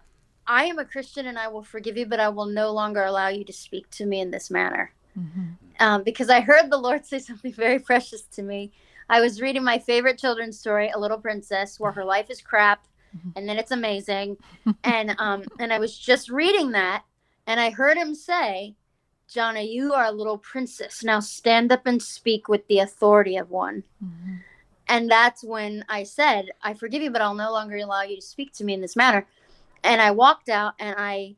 "I 0.46 0.64
am 0.64 0.78
a 0.78 0.84
Christian 0.84 1.26
and 1.26 1.38
I 1.38 1.48
will 1.48 1.64
forgive 1.64 1.96
you, 1.96 2.06
but 2.06 2.20
I 2.20 2.28
will 2.28 2.46
no 2.46 2.72
longer 2.72 3.04
allow 3.04 3.28
you 3.28 3.44
to 3.44 3.52
speak 3.52 3.88
to 3.90 4.06
me 4.06 4.20
in 4.20 4.30
this 4.30 4.50
manner." 4.50 4.92
Mm-hmm. 5.18 5.42
Um, 5.78 6.02
because 6.02 6.30
I 6.30 6.40
heard 6.40 6.70
the 6.70 6.76
Lord 6.76 7.06
say 7.06 7.18
something 7.18 7.52
very 7.52 7.78
precious 7.78 8.22
to 8.32 8.42
me. 8.42 8.72
I 9.08 9.20
was 9.20 9.40
reading 9.40 9.62
my 9.62 9.78
favorite 9.78 10.18
children's 10.18 10.58
story, 10.58 10.90
A 10.90 10.98
Little 10.98 11.18
Princess, 11.18 11.78
where 11.78 11.92
her 11.92 12.04
life 12.04 12.28
is 12.28 12.40
crap 12.40 12.84
and 13.36 13.48
then 13.48 13.58
it's 13.58 13.70
amazing. 13.70 14.36
and 14.84 15.14
um, 15.18 15.44
and 15.58 15.72
I 15.72 15.78
was 15.78 15.96
just 15.96 16.30
reading 16.30 16.72
that, 16.72 17.04
and 17.46 17.60
I 17.60 17.70
heard 17.70 17.96
him 17.96 18.14
say, 18.14 18.74
"Gianna, 19.28 19.62
you 19.62 19.92
are 19.92 20.06
a 20.06 20.12
little 20.12 20.38
princess. 20.38 21.04
Now 21.04 21.20
stand 21.20 21.72
up 21.72 21.86
and 21.86 22.02
speak 22.02 22.48
with 22.48 22.66
the 22.68 22.80
authority 22.80 23.36
of 23.36 23.50
one." 23.50 23.84
Mm-hmm. 24.04 24.34
And 24.88 25.10
that's 25.10 25.42
when 25.42 25.84
I 25.88 26.04
said, 26.04 26.50
"I 26.62 26.74
forgive 26.74 27.02
you, 27.02 27.10
but 27.10 27.22
I'll 27.22 27.34
no 27.34 27.52
longer 27.52 27.76
allow 27.76 28.02
you 28.02 28.16
to 28.16 28.22
speak 28.22 28.52
to 28.54 28.64
me 28.64 28.74
in 28.74 28.80
this 28.80 28.96
manner." 28.96 29.26
And 29.84 30.00
I 30.00 30.10
walked 30.10 30.48
out, 30.48 30.74
and 30.78 30.94
I 30.98 31.36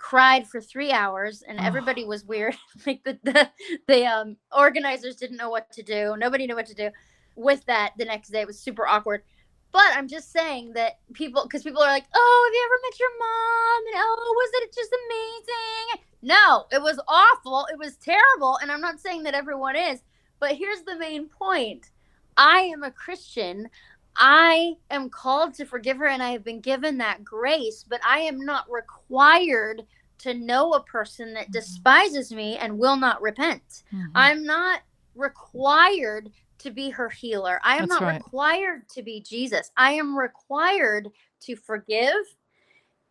cried 0.00 0.48
for 0.48 0.62
three 0.62 0.90
hours 0.90 1.42
and 1.42 1.60
oh. 1.60 1.62
everybody 1.62 2.06
was 2.06 2.24
weird 2.24 2.56
like 2.86 3.04
the, 3.04 3.18
the 3.22 3.50
the 3.86 4.06
um 4.06 4.34
organizers 4.56 5.14
didn't 5.14 5.36
know 5.36 5.50
what 5.50 5.70
to 5.70 5.82
do 5.82 6.16
nobody 6.16 6.46
knew 6.46 6.56
what 6.56 6.64
to 6.64 6.74
do 6.74 6.88
with 7.36 7.62
that 7.66 7.92
the 7.98 8.04
next 8.06 8.30
day 8.30 8.40
it 8.40 8.46
was 8.46 8.58
super 8.58 8.86
awkward 8.86 9.22
but 9.72 9.86
I'm 9.94 10.08
just 10.08 10.32
saying 10.32 10.72
that 10.74 10.98
people, 11.12 11.42
because 11.44 11.62
people 11.62 11.82
are 11.82 11.90
like, 11.90 12.06
oh, 12.14 12.48
have 12.48 12.54
you 12.54 12.64
ever 12.66 12.80
met 12.82 13.00
your 13.00 13.18
mom? 13.18 13.86
And 13.86 13.94
oh, 13.96 14.34
was 14.36 14.50
it 14.62 14.74
just 14.74 14.94
amazing? 15.06 16.04
No, 16.22 16.66
it 16.72 16.82
was 16.82 17.00
awful. 17.06 17.66
It 17.72 17.78
was 17.78 17.96
terrible. 17.96 18.58
And 18.60 18.70
I'm 18.70 18.80
not 18.80 19.00
saying 19.00 19.22
that 19.24 19.34
everyone 19.34 19.76
is, 19.76 20.00
but 20.38 20.56
here's 20.56 20.82
the 20.82 20.98
main 20.98 21.28
point 21.28 21.90
I 22.36 22.70
am 22.72 22.82
a 22.82 22.90
Christian. 22.90 23.68
I 24.16 24.74
am 24.90 25.08
called 25.08 25.54
to 25.54 25.64
forgive 25.64 25.98
her 25.98 26.06
and 26.06 26.22
I 26.22 26.30
have 26.30 26.44
been 26.44 26.60
given 26.60 26.98
that 26.98 27.24
grace, 27.24 27.84
but 27.88 28.00
I 28.04 28.20
am 28.20 28.44
not 28.44 28.70
required 28.70 29.86
to 30.18 30.34
know 30.34 30.72
a 30.72 30.82
person 30.82 31.32
that 31.34 31.44
mm-hmm. 31.44 31.52
despises 31.52 32.32
me 32.32 32.56
and 32.58 32.78
will 32.78 32.96
not 32.96 33.22
repent. 33.22 33.84
Mm-hmm. 33.92 34.12
I'm 34.14 34.44
not 34.44 34.80
required 35.14 36.30
to 36.60 36.70
be 36.70 36.90
her 36.90 37.08
healer. 37.08 37.60
I 37.64 37.74
am 37.76 37.88
That's 37.88 38.00
not 38.00 38.02
right. 38.02 38.16
required 38.16 38.88
to 38.90 39.02
be 39.02 39.20
Jesus. 39.20 39.70
I 39.76 39.92
am 39.92 40.16
required 40.16 41.08
to 41.42 41.56
forgive, 41.56 42.14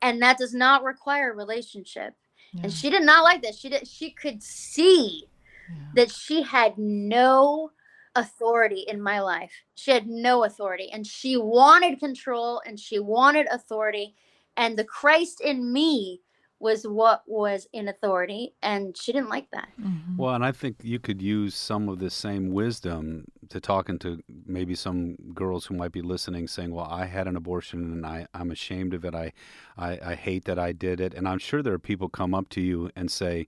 and 0.01 0.21
that 0.21 0.37
does 0.37 0.53
not 0.53 0.83
require 0.83 1.33
relationship. 1.33 2.13
Yeah. 2.53 2.63
And 2.63 2.73
she 2.73 2.89
did 2.89 3.03
not 3.03 3.23
like 3.23 3.41
that. 3.43 3.55
She 3.55 3.69
did. 3.69 3.87
She 3.87 4.11
could 4.11 4.41
see 4.41 5.25
yeah. 5.69 5.85
that 5.95 6.11
she 6.11 6.41
had 6.41 6.77
no 6.77 7.71
authority 8.15 8.85
in 8.87 9.01
my 9.01 9.19
life. 9.19 9.51
She 9.75 9.91
had 9.91 10.07
no 10.07 10.43
authority, 10.43 10.89
and 10.91 11.05
she 11.05 11.37
wanted 11.37 11.99
control, 11.99 12.61
and 12.65 12.79
she 12.79 12.99
wanted 12.99 13.47
authority. 13.51 14.15
And 14.57 14.77
the 14.77 14.83
Christ 14.83 15.41
in 15.41 15.71
me 15.71 16.21
was 16.59 16.83
what 16.83 17.23
was 17.25 17.67
in 17.73 17.87
authority 17.87 18.53
and 18.61 18.95
she 18.97 19.11
didn't 19.11 19.29
like 19.29 19.49
that. 19.51 19.69
Mm-hmm. 19.79 20.17
well 20.17 20.35
and 20.35 20.45
i 20.45 20.51
think 20.51 20.77
you 20.83 20.99
could 20.99 21.21
use 21.21 21.55
some 21.55 21.89
of 21.89 21.99
the 21.99 22.09
same 22.09 22.49
wisdom 22.49 23.25
to 23.49 23.59
talking 23.59 23.97
to 23.99 24.21
maybe 24.45 24.75
some 24.75 25.15
girls 25.33 25.65
who 25.65 25.75
might 25.75 25.91
be 25.91 26.01
listening 26.01 26.47
saying 26.47 26.71
well 26.73 26.87
i 26.89 27.05
had 27.05 27.27
an 27.27 27.35
abortion 27.35 27.79
and 27.93 28.05
I, 28.05 28.27
i'm 28.33 28.51
ashamed 28.51 28.93
of 28.93 29.05
it. 29.05 29.15
I, 29.15 29.31
I 29.77 29.99
i 30.11 30.15
hate 30.15 30.45
that 30.45 30.59
i 30.59 30.71
did 30.71 30.99
it. 30.99 31.13
And 31.13 31.27
i'm 31.27 31.39
sure 31.39 31.61
there 31.61 31.73
are 31.73 31.79
people 31.79 32.09
come 32.09 32.33
up 32.33 32.49
to 32.49 32.61
you 32.61 32.91
and 32.95 33.09
say 33.09 33.47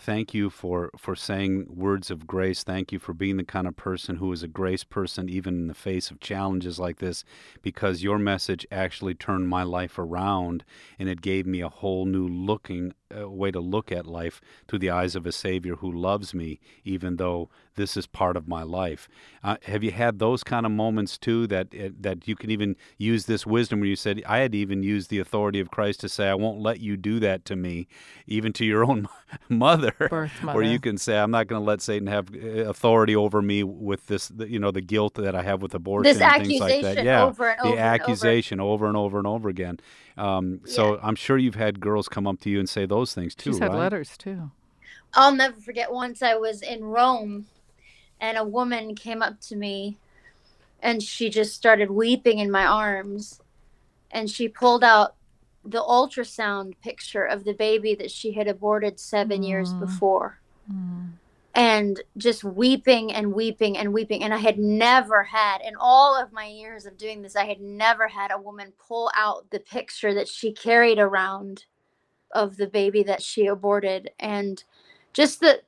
thank 0.00 0.32
you 0.32 0.50
for 0.50 0.90
for 0.96 1.14
saying 1.14 1.66
words 1.68 2.10
of 2.10 2.26
grace. 2.26 2.64
Thank 2.64 2.90
you 2.90 2.98
for 2.98 3.12
being 3.12 3.36
the 3.36 3.44
kind 3.44 3.68
of 3.68 3.76
person 3.76 4.16
who 4.16 4.32
is 4.32 4.42
a 4.42 4.48
grace 4.48 4.82
person 4.84 5.28
even 5.28 5.54
in 5.54 5.66
the 5.66 5.74
face 5.74 6.10
of 6.10 6.20
challenges 6.20 6.78
like 6.78 6.98
this 6.98 7.22
because 7.62 8.02
your 8.02 8.18
message 8.18 8.66
actually 8.72 9.14
turned 9.14 9.48
my 9.48 9.62
life 9.62 9.98
around 9.98 10.64
and 10.98 11.08
it 11.08 11.20
gave 11.20 11.46
me 11.46 11.60
a 11.60 11.68
whole 11.68 12.06
new 12.06 12.26
looking 12.26 12.94
uh, 13.18 13.28
way 13.28 13.50
to 13.50 13.60
look 13.60 13.90
at 13.92 14.06
life 14.06 14.40
through 14.68 14.78
the 14.78 14.90
eyes 14.90 15.16
of 15.16 15.26
a 15.26 15.32
savior 15.32 15.76
who 15.76 15.90
loves 15.90 16.34
me 16.34 16.60
even 16.84 17.16
though 17.16 17.48
this 17.76 17.96
is 17.96 18.06
part 18.06 18.36
of 18.36 18.46
my 18.46 18.62
life. 18.62 19.08
Uh, 19.42 19.56
have 19.64 19.82
you 19.82 19.90
had 19.90 20.18
those 20.18 20.44
kind 20.44 20.66
of 20.66 20.72
moments 20.72 21.16
too 21.16 21.46
that 21.46 21.68
uh, 21.74 21.88
that 21.98 22.28
you 22.28 22.36
can 22.36 22.50
even 22.50 22.76
use 22.98 23.24
this 23.26 23.46
wisdom 23.46 23.80
where 23.80 23.88
you 23.88 23.96
said 23.96 24.22
I 24.26 24.38
had 24.38 24.54
even 24.54 24.82
used 24.82 25.08
the 25.08 25.18
authority 25.18 25.60
of 25.60 25.70
Christ 25.70 26.00
to 26.00 26.08
say 26.08 26.28
I 26.28 26.34
won't 26.34 26.60
let 26.60 26.80
you 26.80 26.96
do 26.96 27.18
that 27.20 27.44
to 27.46 27.56
me, 27.56 27.88
even 28.26 28.52
to 28.54 28.64
your 28.64 28.84
own 28.90 29.08
mother, 29.48 29.94
Birth 29.98 30.42
mother. 30.42 30.58
where 30.58 30.66
you 30.66 30.78
can 30.78 30.98
say 30.98 31.18
I'm 31.18 31.30
not 31.30 31.46
going 31.46 31.60
to 31.60 31.66
let 31.66 31.80
Satan 31.80 32.06
have 32.08 32.34
uh, 32.34 32.68
authority 32.68 33.16
over 33.16 33.40
me 33.40 33.62
with 33.62 34.06
this, 34.08 34.30
you 34.38 34.58
know, 34.58 34.70
the 34.70 34.82
guilt 34.82 35.14
that 35.14 35.34
I 35.34 35.42
have 35.42 35.62
with 35.62 35.74
abortion 35.74 36.12
this 36.12 36.20
and 36.20 36.46
things 36.46 36.60
like 36.60 36.82
that. 36.82 37.04
Yeah, 37.04 37.24
over 37.24 37.56
the 37.62 37.78
accusation 37.78 38.60
over. 38.60 38.70
over 38.70 38.86
and 38.88 38.96
over 38.96 39.18
and 39.18 39.26
over 39.26 39.48
again. 39.48 39.80
Um, 40.20 40.60
so 40.64 40.94
yeah. 40.94 41.00
I'm 41.02 41.14
sure 41.14 41.38
you've 41.38 41.54
had 41.54 41.80
girls 41.80 42.08
come 42.08 42.26
up 42.26 42.40
to 42.40 42.50
you 42.50 42.58
and 42.58 42.68
say 42.68 42.84
those 42.84 43.14
things 43.14 43.34
too. 43.34 43.52
She's 43.52 43.58
had 43.58 43.70
right? 43.70 43.78
letters 43.78 44.16
too. 44.18 44.50
I'll 45.14 45.34
never 45.34 45.58
forget 45.60 45.90
once 45.92 46.22
I 46.22 46.36
was 46.36 46.62
in 46.62 46.84
Rome 46.84 47.46
and 48.20 48.36
a 48.36 48.44
woman 48.44 48.94
came 48.94 49.22
up 49.22 49.40
to 49.42 49.56
me 49.56 49.96
and 50.82 51.02
she 51.02 51.30
just 51.30 51.54
started 51.54 51.90
weeping 51.90 52.38
in 52.38 52.50
my 52.50 52.64
arms 52.64 53.40
and 54.10 54.28
she 54.30 54.46
pulled 54.46 54.84
out 54.84 55.14
the 55.64 55.80
ultrasound 55.80 56.74
picture 56.82 57.24
of 57.24 57.44
the 57.44 57.52
baby 57.52 57.94
that 57.94 58.10
she 58.10 58.32
had 58.32 58.46
aborted 58.46 59.00
seven 59.00 59.42
mm. 59.42 59.48
years 59.48 59.72
before 59.74 60.38
mm. 60.70 61.08
And 61.54 62.02
just 62.16 62.44
weeping 62.44 63.12
and 63.12 63.32
weeping 63.32 63.76
and 63.76 63.92
weeping 63.92 64.22
and 64.22 64.32
i 64.32 64.38
had 64.38 64.58
never 64.58 65.24
had 65.24 65.60
in 65.62 65.74
all 65.78 66.14
of 66.14 66.32
my 66.32 66.46
years 66.46 66.86
of 66.86 66.96
doing 66.96 67.22
this 67.22 67.36
i 67.36 67.44
had 67.44 67.60
never 67.60 68.06
had 68.08 68.30
a 68.30 68.40
woman 68.40 68.72
pull 68.78 69.10
out 69.16 69.50
the 69.50 69.60
picture 69.60 70.14
that 70.14 70.28
she 70.28 70.52
carried 70.52 70.98
around 70.98 71.64
of 72.32 72.56
the 72.56 72.66
baby 72.66 73.02
that 73.02 73.22
she 73.22 73.46
aborted 73.46 74.10
and 74.20 74.64
just 75.12 75.40
the 75.40 75.60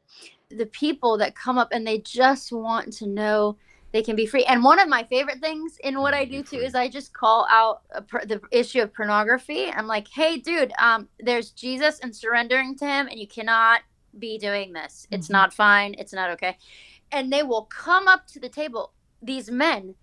the 0.51 0.67
people 0.67 1.17
that 1.19 1.35
come 1.35 1.59
up 1.59 1.69
and 1.73 1.87
they 1.87 1.99
just 1.99 2.53
want 2.53 2.93
to 2.93 3.07
know 3.07 3.57
they 3.93 4.03
can 4.03 4.17
be 4.17 4.27
free. 4.27 4.45
And 4.45 4.65
one 4.65 4.79
of 4.79 4.89
my 4.89 5.05
favorite 5.05 5.41
things 5.41 5.77
in 5.85 6.01
what 6.01 6.15
I 6.15 6.25
do 6.25 6.43
too 6.43 6.57
is 6.57 6.75
I 6.75 6.89
just 6.89 7.13
call 7.13 7.47
out 7.51 7.83
the 8.27 8.41
issue 8.51 8.81
of 8.81 8.95
pornography. 8.95 9.71
I'm 9.71 9.87
like, 9.87 10.09
hey, 10.09 10.39
dude, 10.39 10.73
um, 10.79 11.09
there's 11.21 11.51
Jesus 11.51 12.01
and 12.01 12.15
surrendering 12.15 12.75
to 12.79 12.87
Him, 12.87 13.09
and 13.09 13.19
you 13.19 13.27
cannot 13.27 13.83
be 14.19 14.39
doing 14.39 14.73
this. 14.73 15.07
It's 15.11 15.27
mm-hmm. 15.27 15.33
not 15.33 15.55
fine. 15.55 15.95
It's 15.99 16.13
not 16.13 16.31
okay. 16.31 16.57
And 17.11 17.33
they 17.33 17.43
will 17.43 17.65
come 17.65 18.09
up 18.09 18.27
to 18.29 18.41
the 18.41 18.49
table, 18.49 18.93
these 19.21 19.51
men, 19.51 19.95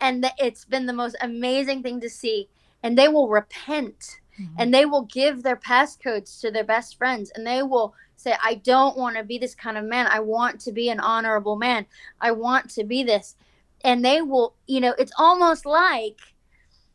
and 0.00 0.24
the, 0.24 0.32
it's 0.38 0.64
been 0.64 0.86
the 0.86 0.92
most 0.92 1.16
amazing 1.20 1.82
thing 1.82 2.00
to 2.00 2.10
see. 2.10 2.48
And 2.82 2.98
they 2.98 3.08
will 3.08 3.28
repent 3.28 4.20
mm-hmm. 4.38 4.54
and 4.58 4.72
they 4.72 4.84
will 4.84 5.02
give 5.02 5.42
their 5.42 5.56
passcodes 5.56 6.40
to 6.40 6.50
their 6.50 6.64
best 6.64 6.96
friends 6.96 7.30
and 7.34 7.46
they 7.46 7.62
will 7.62 7.94
say 8.16 8.34
i 8.42 8.54
don't 8.54 8.96
want 8.96 9.16
to 9.16 9.24
be 9.24 9.38
this 9.38 9.54
kind 9.54 9.76
of 9.76 9.84
man 9.84 10.06
i 10.08 10.20
want 10.20 10.60
to 10.60 10.72
be 10.72 10.88
an 10.88 11.00
honorable 11.00 11.56
man 11.56 11.86
i 12.20 12.30
want 12.30 12.70
to 12.70 12.84
be 12.84 13.02
this 13.02 13.36
and 13.84 14.04
they 14.04 14.22
will 14.22 14.54
you 14.66 14.80
know 14.80 14.94
it's 14.98 15.12
almost 15.18 15.66
like 15.66 16.20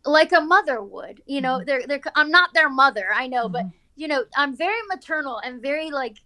like 0.06 0.32
a 0.32 0.42
mother 0.42 0.82
would 0.82 1.22
you 1.26 1.42
know 1.42 1.58
mm-hmm. 1.58 1.66
they're, 1.66 1.88
they're 1.88 2.02
i'm 2.16 2.32
not 2.32 2.54
their 2.54 2.70
mother 2.70 3.08
i 3.14 3.28
know 3.28 3.50
but 3.50 3.66
mm-hmm. 3.66 3.78
you 3.96 4.08
know 4.08 4.24
i'm 4.36 4.56
very 4.56 4.82
maternal 4.88 5.40
and 5.40 5.62
very 5.62 5.92
like 5.92 6.18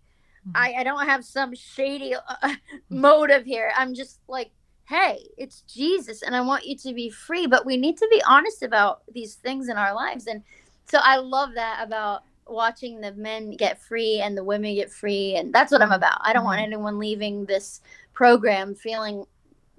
I, 0.55 0.73
I 0.79 0.83
don't 0.83 1.05
have 1.07 1.23
some 1.23 1.53
shady 1.55 2.15
uh, 2.15 2.55
motive 2.89 3.45
here. 3.45 3.71
I'm 3.77 3.93
just 3.93 4.19
like 4.27 4.51
hey 4.85 5.19
it's 5.37 5.61
jesus 5.61 6.21
and 6.23 6.35
i 6.35 6.41
want 6.41 6.65
you 6.65 6.75
to 6.75 6.91
be 6.91 7.07
free 7.09 7.45
but 7.45 7.65
we 7.65 7.77
need 7.77 7.95
to 7.95 8.07
be 8.11 8.21
honest 8.27 8.61
about 8.63 9.03
these 9.13 9.35
things 9.35 9.69
in 9.69 9.77
our 9.77 9.93
lives. 9.93 10.27
And 10.27 10.43
so 10.85 10.97
i 11.01 11.15
love 11.17 11.53
that 11.53 11.81
about 11.85 12.23
watching 12.47 12.99
the 12.99 13.13
men 13.13 13.51
get 13.55 13.79
free 13.81 14.19
and 14.19 14.35
the 14.35 14.43
women 14.43 14.73
get 14.75 14.91
free 14.91 15.35
and 15.35 15.53
that's 15.53 15.71
what 15.71 15.81
i'm 15.81 15.91
about. 15.91 16.17
I 16.21 16.33
don't 16.33 16.43
want 16.43 16.59
anyone 16.59 16.97
leaving 16.99 17.45
this 17.45 17.79
program 18.11 18.73
feeling 18.75 19.23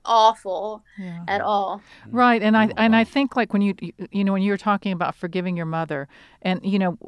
awful 0.04 0.82
Yeah. 0.98 1.24
at 1.28 1.40
all. 1.40 1.82
Right, 2.10 2.42
and 2.42 2.56
I 2.56 2.70
and 2.76 2.96
I 2.96 3.04
think 3.04 3.36
like 3.36 3.52
when 3.52 3.62
you 3.62 3.74
you- 3.80 3.92
you 4.10 4.24
know 4.24 4.32
when 4.32 4.42
you 4.42 4.50
were 4.52 4.58
talking 4.58 4.92
about 4.92 5.14
forgiving 5.14 5.56
your 5.56 5.66
mother, 5.66 6.08
and 6.42 6.60
you 6.64 6.78
know 6.78 6.98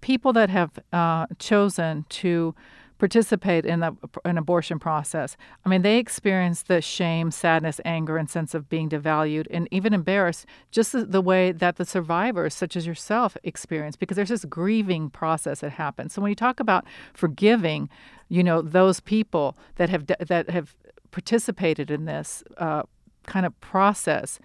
people 0.00 0.32
that 0.34 0.50
have 0.50 0.70
uh, 0.92 1.26
chosen 1.38 2.04
to 2.10 2.54
participate 3.02 3.66
in 3.66 3.82
an 4.24 4.38
abortion 4.38 4.78
process. 4.78 5.36
I 5.66 5.68
mean, 5.68 5.82
they 5.82 5.98
experience 5.98 6.62
the 6.62 6.80
shame, 6.80 7.32
sadness, 7.32 7.80
anger, 7.84 8.16
and 8.16 8.30
sense 8.30 8.54
of 8.54 8.68
being 8.68 8.88
devalued 8.88 9.48
and 9.50 9.66
even 9.72 9.92
embarrassed, 9.92 10.46
just 10.70 10.92
the, 10.92 11.04
the 11.04 11.20
way 11.20 11.50
that 11.50 11.78
the 11.78 11.84
survivors, 11.84 12.54
such 12.54 12.76
as 12.76 12.86
yourself, 12.86 13.36
experience. 13.42 13.96
Because 13.96 14.14
there's 14.14 14.28
this 14.28 14.44
grieving 14.44 15.10
process 15.10 15.62
that 15.62 15.72
happens. 15.72 16.12
So 16.12 16.22
when 16.22 16.28
you 16.28 16.36
talk 16.36 16.60
about 16.60 16.84
forgiving, 17.12 17.90
you 18.28 18.44
know 18.44 18.62
those 18.62 19.00
people 19.00 19.56
that 19.78 19.88
have 19.88 20.06
that 20.06 20.48
have 20.48 20.76
participated 21.10 21.90
in 21.90 22.04
this 22.04 22.44
uh, 22.56 22.84
kind 23.26 23.44
of 23.44 23.60
process 23.60 24.38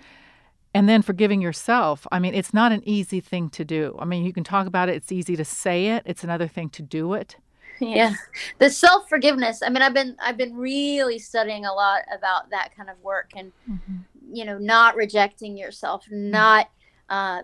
and 0.74 0.90
then 0.90 1.02
forgiving 1.02 1.42
yourself 1.42 2.06
i 2.12 2.20
mean 2.20 2.34
it's 2.34 2.54
not 2.54 2.72
an 2.74 2.82
easy 2.86 3.22
thing 3.22 3.50
to 3.50 3.64
do 3.64 3.96
i 3.98 4.06
mean 4.06 4.26
you 4.26 4.34
can 4.34 4.44
talk 4.44 4.68
about 4.68 4.90
it 4.90 4.96
it's 4.96 5.12
easy 5.12 5.36
to 5.38 5.46
say 5.46 5.88
it 5.88 6.04
it's 6.06 6.24
another 6.24 6.48
thing 6.48 6.70
to 6.70 6.82
do 6.82 7.14
it 7.14 7.38
yeah. 7.88 8.14
The 8.60 8.70
self 8.70 9.08
forgiveness 9.10 9.62
i 9.64 9.70
mean 9.70 9.82
i've 9.82 9.94
been 9.94 10.16
i've 10.20 10.38
been 10.38 10.56
really 10.56 11.20
studying 11.20 11.66
a 11.66 11.74
lot 11.74 12.02
about 12.16 12.50
that 12.50 12.76
kind 12.76 12.90
of 12.90 13.02
work 13.02 13.32
and 13.36 13.52
mm-hmm. 13.70 13.96
you 14.32 14.46
know 14.46 14.58
not 14.58 14.96
rejecting 14.96 15.58
yourself 15.58 16.06
mm. 16.06 16.30
not 16.32 16.70
uh 17.10 17.42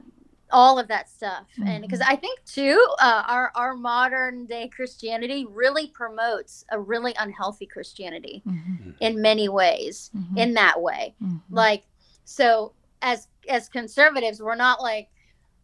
all 0.52 0.78
of 0.78 0.88
that 0.88 1.10
stuff. 1.10 1.48
And 1.58 1.68
mm-hmm. 1.68 1.82
because 1.82 2.02
i 2.02 2.16
think 2.16 2.40
too 2.46 2.86
uh, 3.00 3.24
our 3.28 3.52
our 3.56 3.74
modern 3.74 4.46
day 4.46 4.68
christianity 4.68 5.48
really 5.50 5.88
promotes 5.88 6.64
a 6.70 6.80
really 6.80 7.16
unhealthy 7.20 7.66
christianity 7.66 8.44
mm-hmm. 8.48 8.90
mm. 8.90 8.96
in 9.00 9.20
many 9.20 9.50
ways 9.50 10.12
in 10.36 10.54
that 10.54 10.80
way. 10.80 11.16
Like 11.50 11.86
so 12.26 12.74
as 13.02 13.28
as 13.50 13.68
conservatives 13.68 14.42
we're 14.42 14.56
not 14.56 14.82
like 14.82 15.10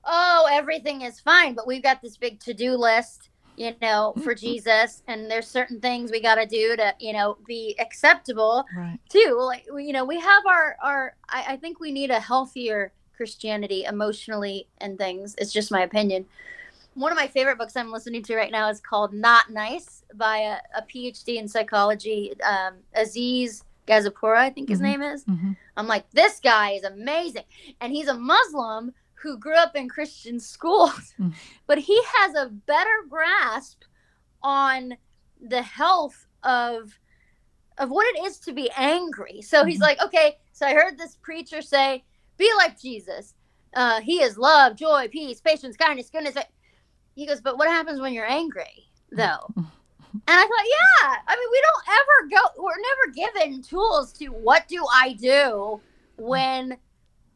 oh 0.05 0.47
everything 0.51 1.01
is 1.01 1.19
fine 1.19 1.53
but 1.53 1.65
we've 1.65 1.83
got 1.83 2.01
this 2.01 2.17
big 2.17 2.39
to-do 2.39 2.73
list 2.73 3.28
you 3.59 3.73
know 3.81 4.13
for 4.23 4.33
jesus 4.33 5.03
and 5.07 5.29
there's 5.29 5.45
certain 5.47 5.79
things 5.81 6.11
we 6.11 6.21
got 6.21 6.35
to 6.35 6.45
do 6.45 6.75
to 6.77 6.95
you 6.99 7.11
know 7.13 7.37
be 7.45 7.75
acceptable 7.79 8.65
right. 8.75 8.97
too. 9.09 9.37
Like 9.39 9.65
we- 9.73 9.85
you 9.85 9.93
know 9.93 10.05
we 10.05 10.19
have 10.19 10.45
our 10.47 10.77
our 10.81 11.15
I, 11.29 11.43
I 11.49 11.55
think 11.57 11.79
we 11.79 11.91
need 11.91 12.09
a 12.09 12.19
healthier 12.19 12.91
christianity 13.15 13.83
emotionally 13.83 14.67
and 14.79 14.97
things. 14.97 15.35
It's 15.37 15.51
just 15.51 15.71
my 15.71 15.81
opinion. 15.81 16.25
One 16.95 17.11
of 17.11 17.17
my 17.17 17.27
favorite 17.27 17.57
books 17.57 17.75
i'm 17.75 17.91
listening 17.91 18.23
to 18.23 18.35
right 18.35 18.51
now 18.51 18.69
is 18.69 18.79
called 18.79 19.13
not 19.13 19.49
nice 19.51 20.03
by 20.15 20.37
a, 20.37 20.55
a 20.77 20.81
phd 20.81 21.27
in 21.27 21.47
psychology 21.47 22.33
um, 22.41 22.75
Aziz 22.95 23.63
Gazipura 23.87 24.37
i 24.37 24.49
think 24.49 24.69
his 24.69 24.79
Mhm. 24.79 24.83
name 24.83 25.01
is. 25.01 25.23
Mhm. 25.25 25.55
i'm 25.77 25.87
like 25.87 26.09
this 26.11 26.39
guy 26.39 26.71
is 26.71 26.83
amazing 26.83 27.43
and 27.81 27.91
he's 27.93 28.07
a 28.07 28.13
muslim 28.13 28.93
who 29.21 29.37
grew 29.37 29.55
up 29.55 29.75
in 29.75 29.87
christian 29.89 30.39
schools 30.39 31.13
Mm. 31.19 31.33
but 31.67 31.77
he 31.77 31.99
has 32.17 32.35
a 32.35 32.47
better 32.49 33.03
grasp 33.09 33.83
on 34.41 34.95
the 35.41 35.61
health 35.61 36.25
of 36.43 36.97
of 37.77 37.89
what 37.89 38.05
it 38.13 38.25
is 38.25 38.39
to 38.39 38.51
be 38.51 38.69
angry. 38.75 39.41
So 39.41 39.63
he's 39.63 39.79
Mhm. 39.79 39.83
like, 39.83 40.01
okay, 40.03 40.37
so 40.51 40.65
I 40.67 40.73
heard 40.73 40.97
this 40.97 41.15
preacher 41.21 41.61
say, 41.61 42.03
be 42.37 42.49
like 42.57 42.77
Jesus. 42.77 43.35
Uh, 43.73 44.01
he 44.01 44.21
is 44.21 44.37
love, 44.37 44.75
joy, 44.75 45.07
peace, 45.07 45.39
patience, 45.39 45.77
kindness, 45.77 46.09
goodness. 46.09 46.35
He 47.15 47.25
goes, 47.25 47.39
but 47.39 47.57
what 47.57 47.69
happens 47.69 48.01
when 48.01 48.13
you're 48.13 48.29
angry, 48.29 48.91
though? 49.11 49.53
And 50.27 50.37
I 50.37 50.41
thought, 50.41 50.65
yeah, 50.77 51.15
I 51.27 51.35
mean, 51.37 51.47
we 51.51 51.61
don't 51.67 51.87
ever 51.99 52.17
go, 52.57 52.63
we're 52.63 52.81
never 52.89 53.39
given 53.39 53.61
tools 53.63 54.11
to 54.13 54.27
what 54.27 54.67
do 54.67 54.85
I 54.93 55.13
do 55.13 55.79
when, 56.17 56.77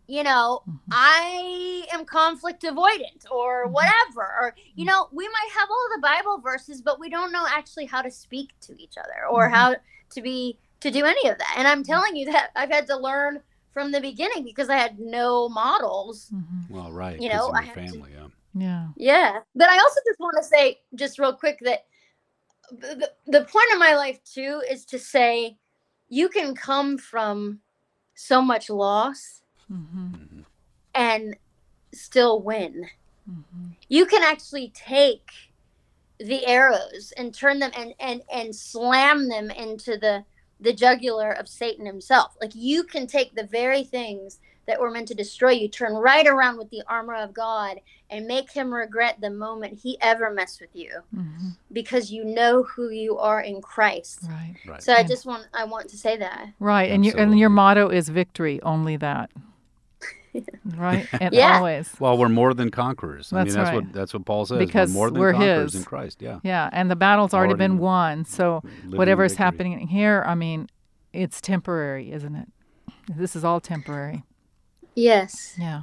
you 0.08 0.24
know, 0.24 0.62
mm-hmm. 0.68 0.78
I 0.92 1.86
am 1.94 2.06
conflict 2.06 2.64
avoidant 2.64 3.30
or 3.32 3.66
mm-hmm. 3.66 3.74
whatever. 3.74 4.22
Or, 4.42 4.56
you 4.76 4.86
mm-hmm. 4.86 4.90
know, 4.90 5.08
we 5.12 5.28
might 5.28 5.50
have 5.60 5.70
all 5.70 5.88
the 5.96 6.02
Bible 6.02 6.40
verses, 6.40 6.82
but 6.82 7.00
we 7.00 7.10
don't 7.10 7.32
know 7.32 7.46
actually 7.48 7.86
how 7.86 8.02
to 8.02 8.12
speak 8.12 8.52
to 8.62 8.82
each 8.82 8.98
other 8.98 9.26
or 9.30 9.50
how 9.50 9.76
to 10.12 10.22
be, 10.22 10.58
to 10.82 10.92
do 10.92 11.06
any 11.06 11.30
of 11.30 11.38
that. 11.38 11.56
And 11.58 11.68
I'm 11.68 11.84
telling 11.84 12.16
you 12.16 12.32
that 12.32 12.50
I've 12.56 12.72
had 12.72 12.88
to 12.88 12.98
learn 12.98 13.42
from 13.72 13.92
the 13.92 14.02
beginning 14.02 14.44
because 14.44 14.70
I 14.70 14.78
had 14.78 15.00
no 15.00 15.50
models. 15.50 16.32
Well, 16.70 16.92
right. 16.92 17.20
You 17.20 17.30
'cause 17.30 17.38
know, 17.38 17.50
of 17.50 17.56
I 17.56 17.64
your 17.64 17.74
had 17.74 17.88
to- 17.88 17.92
family. 17.94 18.12
Yeah. 18.14 18.28
yeah 18.56 18.88
Yeah. 18.98 19.40
But 19.56 19.70
I 19.70 19.78
also 19.78 20.00
just 20.06 20.20
want 20.20 20.36
to 20.38 20.44
say, 20.44 20.82
just 20.96 21.18
real 21.18 21.34
quick, 21.34 21.60
that 21.62 21.86
the, 22.72 23.12
the 23.26 23.46
point 23.46 23.72
of 23.74 23.80
my 23.80 23.96
life, 23.96 24.20
too, 24.24 24.62
is 24.70 24.86
to 24.86 25.00
say 25.00 25.58
you 26.10 26.30
can 26.30 26.54
come 26.54 26.98
from 26.98 27.60
so 28.16 28.42
much 28.42 28.70
loss 28.70 29.42
Mhm. 29.74 30.44
and 30.96 31.36
still 31.94 32.40
win. 32.42 32.90
Mhm. 33.30 33.76
You 33.90 34.06
can 34.06 34.22
actually 34.24 34.72
take 34.76 35.32
the 36.20 36.46
arrows 36.46 37.12
and 37.18 37.34
turn 37.34 37.60
them 37.60 37.72
and, 37.76 37.94
and, 38.00 38.22
and 38.32 38.56
slam 38.56 39.28
them 39.30 39.50
into 39.50 39.98
the, 39.98 40.24
the 40.60 40.74
jugular 40.74 41.32
of 41.32 41.48
Satan 41.48 41.86
himself. 41.86 42.36
Like 42.40 42.52
you 42.56 42.84
can 42.84 43.08
take 43.08 43.34
the 43.36 43.44
very 43.44 43.84
things 43.84 44.40
that 44.66 44.80
were 44.80 44.90
meant 44.92 45.10
to 45.10 45.14
destroy 45.16 45.52
you, 45.52 45.68
turn 45.68 45.94
right 45.94 46.26
around 46.26 46.58
with 46.58 46.70
the 46.70 46.84
armor 46.88 47.16
of 47.16 47.34
God 47.34 47.80
and 48.10 48.26
make 48.28 48.50
him 48.52 48.74
regret 48.74 49.20
the 49.20 49.30
moment 49.30 49.80
he 49.80 49.98
ever 50.00 50.30
messed 50.32 50.62
with 50.62 50.70
you 50.74 51.02
Mhm. 51.14 51.58
because 51.72 52.12
you 52.12 52.24
know 52.24 52.64
who 52.64 52.90
you 52.90 53.18
are 53.18 53.42
in 53.42 53.62
Christ. 53.62 54.20
right 54.30 54.56
Right. 54.66 54.82
So 54.82 54.94
I 54.94 55.04
just 55.04 55.26
want 55.26 55.48
I 55.54 55.66
want 55.66 55.90
to 55.90 55.98
say 55.98 56.16
that. 56.18 56.50
right 56.60 56.90
and 56.92 57.04
your 57.06 57.18
and 57.18 57.38
your 57.38 57.50
motto 57.50 57.90
is 57.90 58.08
victory 58.08 58.62
only 58.62 58.96
that 58.98 59.32
right 60.78 61.08
and 61.22 61.34
Yeah. 61.34 61.58
always 61.58 61.94
well, 62.00 62.18
we're 62.18 62.30
more 62.30 62.54
than 62.54 62.70
conquerors. 62.72 63.32
I 63.32 63.38
That's 63.44 63.48
mean, 63.56 63.56
that's 63.64 63.70
right. 63.76 63.84
what 63.84 63.94
that's 63.94 64.14
what 64.14 64.26
Paul 64.26 64.46
says. 64.46 64.58
Because 64.60 64.90
we're 64.92 64.94
more 64.96 65.12
than 65.12 65.20
we're 65.20 65.32
conquerors 65.34 65.74
his. 65.74 65.82
in 65.82 65.86
Christ. 65.86 66.22
Yeah. 66.22 66.40
yeah 66.44 66.70
and 66.72 66.90
the 66.90 66.96
battle's 66.96 67.34
already, 67.34 67.52
Already 67.52 67.64
been 67.74 67.78
won 67.78 68.26
so 68.26 68.62
living 68.84 68.98
whatever 68.98 69.24
is 69.24 69.36
happening 69.36 69.88
here 69.88 70.24
i 70.28 70.34
mean 70.36 70.68
it's 71.12 71.40
temporary 71.42 72.12
isn't 72.12 72.36
it 72.36 72.48
this 73.16 73.36
is 73.36 73.44
all 73.44 73.60
temporary 73.60 74.24
Yes. 74.96 75.56
Yeah. 75.58 75.82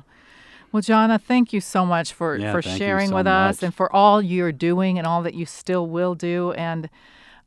Well, 0.71 0.83
Gianna, 0.83 1.19
thank 1.19 1.53
you 1.53 1.61
so 1.61 1.85
much 1.85 2.13
for, 2.13 2.37
Yeah, 2.37 2.53
for 2.53 2.63
sharing 2.63 3.09
so 3.09 3.17
with 3.17 3.27
us 3.27 3.61
and 3.61 3.75
for 3.75 3.93
all 3.93 4.23
you're 4.23 4.53
doing 4.53 4.99
and 4.99 5.07
all 5.07 5.21
that 5.25 5.35
you 5.35 5.45
still 5.47 5.89
will 5.89 6.15
do. 6.15 6.53
And 6.53 6.89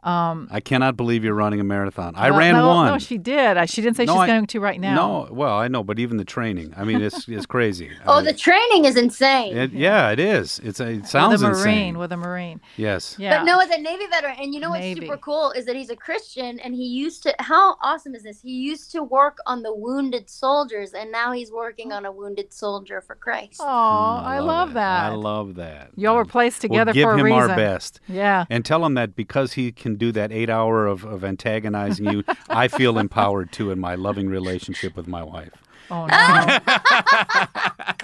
um, 0.04 0.48
I 0.52 0.60
cannot 0.60 0.98
believe 0.98 1.24
you're 1.24 1.34
running 1.34 1.60
a 1.60 1.64
marathon. 1.64 2.14
I 2.16 2.30
well, 2.30 2.40
ran 2.40 2.54
no, 2.56 2.68
one. 2.68 2.92
No, 2.92 2.98
she 3.00 3.18
did. 3.18 3.58
I, 3.58 3.66
she 3.66 3.82
didn't 3.82 3.96
say 3.98 4.06
No, 4.06 4.14
she's 4.14 4.22
I- 4.22 4.28
going 4.28 4.48
to 4.48 4.60
right 4.60 4.80
now. 4.80 4.96
No, 4.96 5.28
well, 5.34 5.58
I 5.58 5.68
know, 5.68 5.84
but 5.84 6.00
even 6.00 6.18
the 6.18 6.26
training. 6.26 6.74
I 6.76 6.84
mean, 6.84 7.02
it's 7.02 7.28
it's 7.28 7.46
crazy. 7.46 7.90
Oh, 8.06 8.20
I- 8.20 8.22
the 8.24 8.34
training 8.34 8.86
is 8.86 8.98
insane. 8.98 9.56
it, 9.56 9.72
yeah, 9.72 10.10
it 10.12 10.20
is. 10.20 10.60
It's 10.64 10.80
a, 10.80 10.88
it 10.90 11.08
sounds 11.08 11.42
with 11.42 11.44
a 11.44 11.54
marine. 11.54 11.58
insane. 11.78 11.98
With 11.98 12.12
a 12.12 12.18
marine. 12.18 12.60
yes. 12.78 13.16
Yeah. 13.18 13.40
But 13.40 13.46
no, 13.46 13.60
as 13.60 13.70
a 13.70 13.78
Navy 13.80 14.06
veteran, 14.08 14.36
and 14.40 14.54
you 14.54 14.60
know 14.60 14.70
what's 14.72 14.82
Navy. 14.82 15.02
super 15.02 15.18
cool 15.18 15.52
is 15.52 15.66
that 15.66 15.76
he's 15.76 15.90
a 15.90 15.96
Christian, 15.96 16.60
and 16.60 16.74
he 16.76 16.86
used 16.86 17.24
to. 17.24 17.34
How 17.40 17.76
awesome 17.82 18.14
is 18.16 18.24
this? 18.24 18.42
He 18.42 18.52
used 18.52 18.92
to 18.92 19.04
work 19.04 19.38
on 19.46 19.64
the 19.64 19.74
wounded 19.74 20.30
soldiers, 20.30 20.94
and 20.94 21.12
now 21.12 21.32
he's 21.32 21.52
working 21.52 21.92
on 21.94 22.06
a 22.06 22.12
wounded 22.12 22.52
soldier 22.54 23.00
for 23.02 23.16
Christ. 23.16 23.62
Oh, 23.62 23.66
Mm, 23.66 24.24
I, 24.26 24.40
love, 24.40 24.72
it. 24.72 24.74
that. 24.76 25.12
I 25.12 25.16
love 25.16 25.56
that. 25.56 25.92
Y'all 25.96 26.16
were 26.16 26.26
placed 26.26 26.62
together 26.62 26.90
we'll 26.90 26.94
give 26.94 27.04
for 27.06 27.14
a 27.14 27.18
him 27.20 27.26
reason. 27.26 27.50
our 27.52 27.56
best. 27.56 28.00
Yeah. 28.08 28.46
And 28.50 28.66
tell 28.66 28.86
him 28.86 28.94
that 28.96 29.16
because 29.16 29.54
he 29.54 29.72
can 29.72 29.93
do 29.98 30.12
that 30.14 30.32
eight 30.32 30.50
hour 30.50 30.86
of, 30.88 31.04
of 31.04 31.24
antagonizing 31.24 32.12
you, 32.12 32.24
I 32.50 32.68
feel 32.68 32.98
empowered 32.98 33.52
too 33.52 33.72
in 33.72 33.80
my 33.80 33.96
loving 33.96 34.30
relationship 34.30 34.96
with 34.96 35.08
my 35.08 35.24
wife. 35.24 35.52
Oh 35.92 36.06
no. 36.08 36.60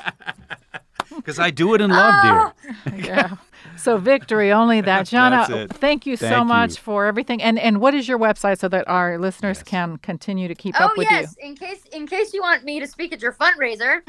Because 1.15 1.39
I 1.39 1.49
do 1.49 1.73
it 1.73 1.81
in 1.81 1.89
love, 1.89 2.53
dear. 2.85 2.97
yeah. 3.05 3.35
So 3.77 3.97
victory 3.97 4.51
only 4.51 4.81
that. 4.81 5.07
Gianna, 5.07 5.45
That's 5.47 5.73
it. 5.73 5.73
thank 5.73 6.05
you 6.05 6.15
so 6.15 6.29
Thank 6.29 6.47
much 6.47 6.71
you. 6.71 6.77
for 6.77 7.05
everything. 7.05 7.41
And 7.41 7.59
and 7.59 7.81
what 7.81 7.93
is 7.93 8.07
your 8.07 8.17
website 8.17 8.59
so 8.59 8.67
that 8.69 8.87
our 8.87 9.17
listeners 9.17 9.61
can 9.63 9.97
continue 9.97 10.47
to 10.47 10.55
keep 10.55 10.75
Oh 10.79 10.85
up 10.85 10.97
with 10.97 11.07
yes, 11.09 11.35
in 11.39 11.55
case 11.55 11.83
in 11.91 12.07
case 12.07 12.33
you 12.33 12.41
want 12.41 12.63
me 12.63 12.79
to 12.79 12.87
speak 12.87 13.11
at 13.11 13.21
your 13.21 13.33
fundraiser. 13.33 14.01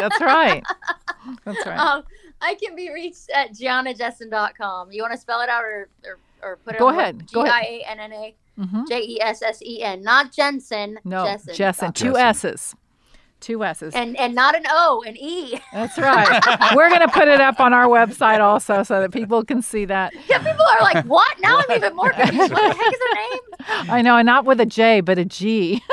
That's 0.00 0.20
right. 0.20 0.62
That's 1.44 1.66
right. 1.66 1.78
um, 1.78 2.02
I 2.40 2.54
can 2.56 2.74
be 2.74 2.92
reached 2.92 3.30
at 3.30 3.52
giannajessen.com. 3.52 4.90
You 4.90 5.02
want 5.02 5.14
to 5.14 5.20
spell 5.20 5.40
it 5.42 5.48
out 5.48 5.62
or, 5.64 5.88
or, 6.04 6.18
or 6.42 6.56
put 6.64 6.74
it 6.74 6.78
Go 6.78 6.88
on 6.88 6.98
ahead. 6.98 7.26
G 7.28 7.34
Go 7.34 7.42
ahead. 7.42 7.54
I 7.54 7.60
A 7.62 7.84
N 7.90 8.00
N 8.00 8.12
A 8.12 8.34
Mhm. 8.60 8.86
J 8.88 9.00
E 9.00 9.20
S 9.22 9.42
S 9.42 9.62
E 9.62 9.82
N. 9.82 10.02
Not 10.02 10.30
Jensen. 10.32 10.98
No, 11.04 11.24
Jessen. 11.24 11.54
Jessen. 11.54 11.94
Two 11.94 12.16
S's. 12.18 12.74
Two 13.40 13.64
S's. 13.64 13.94
And 13.94 14.16
and 14.18 14.34
not 14.34 14.54
an 14.54 14.64
O, 14.70 15.02
an 15.06 15.16
E. 15.16 15.58
That's 15.72 15.98
right. 15.98 16.28
We're 16.76 16.88
going 16.90 17.00
to 17.00 17.08
put 17.08 17.26
it 17.28 17.40
up 17.40 17.58
on 17.60 17.72
our 17.72 17.86
website 17.86 18.40
also 18.40 18.82
so 18.84 19.00
that 19.00 19.10
people 19.10 19.42
can 19.44 19.62
see 19.62 19.84
that. 19.86 20.12
Yeah, 20.28 20.38
people 20.38 20.64
are 20.64 20.80
like, 20.82 21.04
what? 21.06 21.40
Now 21.40 21.58
I'm 21.58 21.76
even 21.76 21.96
more 21.96 22.10
confused. 22.12 22.52
What 22.52 22.68
the 22.76 22.78
heck 22.78 22.92
is 22.92 23.00
her 23.00 23.14
name? 23.80 23.90
I 23.90 24.02
know, 24.02 24.16
and 24.16 24.26
not 24.26 24.44
with 24.44 24.60
a 24.60 24.66
J, 24.66 25.00
but 25.00 25.18
a 25.18 25.24
G. 25.24 25.82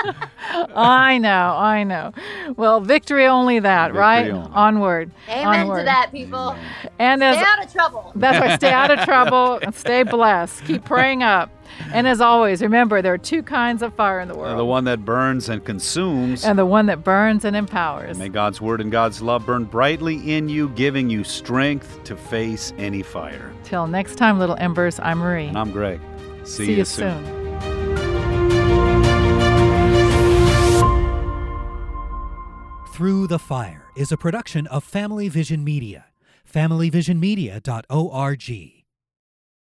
I 0.74 1.18
know, 1.18 1.54
I 1.56 1.84
know. 1.84 2.12
Well, 2.56 2.80
victory 2.80 3.26
only 3.26 3.58
that, 3.60 3.88
Victory 3.88 4.00
right? 4.00 4.30
only. 4.30 4.50
Onward. 4.52 5.10
Amen 5.28 5.46
onward. 5.60 5.78
to 5.80 5.84
that, 5.84 6.10
people. 6.12 6.56
And 6.98 7.22
as 7.22 7.36
Stay 7.36 7.44
out 7.46 7.64
of 7.64 7.72
trouble. 7.72 8.12
That's 8.16 8.38
right. 8.38 8.58
Stay 8.58 8.72
out 8.72 8.90
of 8.90 9.00
trouble 9.04 9.58
and 9.62 9.74
stay 9.74 10.02
blessed. 10.02 10.64
Keep 10.64 10.84
praying 10.84 11.22
up. 11.22 11.50
And 11.94 12.06
as 12.08 12.20
always, 12.20 12.60
remember 12.62 13.00
there 13.00 13.14
are 13.14 13.18
two 13.18 13.42
kinds 13.42 13.80
of 13.82 13.94
fire 13.94 14.20
in 14.20 14.28
the 14.28 14.34
world 14.34 14.58
the 14.58 14.64
one 14.64 14.84
that 14.84 15.04
burns 15.04 15.48
and 15.48 15.64
consumes. 15.64 16.44
and 16.44 16.58
the 16.58 16.66
one 16.66 16.86
that 16.86 17.04
burns 17.04 17.44
and 17.44 17.56
empowers. 17.56 18.18
May 18.18 18.28
God's 18.28 18.60
word 18.60 18.80
and 18.80 18.90
God's 18.90 19.22
love 19.22 19.46
burn 19.46 19.64
brightly 19.64 20.34
in 20.34 20.48
you, 20.48 20.68
giving 20.70 21.08
you 21.08 21.22
strength 21.24 22.02
to 22.04 22.16
face 22.16 22.72
any 22.76 23.02
fire. 23.02 23.52
Till 23.64 23.86
next 23.86 24.16
time, 24.16 24.38
little 24.38 24.56
embers, 24.58 24.98
I'm 25.00 25.18
Marie. 25.18 25.46
And 25.46 25.56
I'm 25.56 25.70
Greg. 25.70 26.00
See, 26.44 26.64
See 26.66 26.72
you 26.72 26.78
you 26.78 26.84
soon. 26.84 27.24
soon. 27.24 27.39
Through 33.00 33.28
the 33.28 33.38
Fire 33.38 33.86
is 33.96 34.12
a 34.12 34.18
production 34.18 34.66
of 34.66 34.84
Family 34.84 35.30
Vision 35.30 35.64
Media. 35.64 36.04
FamilyVisionMedia.org. 36.52 38.79